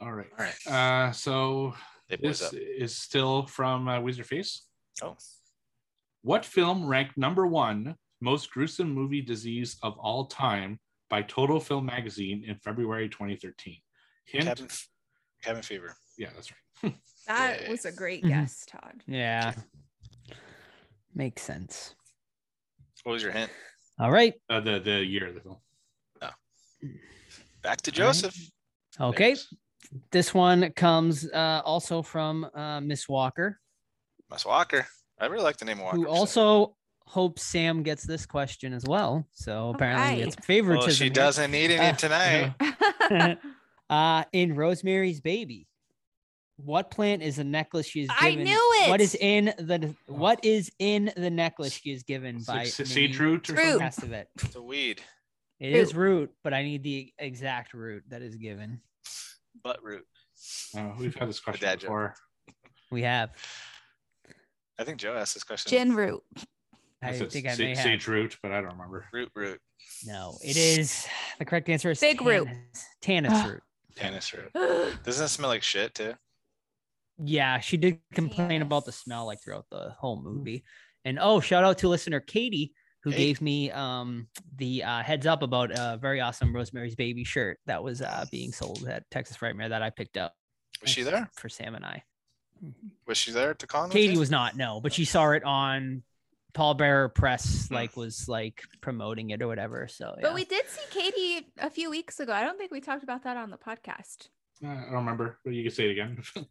[0.00, 0.30] All right.
[0.38, 0.66] All right.
[0.66, 1.74] Uh, so
[2.08, 2.54] They this up.
[2.54, 4.62] is still from uh, Wizard Face.
[5.02, 5.16] Oh.
[6.22, 10.78] What film ranked number one most gruesome movie disease of all time
[11.10, 13.76] by Total Film Magazine in February 2013?
[14.24, 14.44] Hint.
[14.46, 14.68] Cabin,
[15.42, 15.94] cabin fever.
[16.18, 16.94] Yeah, that's right.
[17.28, 17.70] That Okay.
[17.70, 18.28] was a great Mhm.
[18.28, 19.02] guess, Todd.
[19.06, 19.54] Yeah.
[21.14, 21.94] Makes sense.
[23.04, 23.50] What was your hint?
[24.00, 24.34] All right.
[24.50, 25.58] Uh, the the year of the film.
[27.62, 28.14] Back to All right.
[28.14, 28.36] Joseph.
[29.00, 29.34] Okay.
[29.36, 29.54] Thanks.
[30.10, 33.60] This one comes uh, also from uh, Miss Walker,
[34.30, 34.86] Miss Walker.
[35.20, 35.96] I really like the name Walker.
[35.96, 39.26] who for some also hopes Sam gets this question as well.
[39.32, 40.44] So apparently it's right.
[40.44, 40.88] favoritism.
[40.88, 43.38] Well, she doesn't need any Uh, tonight.
[43.90, 45.66] uh, in Rosemary's Baby,
[46.56, 48.44] what plant is the necklace she's is I given?
[48.44, 52.54] knew What is in the what is in the necklace she is given It's by
[52.58, 52.82] like sa-
[53.22, 53.82] root or Root.
[54.02, 54.28] of it.
[54.42, 55.00] It's a weed.
[55.60, 58.80] It is root, but I need the exact root that is given.
[59.62, 60.04] Butt root.
[60.76, 61.86] Uh, we've had this question dad joke.
[61.88, 62.14] before.
[62.90, 63.30] We have.
[64.78, 65.70] I think Joe asked this question.
[65.70, 66.22] Gin root.
[67.02, 67.78] I said think I sa- may have.
[67.78, 69.06] sage root, but I don't remember.
[69.12, 69.60] Root root.
[70.04, 71.06] No, it is
[71.38, 72.48] the correct answer is Big root.
[73.00, 73.62] Tannis, Tannis root.
[73.96, 74.50] Tannis root.
[75.04, 76.14] Doesn't it smell like shit too?
[77.18, 80.64] Yeah, she did complain about the smell like throughout the whole movie.
[81.04, 82.72] And oh, shout out to listener Katie
[83.02, 83.16] who Hey.
[83.18, 87.82] gave me um the uh, heads up about a very awesome Rosemary's Baby shirt that
[87.82, 90.34] was uh, being sold at Texas Frightmare that I picked up
[90.80, 91.28] Was she there?
[91.34, 92.04] for Sam and I.
[93.08, 93.90] Was she there at the con?
[93.90, 96.04] Katie was not no, but she saw it on
[96.54, 97.74] Pallbearer Press, Hmm.
[97.74, 99.88] like was like promoting it or whatever.
[99.88, 100.22] So yeah.
[100.22, 102.32] But we did see Katie a few weeks ago.
[102.32, 104.28] I don't think we talked about that on the podcast.
[104.64, 106.22] Uh, I don't remember, but you can say it again.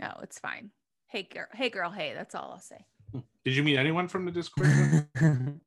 [0.00, 0.70] No, it's fine.
[1.08, 2.14] Hey girl, hey girl, hey.
[2.14, 2.84] That's all I'll say.
[3.44, 4.68] Did you meet anyone from the Discord?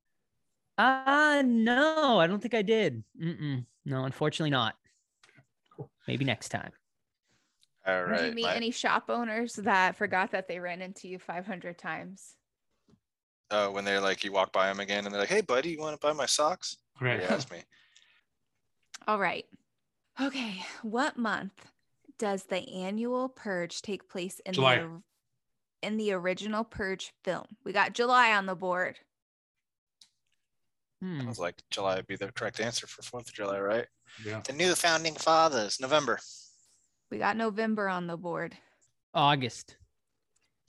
[0.77, 3.03] uh no, I don't think I did.
[3.21, 3.65] Mm-mm.
[3.85, 4.75] No, unfortunately not.
[6.07, 6.71] Maybe next time.
[7.85, 11.19] All Did you meet my- any shop owners that forgot that they ran into you
[11.19, 12.35] 500 times?
[13.51, 15.79] uh, when they're like, you walk by them again and they're like, hey, buddy, you
[15.79, 16.77] want to buy my socks?
[16.99, 17.19] right.
[17.21, 17.59] Yeah, that's me.
[19.07, 19.45] All right.
[20.19, 20.63] Okay.
[20.81, 21.51] What month
[22.17, 24.77] does the annual purge take place in July.
[24.77, 25.01] the
[25.81, 27.45] in the original purge film?
[27.63, 28.99] We got July on the board.
[31.01, 31.21] Hmm.
[31.21, 33.85] I was like, July would be the correct answer for 4th of July, right?
[34.25, 34.41] Yeah.
[34.45, 36.19] The new founding fathers, November.
[37.11, 38.55] We got November on the board.
[39.13, 39.75] August.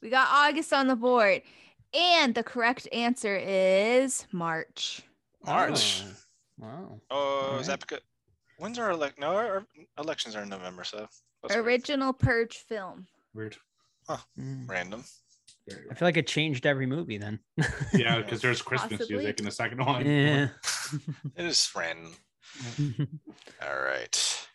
[0.03, 1.43] We got August on the board.
[1.95, 5.03] And the correct answer is March.
[5.47, 6.03] March.
[6.05, 6.11] Oh,
[6.59, 7.01] Wow.
[7.11, 8.01] Oh, is that because
[8.59, 9.19] when's our elect?
[9.19, 9.67] No, our our
[9.99, 11.09] elections are in November, so
[11.45, 11.67] that's weird.
[11.67, 13.07] Original purge film.
[13.35, 13.57] Weird.
[14.39, 14.69] Mm.
[14.69, 15.05] random.
[15.91, 17.39] I feel like it changed every movie then.
[17.95, 19.17] Yeah, because there's Christmas Possibly.
[19.17, 20.05] music in the second one.
[20.05, 20.49] yeah.
[21.37, 22.13] It is random.
[23.63, 24.47] All right.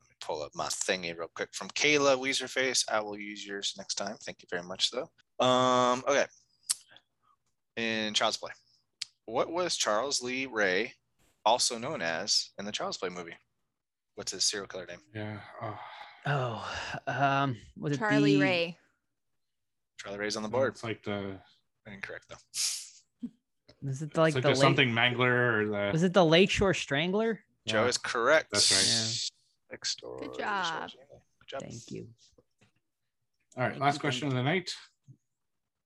[0.00, 2.84] Let me pull up my thingy real quick from Kayla Weezerface.
[2.90, 4.16] I will use yours next time.
[4.24, 5.44] Thank you very much, though.
[5.44, 6.26] Um, okay.
[7.76, 8.52] In Child's Play,
[9.26, 10.92] what was Charles Lee Ray
[11.44, 13.34] also known as in the Child's Play movie?
[14.14, 14.98] What's his serial killer name?
[15.14, 15.38] Yeah.
[15.62, 15.78] Oh,
[16.26, 16.74] oh,
[17.06, 18.78] um, was it Charlie the- Ray.
[19.98, 20.62] Charlie Ray's on the board.
[20.62, 20.72] board.
[20.74, 21.38] It's like the
[21.86, 22.36] Incorrect though.
[23.84, 26.24] Was it it's like, like the, the lake, something Mangler or the Was it the
[26.24, 27.40] Lakeshore Strangler?
[27.66, 27.88] Joe Yeah.
[27.88, 28.48] is correct.
[28.52, 29.30] That's right.
[29.72, 30.18] Next door.
[30.20, 30.90] Good job.
[30.90, 31.60] Good job.
[31.62, 32.06] Thank you.
[33.56, 34.72] All right, Thank last question thank of the night.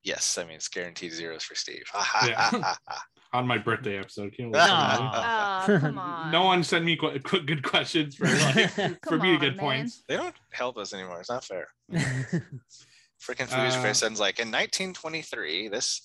[0.03, 1.85] Yes, I mean it's guaranteed zeros for Steve.
[2.27, 2.75] Yeah.
[3.33, 4.33] On my birthday episode.
[4.33, 5.65] Can you Aw.
[5.67, 6.31] believe Oh, come on.
[6.33, 9.41] No one sent me qu- qu- good questions for like, for Come me to on,
[9.41, 9.59] get man.
[9.59, 10.05] points.
[10.09, 11.21] they don't help us anymore.
[11.21, 11.67] It's not fair.
[11.93, 15.69] Freaking Foolish Uh, Face ends like in 1923.
[15.69, 16.01] This.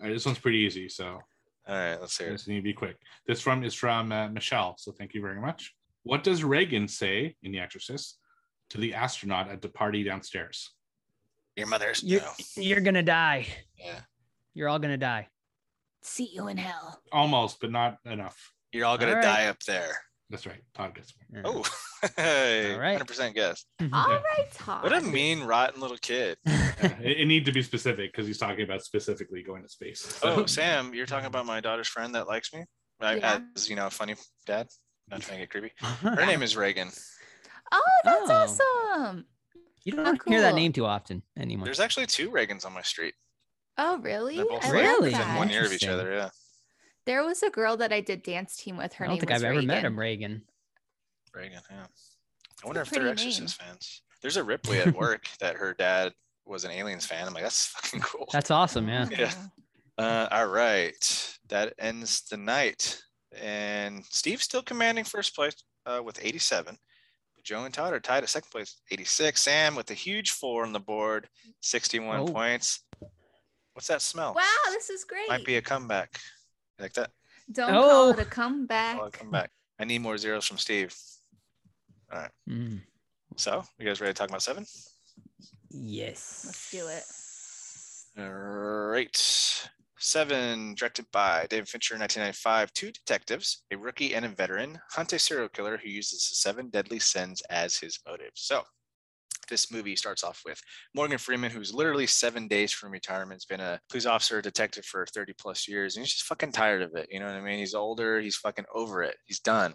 [0.00, 1.20] All right, this one's pretty easy, so
[1.68, 2.32] All right, let's hear it.
[2.32, 2.96] this need to be quick.
[3.26, 5.74] This from is from uh, Michelle, so thank you very much.
[6.02, 8.18] What does Reagan say in The Exorcist
[8.70, 10.70] to the astronaut at the party downstairs?
[11.56, 12.02] Your mother's.
[12.02, 12.32] you're, No.
[12.56, 13.46] you're gonna die.
[13.78, 14.00] Yeah.
[14.54, 15.28] You're all gonna die.
[16.04, 17.00] See you in hell.
[17.12, 18.52] Almost, but not enough.
[18.72, 19.24] You're all gonna All right.
[19.24, 19.96] die up there.
[20.30, 20.60] That's right.
[20.74, 21.42] Todd gets one.
[21.44, 21.64] Oh,
[22.16, 22.98] hey, All right.
[22.98, 23.64] 100% guess.
[23.80, 24.82] All right, Todd.
[24.82, 26.36] What a mean, rotten little kid.
[26.82, 30.18] Yeah, it, it need to be specific because he's talking about specifically going to space.
[30.24, 32.64] Oh, Sam, you're talking about my daughter's friend that likes me?
[33.00, 33.40] I, Yeah.
[33.56, 34.66] As, you know, funny dad?
[35.10, 35.72] Not trying to get creepy.
[35.80, 36.88] Her name is Reagan.
[37.72, 38.28] Oh, that's
[38.60, 38.98] Oh.
[39.00, 39.24] awesome.
[39.84, 41.64] You don't How hear that name too often anymore.
[41.64, 43.14] There's actually two Reagans on my street.
[43.76, 44.36] Oh, really?
[44.36, 45.10] They're both I like Really?
[45.12, 46.12] within one year of each other.
[46.12, 46.30] Yeah.
[47.06, 48.92] There was a girl that I did dance team with.
[48.94, 49.12] Her name.
[49.12, 49.86] I don't name think was I've ever met Reagan.
[49.92, 50.42] him, Reagan.
[51.34, 51.60] Reagan.
[51.70, 51.86] Yeah.
[52.62, 54.02] I wonder if they're pretty Exorcist fans.
[54.22, 56.14] There's a Ripley at work that her dad
[56.46, 57.26] was an Aliens fan.
[57.26, 58.28] I'm like, that's fucking cool.
[58.32, 59.08] That's awesome, yeah.
[59.10, 59.32] Yeah.
[59.98, 61.36] Uh, all right.
[61.48, 63.02] That ends the night.
[63.40, 65.54] And Steve's still commanding first place
[65.86, 66.78] uh, with 87.
[67.42, 69.38] Joe and Todd are tied at second place, 86.
[69.42, 71.28] Sam with a huge four on the board,
[71.60, 72.26] 61 Oh.
[72.26, 72.80] points.
[73.74, 74.34] What's that smell?
[74.34, 75.28] Wow, this is great.
[75.28, 76.20] Might be a comeback.
[76.78, 77.10] You like that?
[77.52, 78.10] Don't call Oh.
[78.10, 78.98] it a comeback.
[79.00, 79.50] Oh, a comeback.
[79.78, 80.94] I need more zeros from Steve.
[82.48, 82.80] Mm.
[83.36, 84.64] So, you guys ready to talk about seven?
[85.70, 86.44] Yes.
[86.46, 88.22] Let's do it.
[88.24, 89.16] All right.
[89.98, 92.72] Seven, directed by David Fincher 1995.
[92.74, 96.68] Two detectives, a rookie and a veteran, hunt a serial killer who uses the seven
[96.68, 98.30] deadly sins as his motive.
[98.34, 98.62] So,
[99.46, 100.60] this movie starts off with
[100.94, 103.40] Morgan Freeman, who's literally seven days from retirement.
[103.40, 106.82] He's been a police officer, detective for 30 plus years, and he's just fucking tired
[106.82, 107.08] of it.
[107.10, 107.58] You know what I mean?
[107.58, 109.74] He's older, he's fucking over it, he's done.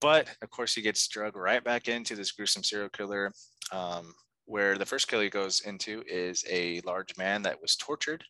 [0.00, 3.32] But of course, he gets drug right back into this gruesome serial killer.
[3.72, 4.14] Um,
[4.50, 8.24] where the first kill he goes into is a large man that was tortured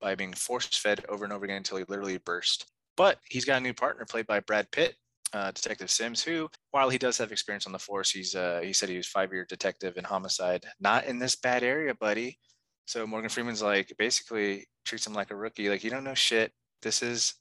[0.00, 2.64] by being force fed over and over again until he literally burst.
[2.96, 4.94] But he's got a new partner played by Brad Pitt,
[5.32, 8.72] uh, Detective Sims, who, while he does have experience on the force, he's uh, he
[8.72, 12.38] said he was five year detective in homicide, not in this bad area, buddy.
[12.86, 16.52] So Morgan Freeman's like basically treats him like a rookie, like you don't know shit.
[16.82, 17.34] This is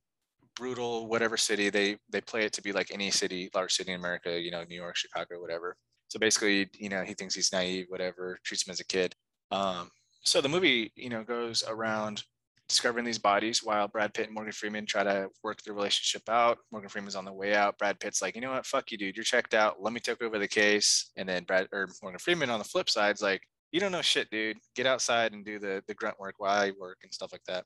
[0.56, 4.00] brutal, whatever city they they play it to be like any city, large city in
[4.00, 5.76] America, you know, New York, Chicago, whatever.
[6.08, 9.16] So basically, you know, he thinks he's naive, whatever, treats him as a kid.
[9.52, 9.90] Um,
[10.24, 12.24] so the movie, you know, goes around
[12.68, 16.58] discovering these bodies while Brad Pitt and Morgan Freeman try to work their relationship out.
[16.72, 17.78] Morgan Freeman's on the way out.
[17.78, 19.16] Brad Pitt's like, you know what, fuck you, dude.
[19.16, 19.82] You're checked out.
[19.82, 21.12] Let me take over the case.
[21.16, 24.30] And then Brad or Morgan Freeman on the flip side's like, you don't know shit,
[24.30, 24.58] dude.
[24.76, 27.66] Get outside and do the the grunt work while I work and stuff like that.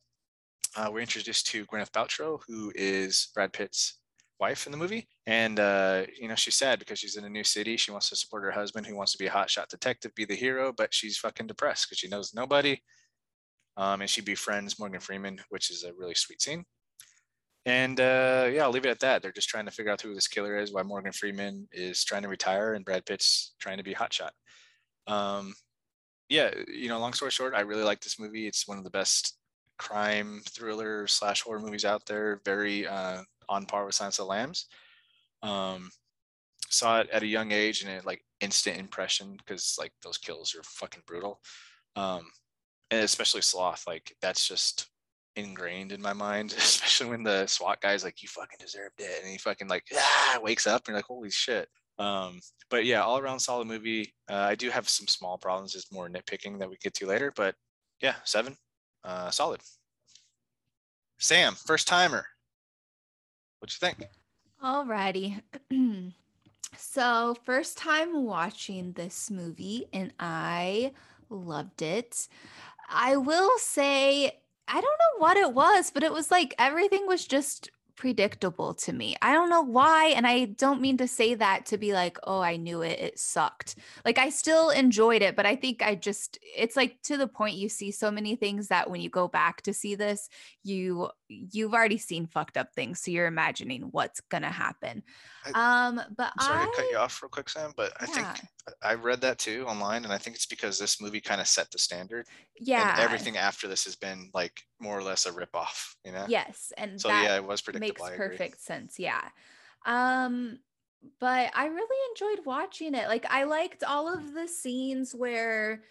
[0.75, 3.99] Uh, we're introduced to Gwyneth Paltrow, who is Brad Pitt's
[4.39, 5.07] wife in the movie.
[5.27, 7.75] And, uh, you know, she's sad because she's in a new city.
[7.77, 10.35] She wants to support her husband who wants to be a hotshot detective, be the
[10.35, 12.79] hero, but she's fucking depressed because she knows nobody.
[13.79, 16.65] Um, and she befriends Morgan Freeman, which is a really sweet scene.
[17.65, 19.21] And uh, yeah, I'll leave it at that.
[19.21, 22.23] They're just trying to figure out who this killer is, why Morgan Freeman is trying
[22.23, 24.31] to retire, and Brad Pitt's trying to be hotshot.
[25.07, 25.53] Um,
[26.27, 28.47] yeah, you know, long story short, I really like this movie.
[28.47, 29.37] It's one of the best
[29.77, 32.41] crime thriller slash horror movies out there.
[32.43, 34.65] Very uh, on par with Silence of the Lambs.
[35.41, 35.89] Um,
[36.69, 40.53] saw it at a young age and it like instant impression because like those kills
[40.53, 41.39] are fucking brutal.
[41.95, 42.25] Um,
[42.91, 44.87] and especially sloth, like that's just
[45.35, 49.21] ingrained in my mind, especially when the SWAT guy's like, you fucking deserved it.
[49.21, 51.67] And he fucking like ah, wakes up and you're like, holy shit.
[51.97, 52.39] Um,
[52.69, 54.13] but yeah, all around solid movie.
[54.29, 57.33] Uh, I do have some small problems, just more nitpicking that we get to later.
[57.35, 57.55] But
[58.01, 58.55] yeah, seven,
[59.03, 59.61] uh, solid.
[61.19, 62.25] Sam, first timer.
[63.59, 64.09] What'd you think?
[64.63, 65.41] Alrighty.
[66.77, 70.93] so, first time watching this movie, and I
[71.29, 72.29] loved it.
[72.89, 77.25] I will say, I don't know what it was, but it was like everything was
[77.25, 77.69] just
[77.99, 79.13] predictable to me.
[79.21, 80.13] I don't know why.
[80.15, 82.97] And I don't mean to say that to be like, oh, I knew it.
[82.97, 83.75] It sucked.
[84.05, 87.57] Like, I still enjoyed it, but I think I just, it's like to the point
[87.57, 90.29] you see so many things that when you go back to see this,
[90.63, 95.03] you you've already seen fucked up things so you're imagining what's gonna happen
[95.53, 98.27] um but I'm sorry i to cut you off real quick, Sam, but I think
[98.83, 101.71] I read that too online, and I think it's because this movie kind of set
[101.71, 102.27] the standard,
[102.59, 106.25] yeah and everything after this has been like more or less a ripoff, you know?
[106.27, 107.88] yes and So yeah, it was predictable.
[107.97, 109.21] Makes perfect sense yeah.
[109.85, 110.59] Um
[111.21, 113.07] but i really enjoyed watching it.
[113.07, 115.83] Like i liked all of the scenes where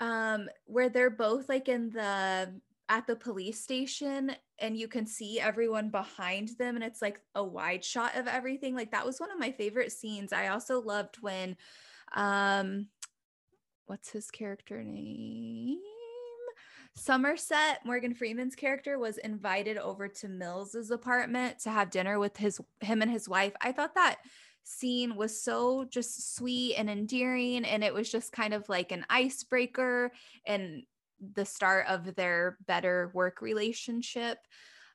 [0.00, 2.52] um where they're both like in the
[2.88, 7.44] at the police station and you can see everyone behind them and it's like a
[7.44, 8.74] wide shot of everything.
[8.74, 10.32] Like that was one of my favorite scenes.
[10.32, 11.56] I also loved when
[12.14, 12.88] um
[13.86, 15.78] what's his character name
[17.00, 22.60] Somerset, Morgan Freeman's character, was invited over to Mills's apartment to have dinner with his
[22.80, 23.54] him and his wife.
[23.62, 24.16] I thought that
[24.64, 29.06] scene was so just sweet and endearing, and it was just kind of like an
[29.08, 30.12] icebreaker
[30.46, 30.82] and
[31.34, 34.38] the start of their better work relationship.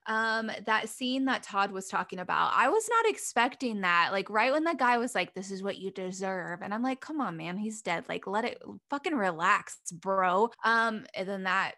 [0.08, 2.52] um that scene that Todd was talking about.
[2.56, 4.10] I was not expecting that.
[4.12, 7.00] Like right when the guy was like this is what you deserve and I'm like
[7.02, 8.06] come on man, he's dead.
[8.08, 8.62] Like let it
[8.92, 10.50] fucking relax, bro.
[10.64, 11.74] Um and then that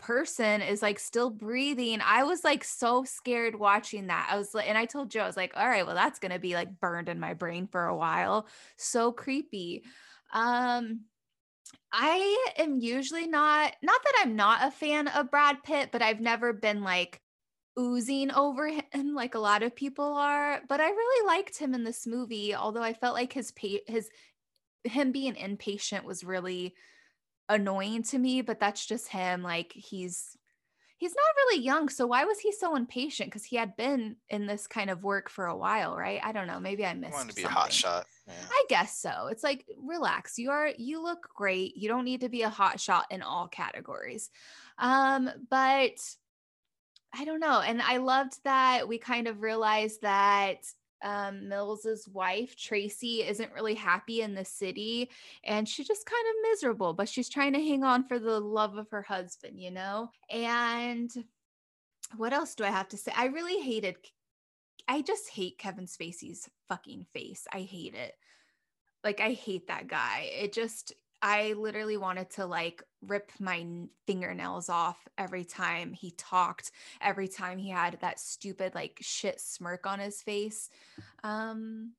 [0.00, 2.00] person is like still breathing.
[2.04, 4.28] I was like so scared watching that.
[4.30, 6.32] I was like and I told Joe I was like all right, well that's going
[6.32, 8.48] to be like burned in my brain for a while.
[8.76, 9.84] So creepy.
[10.32, 11.02] Um
[11.92, 16.20] I am usually not not that I'm not a fan of Brad Pitt, but I've
[16.20, 17.20] never been like
[17.78, 21.84] oozing over him like a lot of people are, but I really liked him in
[21.84, 24.08] this movie, although I felt like his pa- his
[24.84, 26.74] him being impatient was really
[27.50, 30.36] annoying to me, but that's just him like he's
[30.96, 34.46] he's not really young, so why was he so impatient cuz he had been in
[34.46, 36.20] this kind of work for a while, right?
[36.22, 38.06] I don't know, maybe I I missed wanted to be a hot shot.
[38.26, 38.34] Yeah.
[38.50, 39.26] I guess so.
[39.26, 40.38] It's like relax.
[40.38, 41.76] You are you look great.
[41.76, 44.30] You don't need to be a hot shot in all categories.
[44.78, 45.98] Um but
[47.12, 47.60] I don't know.
[47.60, 50.58] And I loved that we kind of realized that
[51.02, 55.10] um Mills's wife Tracy isn't really happy in the city
[55.44, 58.76] and she's just kind of miserable, but she's trying to hang on for the love
[58.76, 60.10] of her husband, you know?
[60.30, 61.10] And
[62.16, 63.12] what else do I have to say?
[63.16, 63.96] I really hated
[64.88, 67.46] I just hate Kevin Spacey's fucking face.
[67.52, 68.14] I hate it.
[69.04, 70.30] Like I hate that guy.
[70.32, 73.66] It just I literally wanted to like rip my
[74.06, 79.86] fingernails off every time he talked, every time he had that stupid like shit smirk
[79.86, 80.70] on his face.
[81.22, 81.92] Um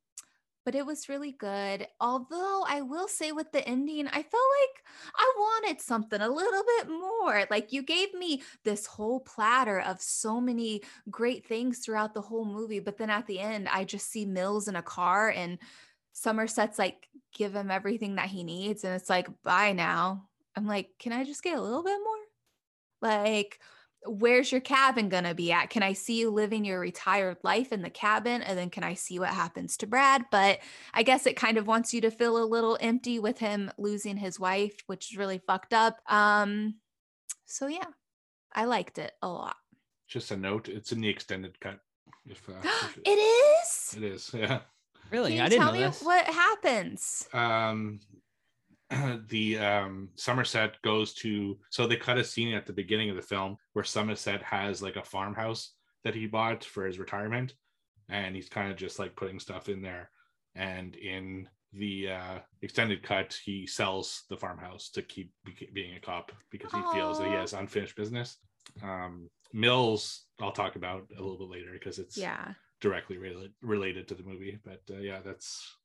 [0.64, 1.88] but it was really good.
[1.99, 4.84] Although I will say with the ending, I felt like
[5.15, 7.45] I wanted something a little bit more.
[7.49, 12.45] Like you gave me this whole platter of so many great things throughout the whole
[12.45, 15.57] movie, but then at the end, I just see Mills in a car and
[16.13, 18.83] Somerset's like, give him everything that he needs.
[18.83, 20.27] And it's like, bye now.
[20.55, 23.09] I'm like, can I just get a little bit more?
[23.09, 23.59] Like,
[24.05, 25.69] where's your cabin going to be at?
[25.69, 28.41] Can I see you living your retired life in the cabin?
[28.41, 30.25] And then can I see what happens to Brad?
[30.31, 30.59] But
[30.93, 34.17] I guess it kind of wants you to feel a little empty with him losing
[34.17, 35.97] his wife, which is really fucked up.
[36.07, 36.75] Um,
[37.45, 37.85] so yeah,
[38.53, 39.55] I liked it a lot.
[40.07, 41.79] Just a note, it's in the extended cut.
[42.25, 43.93] If, uh, if it is.
[43.97, 44.59] it is, yeah.
[45.11, 45.29] Really?
[45.31, 46.01] Can you I didn't tell know me this.
[46.01, 47.27] what happens?
[47.33, 47.99] um
[49.29, 53.21] the um somerset goes to so they cut a scene at the beginning of the
[53.21, 55.73] film where somerset has like a farmhouse
[56.03, 57.53] that he bought for his retirement
[58.09, 60.09] and he's kind of just like putting stuff in there
[60.55, 65.99] and in the uh extended cut he sells the farmhouse to keep be- being a
[66.01, 68.38] cop because he feels that he has unfinished business
[68.83, 72.53] um mills i'll talk about a little bit later because it's Yeah.
[72.82, 75.78] Directly related related to the movie but uh, yeah that's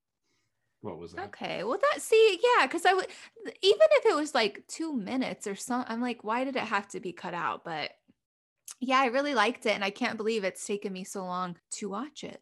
[0.81, 1.65] what was that Okay.
[1.65, 3.07] Well, that see, yeah, because I would
[3.45, 3.53] even
[3.93, 7.01] if it was like two minutes or something, I'm like, why did it have to
[7.01, 7.65] be cut out?
[7.65, 7.91] But
[8.81, 11.89] yeah, I really liked it, and I can't believe it's taken me so long to
[11.89, 12.41] watch it.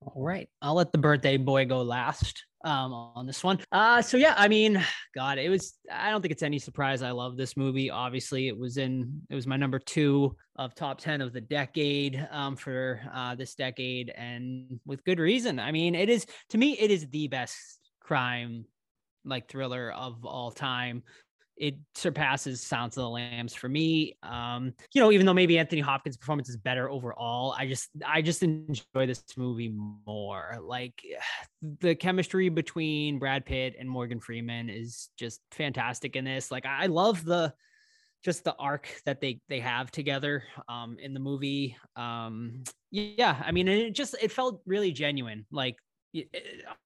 [0.00, 0.48] All right.
[0.60, 3.60] I'll let the birthday boy go last um, on this one.
[3.70, 4.84] Uh, so yeah, I mean,
[5.14, 7.02] God, it was, I don't think it's any surprise.
[7.02, 7.90] I love this movie.
[7.90, 12.26] Obviously it was in, it was my number two of top 10 of the decade
[12.32, 15.58] um, for uh, this decade and with good reason.
[15.60, 17.56] I mean, it is, to me, it is the best
[18.00, 18.64] crime
[19.24, 21.02] like thriller of all time.
[21.56, 24.16] It surpasses Silence of the Lambs for me.
[24.22, 28.22] Um, you know, even though maybe Anthony Hopkins' performance is better overall, I just I
[28.22, 29.72] just enjoy this movie
[30.06, 30.58] more.
[30.60, 31.00] Like
[31.80, 36.50] the chemistry between Brad Pitt and Morgan Freeman is just fantastic in this.
[36.50, 37.54] Like I love the
[38.24, 41.76] just the arc that they they have together um in the movie.
[41.96, 45.46] Um yeah, I mean, it just it felt really genuine.
[45.50, 45.76] Like
[46.12, 46.40] y- eh,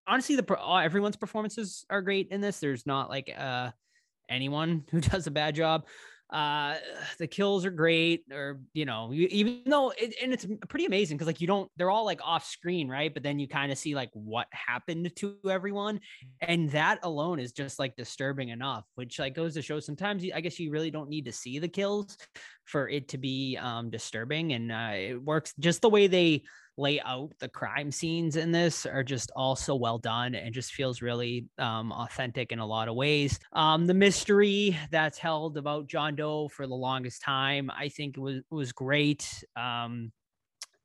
[0.07, 2.61] honestly, the everyone's performances are great in this.
[2.61, 3.71] There's not like uh
[4.29, 5.87] anyone who does a bad job.
[6.31, 6.77] Uh,
[7.19, 11.17] the kills are great, or you know, you, even though it, and it's pretty amazing
[11.17, 13.15] because like you don't, they're all like off screen, right?
[13.15, 16.01] But then you kind of see like what happened to everyone,
[16.43, 18.85] and that alone is just like disturbing enough.
[18.95, 21.59] Which like goes to show sometimes you, I guess you really don't need to see
[21.61, 22.19] the kills
[22.65, 26.43] for it to be um disturbing, and uh, it works just the way they
[26.79, 30.73] lay out the crime scenes in this are just all so well done and just
[30.73, 33.39] feels really um, authentic in a lot of ways.
[33.53, 38.41] Um, the mystery that's held about John Doe for the longest time, I think was
[38.51, 39.45] was great.
[39.57, 40.13] Um,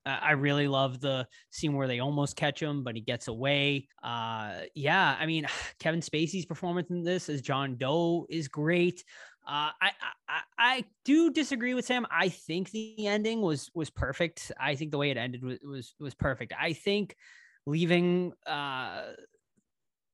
[0.05, 3.87] I really love the scene where they almost catch him, but he gets away.
[4.03, 5.45] Uh, yeah, I mean,
[5.79, 9.03] Kevin Spacey's performance in this as John Doe is great.
[9.45, 9.91] Uh, I,
[10.29, 12.07] I I- do disagree with Sam.
[12.09, 14.51] I think the ending was was perfect.
[14.59, 16.53] I think the way it ended was was, was perfect.
[16.59, 17.15] I think
[17.65, 19.03] leaving uh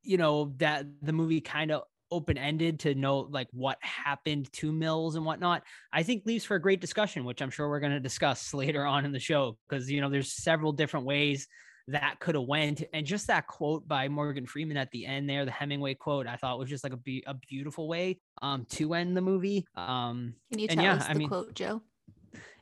[0.03, 5.15] you know that the movie kind of open-ended to know like what happened to mills
[5.15, 5.61] and whatnot
[5.93, 8.83] i think leaves for a great discussion which i'm sure we're going to discuss later
[8.85, 11.47] on in the show because you know there's several different ways
[11.91, 15.45] that could have went and just that quote by morgan freeman at the end there
[15.45, 18.93] the hemingway quote i thought was just like a, be- a beautiful way um to
[18.93, 21.81] end the movie um Can you tell yeah, us I the mean- quote, Joe?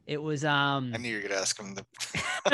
[0.06, 1.86] it was um I knew you were gonna ask him the,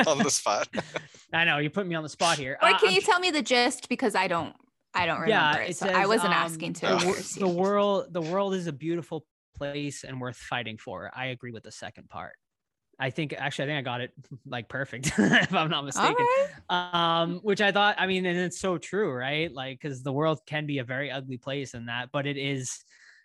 [0.10, 0.68] on the spot.
[1.34, 3.20] i know you put me on the spot here Or Uh, can I'm you tell
[3.20, 4.56] me the gist because I don't
[4.96, 5.70] I don't Yeah, remember it.
[5.72, 6.88] it So I wasn't um, asking to.
[6.88, 9.26] the, the world the world is a beautiful
[9.56, 12.34] place and worth fighting for i agree with the second part
[13.00, 14.12] i think actually i think i got it
[14.46, 16.26] like perfect if i'm not mistaken.
[16.70, 16.94] right.
[16.94, 19.54] um which i thought i mean and it's so true right?
[19.54, 22.84] Like because the world can be a very ugly place in that but it is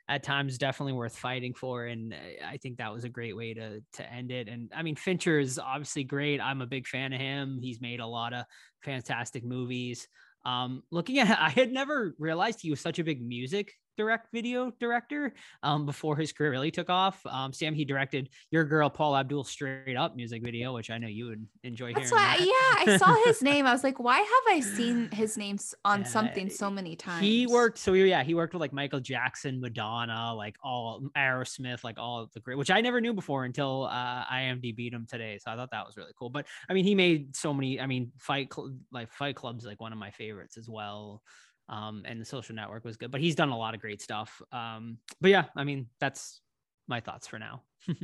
[0.08, 3.52] at times definitely worth fighting for and uh, i think that was a great way
[3.52, 6.40] to to end it and i mean fincher is obviously great.
[6.40, 7.58] I'm a big fan of him.
[7.60, 8.44] He's made a lot of
[8.82, 10.08] fantastic movies.
[10.44, 14.72] Um looking at i had never realized he was such a big music direct video
[14.80, 19.20] director um before his career really took off um sam he directed your girl paula
[19.20, 22.46] abdul straight up music video which i know you would enjoy That's hearing why, that.
[22.86, 23.66] yeah, I saw his name.
[23.66, 27.22] I was like, why have I seen his name on something so many times?
[27.22, 31.98] He worked so yeah, he worked with like Michael Jackson, Madonna, like all Aerosmith, like
[31.98, 35.38] all the great, which I never knew before until uh, IMDb him today.
[35.40, 36.30] So I thought that was really cool.
[36.30, 37.80] But I mean, he made so many.
[37.80, 41.22] I mean, Fight Cl- like Fight Club's like one of my favorites as well.
[41.68, 44.40] Um, and the Social Network was good, but he's done a lot of great stuff.
[44.52, 46.40] Um, but yeah, I mean, that's
[46.86, 47.62] my thoughts for now.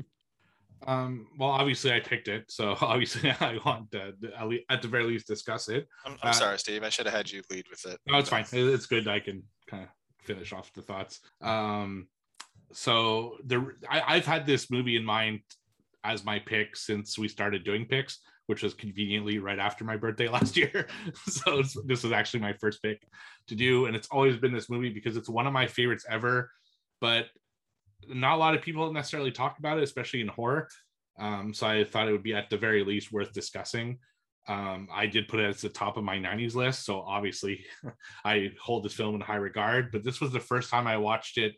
[0.87, 4.89] Um, well, obviously I picked it, so obviously I want to at, le- at the
[4.89, 5.89] very least discuss it.
[6.05, 6.83] I'm, I'm Uh, sorry, Steve.
[6.83, 7.99] I should have had you lead with it.
[8.07, 8.45] No, it's fine.
[8.53, 9.09] It's good.
[9.09, 9.89] I can kind of
[10.27, 11.21] finish off the thoughts.
[11.41, 12.09] Um,
[12.73, 15.41] so the I, I've had this movie in mind
[16.03, 20.29] as my pick since we started doing picks, which was conveniently right after my birthday
[20.37, 20.87] last year.
[21.27, 23.03] so this was actually my first pick
[23.49, 26.51] to do, and it's always been this movie because it's one of my favorites ever.
[27.01, 27.27] But
[28.09, 30.69] not a lot of people necessarily talk about it, especially in horror.
[31.19, 33.99] Um, so I thought it would be at the very least worth discussing.
[34.47, 37.65] Um, I did put it at the top of my 90s list, so obviously
[38.25, 39.91] I hold this film in high regard.
[39.91, 41.55] But this was the first time I watched it,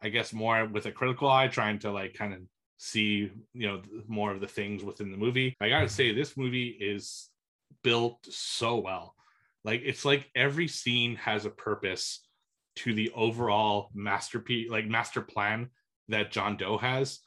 [0.00, 2.40] I guess, more with a critical eye, trying to like kind of
[2.84, 5.56] see, you know, more of the things within the movie.
[5.60, 7.28] I gotta say, this movie is
[7.84, 9.14] built so well.
[9.62, 12.26] Like it's like every scene has a purpose
[12.76, 15.70] to the overall masterpiece, like master plan
[16.08, 17.20] that John Doe has.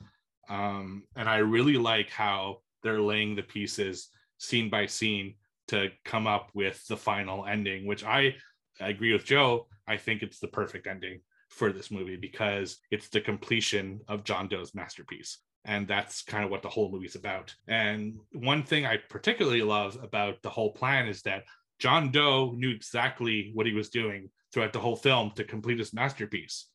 [0.50, 5.36] Um, and I really like how they're laying the pieces scene by scene
[5.70, 8.36] to come up with the final ending, which I,
[8.82, 9.68] I agree with Joe.
[9.88, 14.50] I think it's the perfect ending for this movie because it's the completion of John
[14.50, 15.38] Doe's masterpiece.
[15.66, 17.54] And that's kind of what the whole movie's about.
[17.68, 21.44] And one thing I particularly love about the whole plan is that
[21.80, 25.94] John Doe knew exactly what he was doing throughout the whole film to complete his
[25.94, 26.68] masterpiece,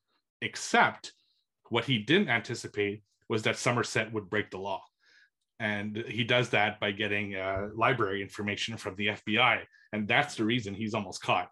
[0.43, 1.13] except
[1.69, 4.83] what he didn't anticipate was that Somerset would break the law.
[5.61, 9.61] And he does that by getting uh, library information from the FBI.
[9.93, 11.49] And that's the reason he's almost caught.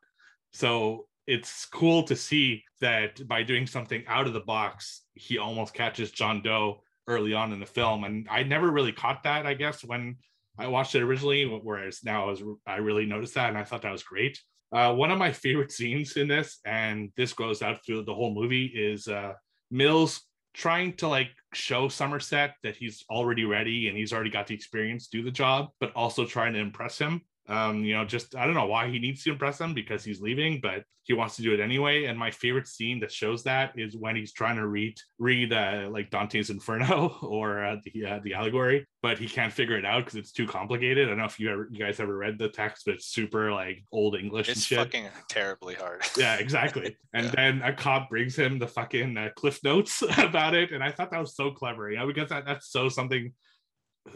[0.52, 5.74] So it's cool to see that by doing something out of the box, he almost
[5.74, 8.04] catches John Doe early on in the film.
[8.04, 10.16] And I never really caught that, I guess, when
[10.58, 13.48] I watched it originally, whereas now I, was, I really noticed that.
[13.48, 14.38] And I thought that was great.
[14.70, 18.34] Uh, one of my favorite scenes in this, and this goes out through the whole
[18.34, 19.32] movie, is uh,
[19.70, 20.22] Mills
[20.54, 25.08] trying to like show Somerset that he's already ready and he's already got the experience
[25.08, 27.22] to do the job, but also trying to impress him.
[27.48, 30.20] Um, you know, just I don't know why he needs to impress them because he's
[30.20, 32.04] leaving, but he wants to do it anyway.
[32.04, 35.88] And my favorite scene that shows that is when he's trying to read read uh,
[35.90, 40.04] like Dante's Inferno or uh, the uh, the allegory, but he can't figure it out
[40.04, 41.06] because it's too complicated.
[41.06, 43.50] I don't know if you ever you guys ever read the text, but it's super
[43.50, 46.02] like old English and It's fucking terribly hard.
[46.18, 46.96] Yeah, exactly.
[47.14, 47.32] And Yeah.
[47.34, 51.20] then a cop brings him the fucking uh, CliffsNotes about it, and I thought that
[51.20, 51.90] was so clever.
[51.90, 53.32] You know, because that, that's so something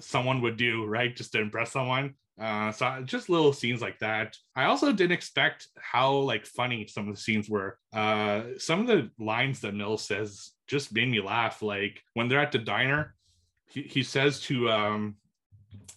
[0.00, 1.14] someone would do, right?
[1.16, 2.14] Just to impress someone.
[2.40, 4.36] Uh, so just little scenes like that.
[4.56, 7.78] I also didn't expect how like funny some of the scenes were.
[7.92, 11.62] Uh, some of the lines that Mill says just made me laugh.
[11.62, 13.14] Like when they're at the diner,
[13.68, 15.16] he, he says to um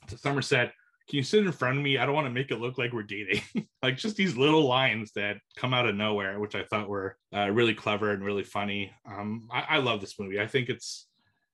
[0.08, 0.74] to Somerset,
[1.10, 1.98] "Can you sit in front of me?
[1.98, 3.42] I don't want to make it look like we're dating."
[3.82, 7.50] like just these little lines that come out of nowhere, which I thought were uh,
[7.50, 8.92] really clever and really funny.
[9.10, 10.42] Um, I, I love this movie.
[10.42, 11.08] I think it's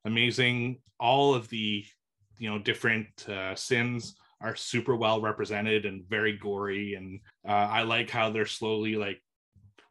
[0.06, 0.80] amazing.
[1.00, 1.86] All of the
[2.40, 7.84] you know different uh, sins are super well represented and very gory, and uh, I
[7.84, 9.22] like how they're slowly like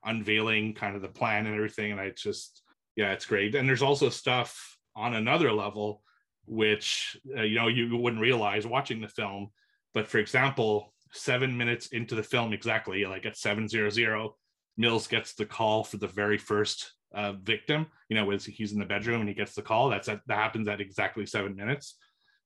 [0.05, 1.93] unveiling kind of the plan and everything.
[1.93, 2.63] And I just
[2.97, 3.55] yeah, it's great.
[3.55, 6.03] And there's also stuff on another level
[6.47, 9.49] which uh, you know you wouldn't realize watching the film
[9.95, 13.93] but for example seven minutes into the film exactly like at 700
[14.81, 17.87] Mills gets the call for the very first uh, victim.
[18.09, 19.91] You know, was he's in the bedroom and he gets the call.
[19.91, 21.97] That's at, that happens at exactly seven minutes.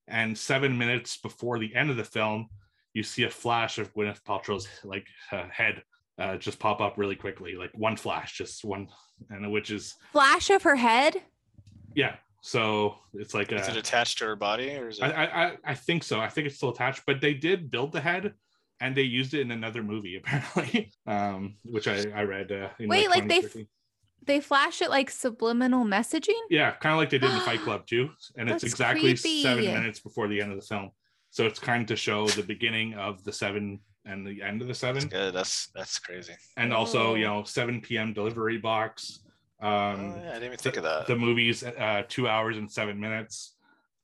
[0.09, 2.49] And seven minutes before the end of the film,
[2.93, 5.83] you see a flash of Gwyneth Paltrow's like uh, head
[6.19, 8.87] uh, just pop up really quickly, like one flash, just one,
[9.31, 11.17] and which is Flash of her head.
[11.95, 12.17] yeah.
[12.47, 15.05] So it's like a, Is it attached to her body or is it?
[15.05, 16.21] I, I I- I think so.
[16.21, 18.35] I think it's still attached, but they did build the head
[18.81, 22.53] and they used it in another movie apparently, um, which I I read.
[22.53, 23.67] Uh, in Wait, like they f- 2013.
[24.27, 26.39] They flash it like subliminal messaging.
[26.51, 29.65] yeah, kind of like they did in Fight Club too, and it's That's exactly seven
[29.65, 30.91] minutes before the end of the film.
[31.31, 34.67] So it's kind of to show the beginning of the seven and the end of
[34.69, 35.35] the That's seven, good.
[35.35, 36.35] That's that's crazy.
[36.57, 37.39] and also you Oh.
[37.41, 38.13] know 7 p.m.
[38.13, 39.21] delivery box.
[39.63, 41.07] Oh, Um, yeah, I didn't even think of that.
[41.07, 43.55] the movie's uh, two hours and seven minutes.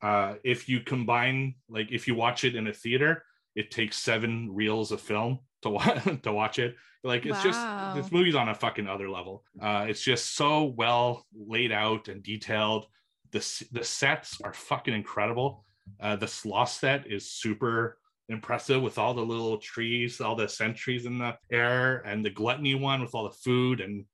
[0.01, 3.23] Uh, if you combine, like, if you watch it in a theater,
[3.55, 6.75] it takes seven reels of film to watch to watch it.
[7.03, 7.93] Like, it's Wow.
[7.95, 9.43] just this movie's on a fucking other level.
[9.59, 12.85] Uh, it's just so well laid out and detailed.
[13.31, 13.39] The
[13.71, 15.65] the sets are fucking incredible.
[15.99, 17.97] Uh, the sloth set is super
[18.29, 22.75] impressive with all the little trees, all the sentries in the air, and the gluttony
[22.75, 24.05] one with all the food and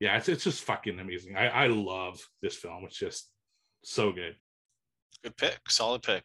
[0.00, 1.36] yeah, it's, it's just fucking amazing.
[1.36, 2.84] I, I love this film.
[2.84, 3.30] It's just
[3.84, 4.36] so good.
[5.22, 5.58] Good pick.
[5.68, 6.24] Solid pick.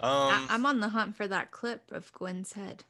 [0.00, 2.84] I- Um, I'm on the hunt for that clip of Gwen's head.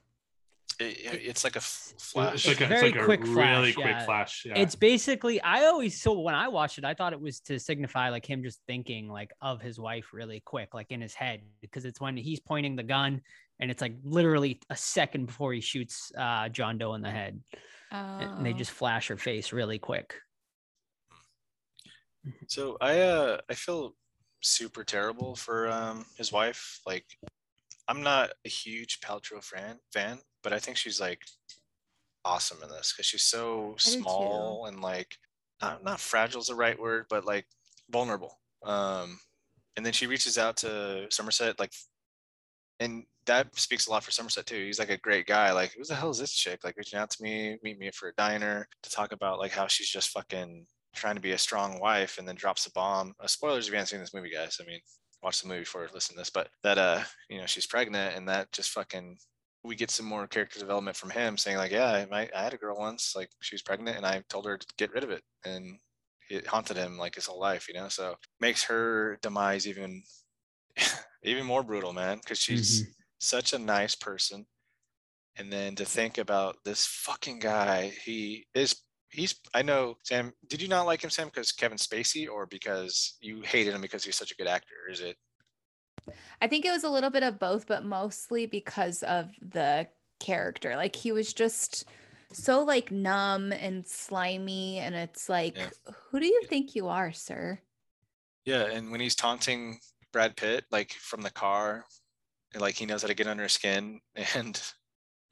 [0.79, 2.47] It- it- it's like a f- It's flash.
[2.47, 4.45] like a, Very it's like quick a flash, really quick flash.
[4.45, 4.59] Yeah.
[4.59, 8.09] It's basically I always so when I watched it, I thought it was to signify
[8.11, 11.85] like him just thinking like of his wife really quick, like in his head, because
[11.85, 13.21] it's when he's pointing the gun
[13.61, 17.41] and it's like literally a second before he shoots uh, John Doe in the head,
[17.91, 18.57] and they Oh.
[18.57, 20.15] just flash her face really quick.
[22.49, 23.97] So I uh I feel
[24.43, 26.81] super terrible for um his wife.
[26.87, 27.07] Like
[27.89, 31.21] I'm not a huge Paltrow fan fan, but I think she's like
[32.25, 35.17] awesome in this because she's so small and like
[35.61, 37.47] not not fragile is the right word, but like
[37.91, 38.39] vulnerable.
[38.65, 39.19] Um
[39.77, 41.73] and then she reaches out to Somerset like
[42.81, 44.65] and that speaks a lot for Somerset too.
[44.65, 45.53] He's like a great guy.
[45.53, 46.65] Like, who the hell is this chick?
[46.65, 49.67] Like reaching out to me, meet me for a diner to talk about like how
[49.69, 53.15] she's just fucking trying to be a strong wife and then drops a bomb.
[53.21, 54.59] Uh, spoilers if you haven't seen this movie, guys.
[54.61, 54.81] I mean,
[55.23, 56.31] watch the movie before listen to this.
[56.31, 59.17] But that uh, you know, she's pregnant and that just fucking
[59.65, 62.55] we get some more character development from him saying like, yeah, I, might, I had
[62.55, 65.11] a girl once, like she was pregnant and I told her to get rid of
[65.11, 65.79] it, and
[66.31, 67.89] it haunted him like his whole life, you know.
[67.89, 70.03] So makes her demise even
[71.23, 72.91] even more brutal, man, because she's mm-hmm.
[73.19, 74.47] such a nice person.
[75.37, 78.77] And then to think about this fucking guy, he is
[79.11, 83.17] he's I know Sam, did you not like him, Sam, because Kevin Spacey or because
[83.21, 84.75] you hated him because he's such a good actor?
[84.91, 85.17] Is it
[86.41, 89.89] I think it was a little bit of both, but mostly because of the
[90.21, 90.77] character.
[90.77, 91.85] Like he was just
[92.33, 95.71] so like numb and slimy, and it's like, Yeah.
[96.11, 97.61] who do you think you are, sir?
[98.45, 99.79] yeah, and when he's taunting
[100.13, 101.85] Brad Pitt, like from the car,
[102.59, 104.01] like he knows how to get under his skin
[104.35, 104.61] and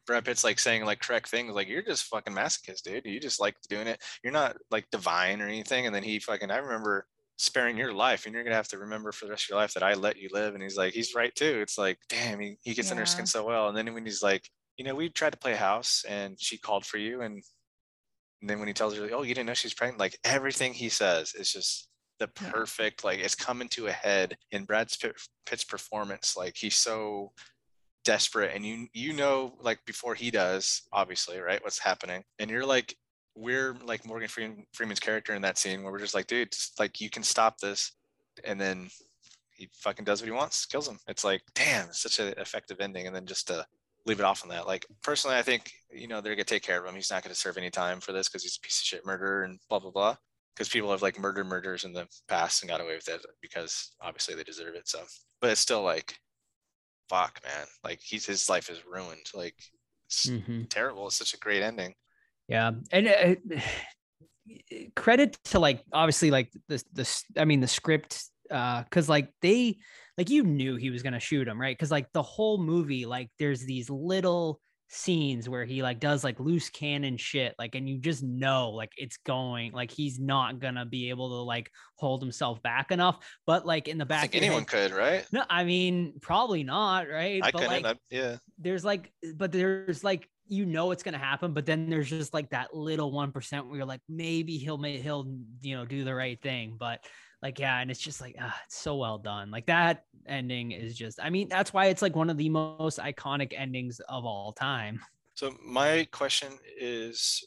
[0.07, 3.05] Brad Pitt's like saying like correct things, like you're just fucking masochist, dude.
[3.07, 4.01] You just like doing it.
[4.23, 5.87] You're not like divine or anything.
[5.87, 7.07] And then he fucking I remember
[7.41, 9.73] sparing your life and you're gonna have to remember for the rest of your life
[9.75, 10.55] that I let you live.
[10.55, 11.61] And he's like, he's right too.
[11.63, 13.69] It's like, damn, he, he gets under skin so well.
[13.69, 16.85] And then when he's like, you know, we tried to play house and she called
[16.85, 17.43] for you and
[18.43, 20.73] and then when he tells her, like, oh, you didn't know she's pregnant, like everything
[20.73, 21.89] he says is just
[22.19, 22.53] the Yeah.
[22.53, 26.37] perfect, like it's coming to a head in Brad Pitt, Pitt's performance.
[26.37, 27.33] Like he's so
[28.05, 32.65] desperate and you you know like before he does obviously right what's happening and you're
[32.65, 32.97] like
[33.41, 34.29] we're like morgan
[34.75, 37.59] freeman's character in that scene where we're just like dude just, like you can stop
[37.59, 37.93] this.
[38.45, 38.89] And then
[39.51, 40.99] he fucking does what he wants kills him.
[41.09, 43.07] It's like damn it's such an effective ending.
[43.07, 43.67] And then just to
[44.07, 46.81] leave it off on that like personally i think you know they're gonna take care
[46.81, 46.95] of him.
[46.95, 49.45] He's not gonna serve any time for this because he's a piece of shit murderer
[49.45, 50.17] and blah blah blah.
[50.55, 53.93] Because people have like murdered murders in the past and got away with it because
[54.03, 55.01] obviously they deserve it so.
[55.41, 56.19] But it's still like
[57.09, 57.67] fuck man.
[57.85, 59.27] Like he's his life is ruined.
[59.35, 59.57] Like
[60.07, 60.69] it's Mhm.
[60.69, 61.07] terrible.
[61.07, 61.95] It's such a great ending
[62.51, 63.61] Yeah, and uh,
[64.97, 69.79] credit to like obviously like the the I mean the script uh because like they
[70.19, 71.77] like you knew he was gonna shoot him right?
[71.77, 74.61] Because like the whole movie like there's these little
[74.93, 78.91] scenes where he like does like loose cannon shit like and you just know like
[78.97, 83.19] it's going like he's not gonna be able to like hold himself back enough.
[83.47, 85.25] But like in the back anyone head- could right?
[85.31, 87.41] No i mean probably not right?
[87.43, 88.37] I but couldn't like I, yeah.
[88.59, 92.51] there's like but there's like you know it's gonna happen but then there's just like
[92.51, 95.27] that little one percent where you're like maybe he'll make he'll
[95.63, 97.05] you know do the right thing but
[97.41, 100.97] like yeah and it's just like ah, it's so well done like that ending is
[100.97, 104.53] just i mean that's why it's like one of the most iconic endings of all
[104.53, 105.01] time
[105.35, 107.43] so my question is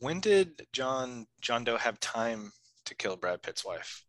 [0.00, 2.52] when did John John Doe have time
[2.86, 4.04] to kill Brad Pitt's wife?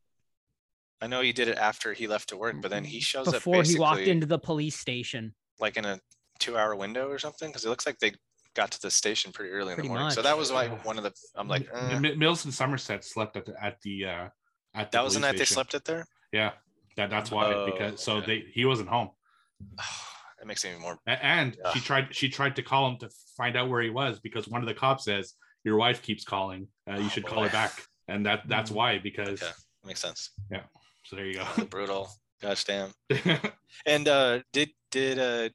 [1.01, 3.57] I know he did it after he left to work, but then he shows Before
[3.57, 5.35] up before he walked into the police station.
[5.59, 5.99] like in a
[6.39, 8.13] two-hour window or something, because it looks like they
[8.55, 10.09] got to the station pretty early in the morning.
[10.11, 10.77] So that was like Yeah.
[10.83, 11.13] one of the.
[11.35, 11.99] I'm like, eh.
[12.15, 14.29] Mills and Somerset slept at the at the uh
[14.73, 16.05] at the that was the night they slept at there.
[16.31, 16.51] Yeah,
[16.97, 18.25] that that's why Oh, because so okay.
[18.25, 19.09] they he wasn't home,
[19.77, 20.97] that makes it even more.
[21.05, 24.47] And she tried she tried to call him to find out where he was because
[24.47, 25.33] one of the cops says
[25.63, 28.75] your wife keeps calling, uh, you Oh, should call her back, and that that's Mm.
[28.75, 29.51] why because Okay,
[29.81, 30.31] that makes sense.
[30.51, 30.63] Yeah.
[31.03, 31.65] So there you go.
[31.69, 32.09] Brutal.
[32.41, 32.91] Gosh damn.
[33.85, 35.49] And uh, did did uh,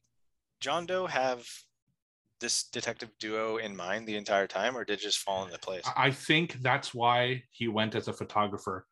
[0.61, 1.47] John Doe have
[2.41, 5.83] this detective duo in mind the entire time, or did it just fall into place?
[5.87, 8.87] I- I think that's why he went as a photographer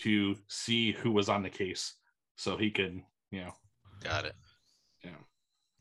[0.00, 1.94] to see who was on the case,
[2.36, 3.52] so he could you know
[4.00, 4.34] Got it.
[5.04, 5.10] Yeah.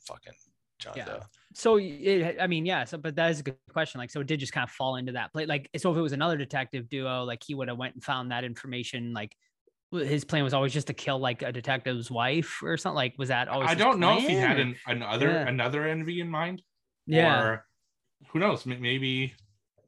[0.01, 0.33] Fucking
[0.77, 1.05] John Yeah.
[1.05, 1.21] Doe.
[1.53, 2.83] So it, I mean, yeah.
[2.83, 3.99] So, but that is a good question.
[3.99, 5.45] Like, so it did just kind of fall into that play.
[5.45, 8.31] Like, so if it was another detective duo, like he would have went and found
[8.31, 9.13] that information.
[9.13, 9.48] Like, w-
[9.91, 12.95] his plan was always just to kill like a detective's wife or something.
[12.95, 13.69] Like, was that always?
[13.69, 15.47] I don't know if he had an, another Yeah.
[15.47, 16.61] another envy in mind.
[17.07, 17.41] Yeah.
[17.41, 17.65] Or
[18.29, 18.65] who knows?
[18.65, 19.33] Maybe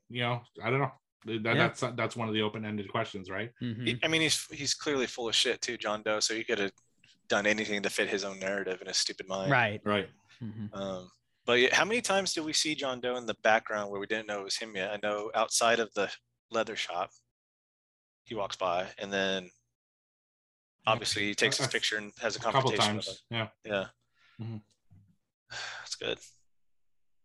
[0.10, 0.42] you know.
[0.64, 0.92] I don't know.
[1.26, 1.54] That, Yeah.
[1.54, 3.52] That's that's one of the open ended questions, right?
[3.62, 3.88] Mhm.
[3.88, 6.20] He- I mean, he's he's clearly full of shit too, John Doe.
[6.20, 6.72] So he could have
[7.28, 9.52] done anything to fit his own narrative in his stupid mind.
[9.52, 9.80] Right.
[9.86, 10.10] Right.
[10.42, 10.74] Mhm.
[10.76, 11.12] Um,
[11.46, 14.28] but how many times did we see John Doe in the background where we didn't
[14.28, 14.92] know it was him yet?
[14.92, 16.12] I know outside of the
[16.50, 17.12] leather shop,
[18.26, 19.50] he walks by, and then
[20.88, 22.96] obviously he takes his a- picture and has a A couple confrontation.
[22.98, 23.24] with times.
[23.30, 23.50] him.
[23.66, 23.72] Yeah.
[24.40, 24.62] Yeah, Mhm.
[25.80, 26.18] that's good.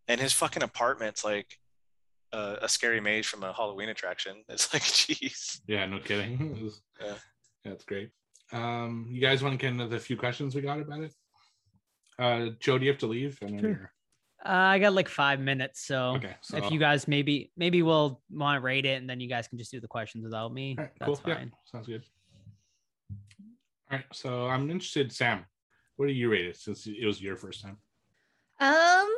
[0.09, 1.59] And his fucking apartment's like
[2.33, 4.45] a, a scary maze from a Halloween attraction.
[4.49, 5.61] It's like, jeez.
[5.67, 5.87] Yeah.
[5.87, 6.57] No kidding.
[6.59, 7.15] It was- Yeah.
[7.65, 8.11] That's great.
[8.53, 11.13] Um, you guys want to get into the few questions we got about it?
[12.19, 13.39] Uh, Joe, do you have to leave?
[13.43, 13.93] I Sure.
[14.45, 16.37] Uh, I got like five minutes, so Okay.
[16.43, 19.49] So if you guys maybe maybe we'll want to rate it, and then you guys
[19.49, 20.77] can just do the questions without me.
[20.79, 21.31] All right, That's cool.
[21.31, 21.53] Yeah, fine.
[21.65, 22.05] sounds good.
[23.91, 24.07] All right.
[24.13, 25.47] So I'm interested, Sam.
[25.97, 27.79] What do you rate it since it was your first time?
[28.59, 29.15] Um,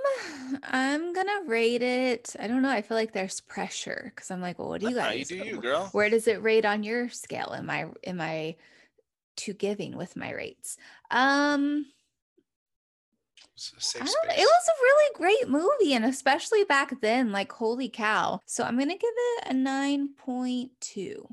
[0.65, 2.35] I'm gonna rate it.
[2.41, 2.71] I don't know.
[2.71, 5.19] I feel like there's pressure because I'm like, well, what do you Nah, guys?
[5.19, 5.93] you do you, girl.
[5.93, 7.55] Where does it rate on your scale?
[7.57, 8.57] Am I am I
[9.37, 10.79] too giving with my rates?
[11.11, 11.87] Um,
[13.55, 17.31] It's a I safe don't It was a really great movie, and especially back then,
[17.33, 18.41] like holy cow.
[18.47, 21.29] So I'm gonna give it a nine point two.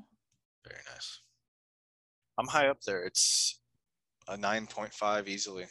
[0.65, 1.21] Very nice.
[2.37, 3.03] I'm high up there.
[3.03, 3.59] It's
[4.27, 5.65] a 9.5 easily.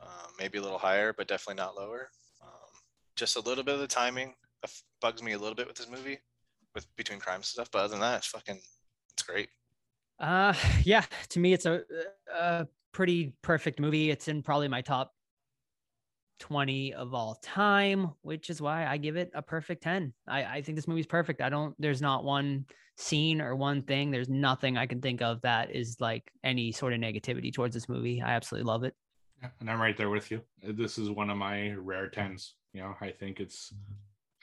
[0.00, 2.10] Um, maybe a little higher, but definitely not lower.
[2.42, 2.70] Um,
[3.16, 4.34] just a little bit of the timing
[5.00, 6.18] bugs me a little bit with this movie,
[6.74, 7.70] with between crimes and stuff.
[7.70, 8.60] But other than that, it's fucking,
[9.12, 9.48] it's great.
[10.18, 11.04] Uh, yeah.
[11.30, 11.82] To me, it's a,
[12.34, 14.10] a pretty perfect movie.
[14.10, 15.13] It's in probably my top
[16.38, 20.12] twenty of all time, which is why I give it a perfect ten.
[20.26, 21.40] I I think this movie's perfect.
[21.40, 21.74] I don't.
[21.78, 22.66] There's not one
[22.96, 24.10] scene or one thing.
[24.10, 27.88] There's nothing I can think of that is like any sort of negativity towards this
[27.88, 28.22] movie.
[28.22, 28.94] I absolutely love it.
[29.42, 30.42] Yeah, and I'm right there with you.
[30.62, 32.54] This is one of my rare tens.
[32.72, 33.72] You know, I think it's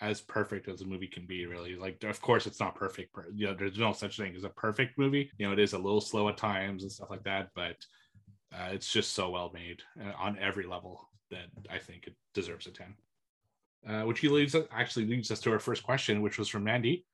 [0.01, 1.45] as perfect as a movie can be.
[1.45, 3.13] Really, like, of course, it's not perfect.
[3.13, 5.29] per- You know, there's no such thing as a perfect movie.
[5.37, 7.77] You know, it is a little slow at times and stuff like that, but
[8.53, 12.67] uh, it's just so well made uh, on every level that I think it deserves
[12.67, 12.95] a ten.
[13.87, 17.05] Uh, which leads us, actually leads us to our first question, which was from Mandy.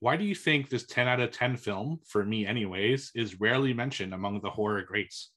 [0.00, 3.72] Why do you think this 10 out of 10 film, for me anyways, is rarely
[3.72, 5.30] mentioned among the horror greats?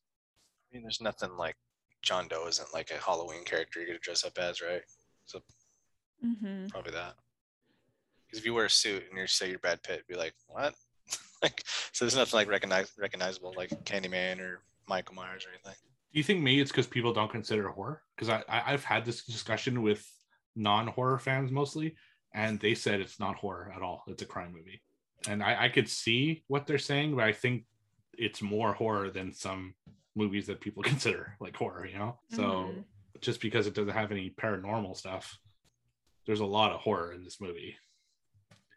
[0.69, 1.55] I mean, there's nothing like
[2.01, 4.81] John Doe isn't like a Halloween character you could dress up as, right?
[5.25, 5.39] So
[6.25, 6.67] Mm-hmm.
[6.67, 7.15] probably that.
[8.25, 10.73] Because if you wear a suit and you say you're Brad Pitt, be like, what?
[11.43, 15.79] like, so there's nothing like recognize recognizable like Candyman or Michael Myers or anything.
[16.13, 18.01] Do you think maybe it's because people don't consider horror?
[18.15, 20.05] Because I, I I've had this discussion with
[20.55, 21.95] non-horror fans mostly,
[22.33, 24.03] and they said it's not horror at all.
[24.07, 24.81] It's a crime movie,
[25.27, 27.65] and I, I could see what they're saying, but I think
[28.17, 29.75] it's more horror than some
[30.15, 31.85] movies that people consider like horror.
[31.85, 32.83] You know, so Mhm.
[33.21, 35.37] just because it doesn't have any paranormal stuff,
[36.25, 37.75] there's a lot of horror in this movie,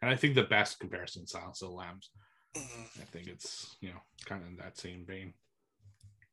[0.02, 2.10] and I think the best comparison, Silence of the Lambs.
[2.56, 5.34] I think it's you know kind of in that same vein.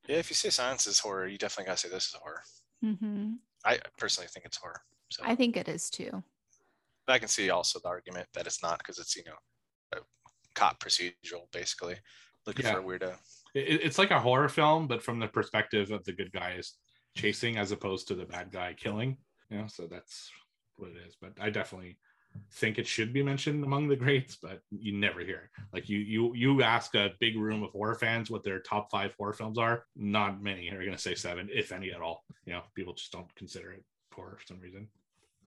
[0.07, 2.41] Yeah, if you say Silence is horror, you definitely gotta say this is horror.
[2.85, 3.33] Mm-hmm.
[3.65, 4.81] I personally think it's horror.
[5.09, 6.23] So I think it is too.
[7.07, 9.37] but I can see also the argument that it's not because it's you know
[9.93, 9.97] a
[10.53, 11.95] cop procedural basically
[12.45, 12.73] looking Yeah.
[12.73, 13.15] for a weirdo.
[13.55, 16.73] it, it's like a horror film, but from the perspective of the good guys
[17.15, 19.17] chasing as opposed to the bad guy killing.
[19.49, 20.29] You know, so that's
[20.77, 21.15] what it is.
[21.21, 21.97] But I definitely
[22.53, 25.63] think it should be mentioned among the greats, but you never hear it.
[25.73, 29.13] Like you you you ask a big room of horror fans what their top five
[29.17, 32.23] horror films are, not many are gonna say seven, if any at all.
[32.45, 33.83] You know, people just don't consider it
[34.13, 34.87] horror for some reason.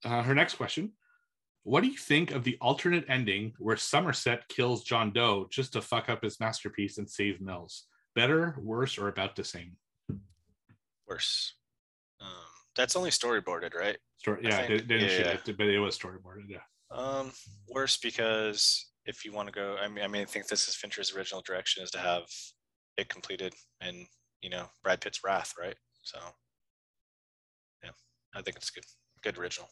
[0.05, 0.93] Uh, her next question.
[1.63, 5.81] What do you think of the alternate ending where Somerset kills John Doe just to
[5.81, 7.85] fuck up his masterpiece and save Mills?
[8.15, 9.77] Better, worse, or about the same?
[11.09, 11.55] Worse.
[12.21, 12.29] Um,
[12.77, 13.97] that's only storyboarded, right?
[14.19, 15.39] Story, yeah, they, they didn't shoot yeah.
[15.47, 16.49] it, but it was storyboarded.
[16.49, 16.59] Yeah.
[16.95, 17.33] Um,
[17.69, 20.77] worse because if you want to go, I mean, I mean, I think this is
[20.77, 22.23] Fincher's original direction is to have
[22.97, 24.07] it completed and
[24.41, 25.75] you know Brad Pitt's Wrath, right?
[26.03, 26.19] So,
[27.83, 27.91] yeah,
[28.35, 28.85] I think it's good,
[29.23, 29.69] good original.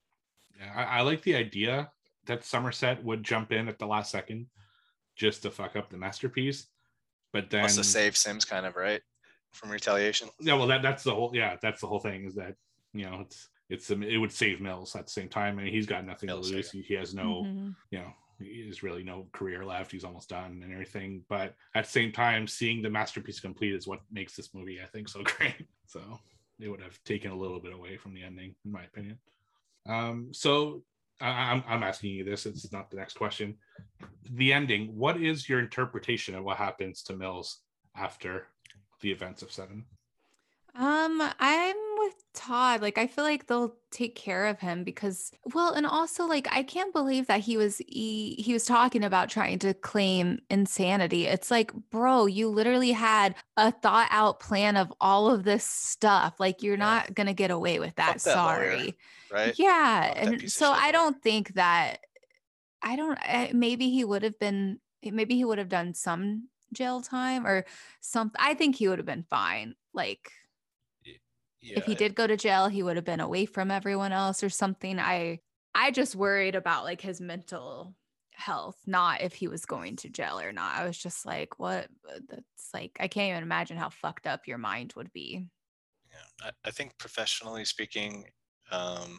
[0.59, 1.91] Yeah, I, I like the idea
[2.27, 4.47] that Somerset would jump in at the last second
[5.17, 6.67] just to fuck up the masterpiece.
[7.33, 9.01] But then, Wants to save Sims, kind of, right,
[9.53, 10.29] from retaliation.
[10.41, 12.57] yeah, well, that that's the whole, yeah, that's the whole thing is that
[12.93, 15.87] you know it's it's um, it would save Mills at the same time, and he's
[15.87, 16.57] got nothing Mills, to yeah.
[16.59, 16.71] lose.
[16.71, 17.75] He, he has no, Mhm.
[17.91, 19.93] you know, there's really no career left.
[19.93, 21.25] He's almost done and everything.
[21.29, 24.87] But at the same time, seeing the masterpiece complete is what makes this movie, I
[24.87, 25.67] think, so great.
[25.87, 26.01] So
[26.61, 29.19] it would have taken a little bit away from the ending, in my opinion.
[29.87, 30.83] Um, so
[31.21, 32.47] I, I'm I'm asking you this.
[32.47, 33.57] It's not the next question.
[34.31, 34.97] The ending.
[34.97, 37.61] What is your interpretation of what happens to Mills
[37.97, 38.49] after
[39.01, 39.85] the events of Seven?
[40.75, 41.92] Um, I'm with
[42.35, 42.81] Todd.
[42.83, 46.63] Like, I feel like they'll take care of him because, well, and also like I
[46.63, 51.27] can't believe that he was he, he was talking about trying to claim insanity.
[51.27, 56.41] It's like, bro, you literally had a thought out plan of all of this stuff.
[56.41, 56.79] Like, you're Yeah.
[56.79, 58.21] not gonna get away with that.
[58.21, 58.99] that lawyer, Sorry.
[59.31, 59.59] Right?
[59.59, 61.99] Yeah, and so I don't think that
[62.83, 66.49] I don't I, maybe he would have been eh, maybe he would have done some
[66.73, 67.65] jail time or
[68.01, 68.41] something.
[68.43, 69.75] I think he would have been fine.
[69.95, 70.31] Like
[71.63, 71.79] Yeah.
[71.79, 74.51] if he did go to jail, he would have been away from everyone else or
[74.51, 74.99] something.
[74.99, 75.39] I
[75.75, 77.95] I just worried about like his mental
[78.35, 80.77] health, not if he was going to jail or not.
[80.77, 84.47] I was just like, what uh, that's like I can't even imagine how fucked up
[84.47, 85.47] your mind would be.
[86.11, 88.27] Yeah, I, I think professionally speaking,
[88.71, 89.19] um,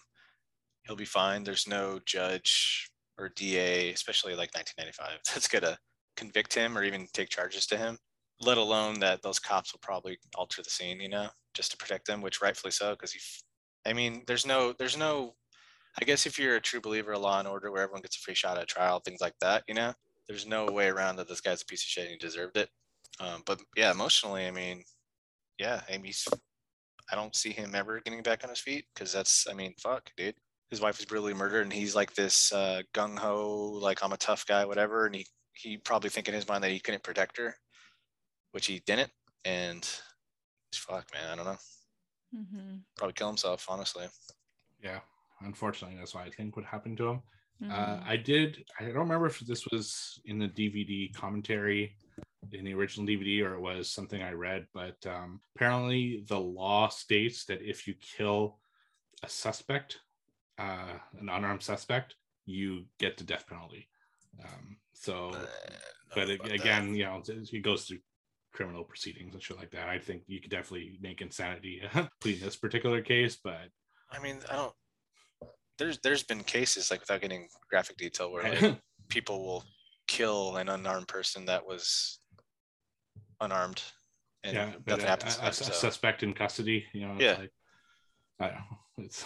[0.83, 1.43] he'll be fine.
[1.43, 5.77] There's no judge or DA, especially like 1995, that's gonna
[6.17, 7.97] convict him or even take charges to him.
[8.43, 12.07] Let alone that those cops will probably alter the scene, you know, just to protect
[12.07, 13.19] them, which rightfully so, because he.
[13.85, 15.35] I mean, there's no, there's no.
[16.01, 18.19] I guess if you're a true believer of law and order, where everyone gets a
[18.19, 19.93] free shot at trial, things like that, you know,
[20.27, 22.69] there's no way around that this guy's a piece of shit and he deserved it.
[23.19, 24.83] Um, but yeah, emotionally, I mean,
[25.59, 26.13] yeah, mean,
[27.11, 30.09] I don't see him ever getting back on his feet because that's, I mean, fuck,
[30.17, 30.35] dude.
[30.69, 34.17] His wife was brutally murdered, and he's like this uh, gung ho, like I'm a
[34.17, 35.05] tough guy, whatever.
[35.05, 37.55] And he he probably think in his mind that he couldn't protect her,
[38.53, 39.11] which he didn't.
[39.45, 39.87] And
[40.73, 41.57] fuck, man, I don't know.
[42.35, 42.75] Mm-hmm.
[42.97, 44.05] Probably kill himself, honestly.
[44.81, 44.99] Yeah,
[45.41, 47.21] unfortunately, that's what I think would happen to him.
[47.69, 48.09] Uh, Mm-hmm.
[48.09, 48.65] I did.
[48.79, 51.95] I don't remember if this was in the DVD commentary
[52.51, 56.89] in the original DVD or it was something I read, but um, apparently the law
[56.89, 58.59] states that if you kill
[59.23, 59.99] a suspect,
[60.59, 62.15] uh, an unarmed suspect,
[62.45, 63.87] you get the death penalty.
[64.43, 65.45] Um, so, Uh,
[66.15, 66.59] but it, about that.
[66.59, 67.99] again, you know, it, it goes through
[68.53, 69.89] criminal proceedings and shit like that.
[69.89, 71.81] I think you could definitely make insanity
[72.21, 73.69] plea in this particular case, but
[74.11, 74.73] I mean, I don't.
[75.77, 78.77] There's there's been cases like without getting graphic detail where like
[79.09, 79.63] people will
[80.07, 82.19] kill an unarmed person that was
[83.41, 83.81] unarmed,
[84.43, 85.35] and yeah, nothing uh, a, happens.
[85.37, 85.71] a- to a so.
[85.73, 87.37] suspect in custody, you know, Yeah.
[87.39, 87.51] like,
[88.39, 88.77] I don't know.
[89.05, 89.25] It's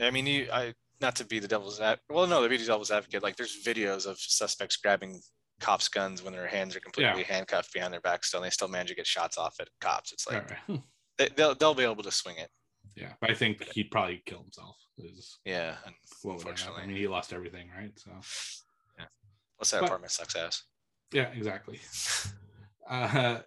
[0.00, 1.98] I mean, you, I not to be the devil's ad.
[2.08, 3.22] Well, no, to be the devil's advocate.
[3.22, 5.20] Like, there's videos of suspects grabbing
[5.64, 8.68] cops' guns when their hands are completely handcuffed behind their back still, and they still
[8.68, 10.12] manage to get shots off at cops.
[10.12, 10.82] It's like all right.
[11.18, 12.50] they, they'll they'll be able to swing it.
[12.96, 14.76] yeah, but I think he'd probably kill himself.
[14.98, 17.92] Is Yeah, and what would unfortunately, I mean, he lost everything, right?
[17.98, 18.10] So
[18.98, 19.06] yeah,
[19.56, 20.62] plus that but- apartment sucks ass.
[21.12, 21.80] yeah, exactly.
[22.88, 23.38] Uh,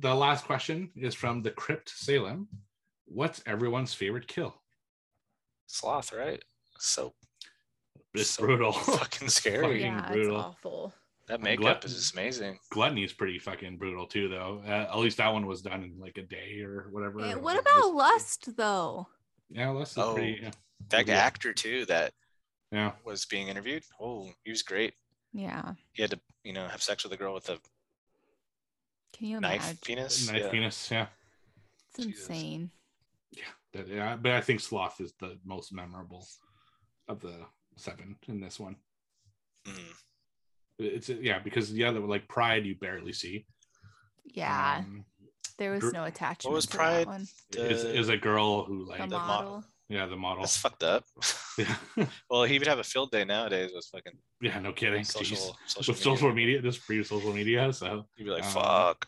[0.00, 2.46] the last question is from the Crypt Salem.
[3.06, 4.54] What's everyone's favorite kill?
[5.66, 6.42] Sloth, right?
[6.78, 7.14] So
[8.14, 8.72] It's So brutal.
[8.72, 9.62] fucking scary.
[9.62, 10.36] Fucking yeah, brutal.
[10.36, 10.94] it's awful.
[11.32, 12.58] That I'm makeup glad- is just amazing.
[12.70, 14.62] Gluttony's pretty fucking brutal too, though.
[14.66, 17.18] Uh, at least that one was done in like a day or whatever.
[17.40, 19.08] What this- about lust though?
[19.48, 20.40] Yeah, Lust is Oh, pretty.
[20.42, 20.50] Yeah.
[20.90, 21.14] That Yeah.
[21.16, 22.12] actor too that
[22.70, 22.92] yeah.
[23.04, 23.84] was being interviewed.
[24.00, 24.94] Oh, he was great.
[25.32, 25.74] Yeah.
[25.92, 27.58] He had to, you know, have sex with a girl with a
[29.12, 29.78] Can you knife imagine?
[29.82, 30.26] penis.
[30.30, 30.50] Knife yeah.
[30.50, 30.90] penis.
[30.90, 31.06] Yeah.
[31.88, 32.28] It's Jesus.
[32.28, 32.70] insane.
[33.30, 36.26] Yeah, that, yeah, but I think Sloth is the most memorable
[37.08, 37.46] of the
[37.76, 38.76] seven in this one.
[39.64, 39.94] Mhm.
[40.82, 43.46] It's yeah, because the other like Pride you barely see.
[44.24, 44.78] Yeah.
[44.78, 45.04] Um,
[45.58, 47.00] there was Dr- no attachment What was Pride?
[47.00, 47.22] that one.
[47.22, 49.64] is, The- is a girl who The like mo- model.
[49.88, 50.42] yeah the model.
[50.42, 51.04] That's fucked up.
[51.58, 51.76] Yeah,
[52.30, 55.04] well, he would have a field day nowadays with fucking yeah, no kidding.
[55.04, 55.50] social, Jeez.
[55.66, 56.16] social With media.
[56.16, 57.72] social media, just pre social media.
[57.72, 59.06] So You'd be like, um, fuck.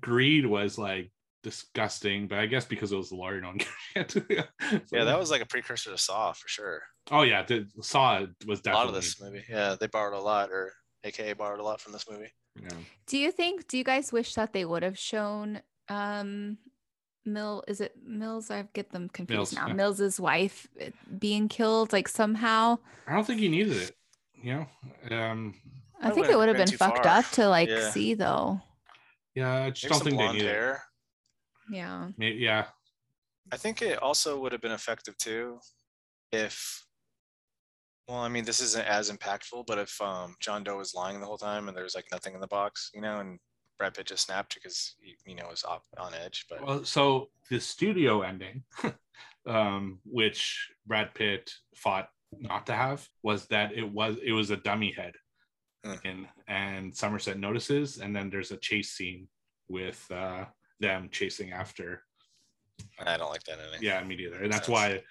[0.00, 1.10] Greed was like
[1.42, 3.58] disgusting, but I guess because it was a lawyer, no one
[3.94, 4.46] cared.
[4.90, 6.82] Yeah, that was like a precursor to Saw for sure.
[7.10, 9.44] Oh yeah, the Saw was A definitely lot of this movie.
[9.50, 10.72] Yeah, they borrowed a lot, or
[11.04, 12.32] AKA borrowed a lot from this movie.
[12.60, 12.68] Yeah.
[13.06, 13.66] Do you think?
[13.68, 16.58] Do you guys wish that they would have shown um
[17.24, 17.64] Mill?
[17.68, 18.50] Is it Mills?
[18.50, 19.68] I get them confused Mills, now.
[19.68, 19.74] yeah.
[19.74, 22.78] Mills's wife uh, being killed, like somehow.
[23.06, 23.96] I don't think he needed it.
[24.42, 24.66] You
[25.10, 25.54] know, um,
[26.00, 27.18] I That think it would've been been fucked far.
[27.18, 27.90] up to like Yeah.
[27.90, 28.60] see though.
[29.34, 30.76] yeah, I just Maybe don't think they blonde needed it.
[31.70, 32.08] Yeah.
[32.18, 32.66] May- Yeah,
[33.52, 35.60] I think it also would have been effective too
[36.32, 36.84] if
[38.12, 41.26] well, I mean, this isn't as impactful, but if um John Doe was lying the
[41.26, 43.38] whole time and there's like nothing in the box, you know, and
[43.78, 46.44] Brad Pitt just snapped because he, you know, was off on edge.
[46.48, 48.64] But Well, so the studio ending,
[49.46, 52.08] um, which Brad Pitt fought
[52.38, 55.14] not to have, was that it was it was a dummy head,
[55.84, 55.94] Hmm.
[56.04, 59.26] in and Somerset notices, and then there's a chase scene
[59.68, 60.44] with uh,
[60.80, 62.04] them chasing after.
[63.04, 63.82] I don't like that ending.
[63.82, 64.74] Yeah, me neither, and that's Sense.
[64.76, 65.02] why,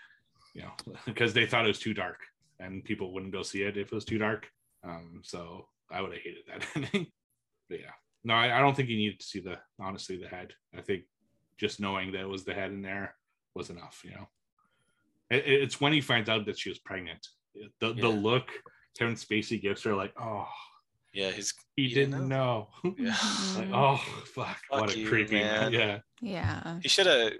[0.53, 0.71] you know,
[1.05, 2.19] because they thought it was too dark,
[2.61, 4.47] and people wouldn't go see it if it was too dark.
[4.83, 7.07] Um, so I would have hated that ending.
[7.69, 7.91] But yeah,
[8.23, 10.53] no, I, I don't think you needed to see the honestly the head.
[10.77, 11.03] I think
[11.57, 13.15] just knowing that it was the head in there
[13.55, 14.01] was enough.
[14.03, 14.27] You know,
[15.29, 17.27] it, it's when he finds out that she was pregnant.
[17.79, 18.49] The the look
[18.97, 20.47] Kevin Spacey gives her, like, oh,
[21.13, 22.67] Yeah, he's he, He didn't didn't know.
[22.97, 23.15] yeah.
[23.57, 23.97] like, oh,
[24.33, 25.71] fuck, what a you, creepy man.
[25.71, 25.73] man.
[25.73, 26.79] Yeah, Yeah.
[26.81, 27.33] He should have.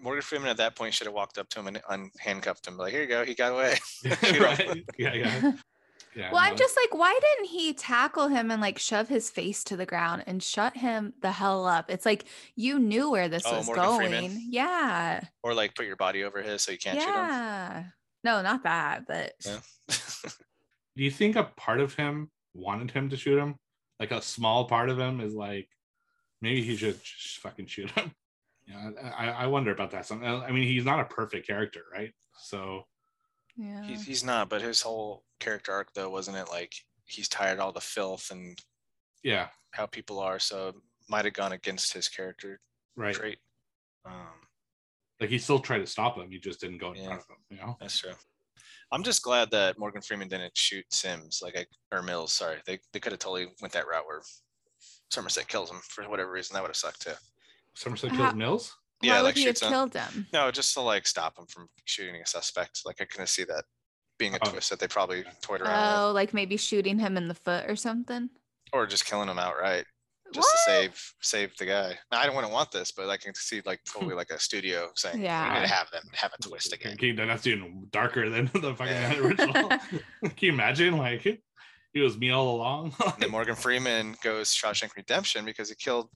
[0.00, 2.76] Morgan Freeman at that point should have walked up to him and unhandcuffed him.
[2.76, 3.24] Like, here you go.
[3.24, 3.76] He got away.
[4.40, 4.84] Right.
[4.98, 5.52] Yeah, yeah,
[6.16, 6.30] yeah.
[6.32, 9.76] Well, I'm just like, why didn't he tackle him and like shove his face to
[9.76, 11.90] the ground and shut him the hell up?
[11.90, 12.24] It's like
[12.54, 14.08] you knew where this Oh, was Morgan going.
[14.10, 14.46] Freeman?
[14.50, 15.22] Yeah.
[15.42, 17.14] Or like put your body over his so you can't shoot him.
[17.14, 17.84] yeah.
[18.24, 19.58] No, not that, but Yeah.
[20.96, 23.56] do you think a part of him wanted him to shoot him?
[24.00, 25.68] Like a small part of him is like,
[26.42, 28.12] maybe he should just fucking shoot him.
[28.66, 30.06] Yeah, I, I wonder about that.
[30.06, 32.12] Some, I mean, he's not a perfect character, right?
[32.38, 32.82] So
[33.56, 33.82] yeah.
[33.84, 36.72] he's, he's not, but his whole character arc though, wasn't it like
[37.04, 38.58] he's tired of all the filth and
[39.22, 40.72] yeah, how people are, so
[41.08, 42.60] might have gone against his character
[42.96, 43.14] right.
[43.14, 43.38] trait.
[44.04, 44.12] Um,
[45.20, 47.06] Like he still tried to stop him, he just didn't go in Yeah.
[47.06, 47.36] front of him.
[47.50, 47.76] You know?
[47.80, 48.12] that's true.
[48.92, 52.32] I'm just glad that Morgan Freeman didn't shoot Sims, like I, or Mills.
[52.32, 54.22] Sorry, they they could have totally went that route where
[55.10, 56.54] Somerset kills him for whatever reason.
[56.54, 57.12] That would have sucked too.
[57.76, 58.74] Somerset How- killed Mills.
[59.00, 59.68] Why Yeah, would like he have shoots him.
[59.70, 60.26] killed him?
[60.32, 62.80] No, just to like stop him from shooting a suspect.
[62.86, 63.64] Like I couldn't see that
[64.18, 64.50] being a Oh.
[64.50, 67.76] twist that they probably toyed around Oh, like maybe shooting him in the foot or
[67.76, 68.30] something.
[68.72, 69.84] or just killing him outright,
[70.34, 71.98] just to save save the guy.
[72.10, 74.38] Now, I don't want to want this, but I can see like totally like a
[74.40, 75.62] studio saying, "Yeah, "We need Yeah.
[75.66, 78.86] to have them have a twist again." Okay, then that's even darker than the fucking
[78.86, 79.18] Yeah.
[79.18, 79.68] original.
[80.22, 80.96] Can you imagine?
[80.96, 81.20] Like
[81.92, 82.94] he was me all along.
[83.04, 86.08] And then Morgan Freeman goes Shawshank Redemption because he killed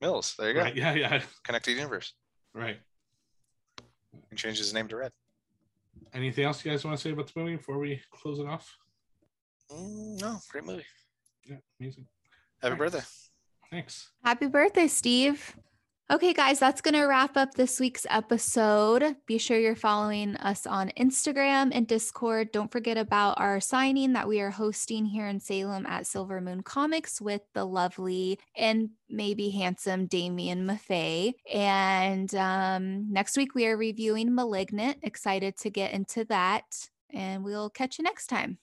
[0.00, 0.34] Mills.
[0.38, 0.60] There you go.
[0.62, 2.14] right, yeah, yeah, Connected universe.
[2.54, 2.78] right.
[4.30, 5.12] And changes his name to Red.
[6.14, 8.76] Anything else you guys want to say about the movie before we close it off?
[9.70, 10.84] Mm, no, great movie.
[11.44, 12.06] Yeah, amazing.
[12.60, 12.78] Happy Right.
[12.78, 13.02] birthday.
[13.70, 14.10] Thanks.
[14.24, 15.56] Happy birthday, Steve.
[16.10, 19.14] Okay, guys, that's going to wrap up this week's episode.
[19.26, 22.50] Be sure you're following us on Instagram and Discord.
[22.50, 26.64] Don't forget about our signing that we are hosting here in Salem at Silver Moon
[26.64, 31.34] Comics with the lovely and maybe handsome Damien Maffei.
[31.48, 34.98] And um, next week, we are reviewing Malignant.
[35.04, 36.64] Excited to get into that.
[37.10, 38.58] And we'll catch you next time.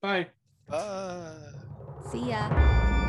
[0.00, 0.28] Bye.
[0.68, 1.34] Bye.
[2.12, 2.99] See ya.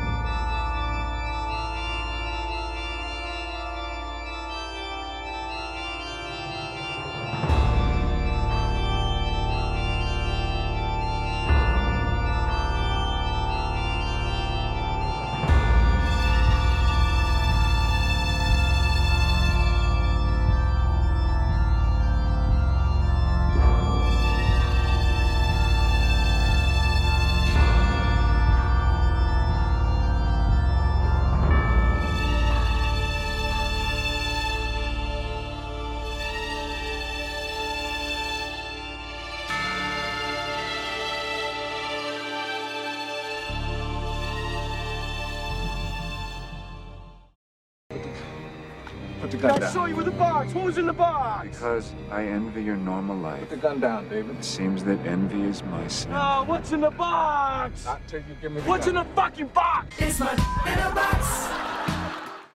[50.42, 50.54] Box.
[50.54, 51.48] What was in the box?
[51.48, 53.40] Because I envy your normal life.
[53.40, 54.36] Put the gun down, David.
[54.36, 56.10] It seems that envy is my sin.
[56.12, 57.84] No, what's in the box?
[57.84, 58.96] Not till you give me the What's gun.
[58.96, 59.96] in the fucking box?
[59.98, 61.71] It's my in a box.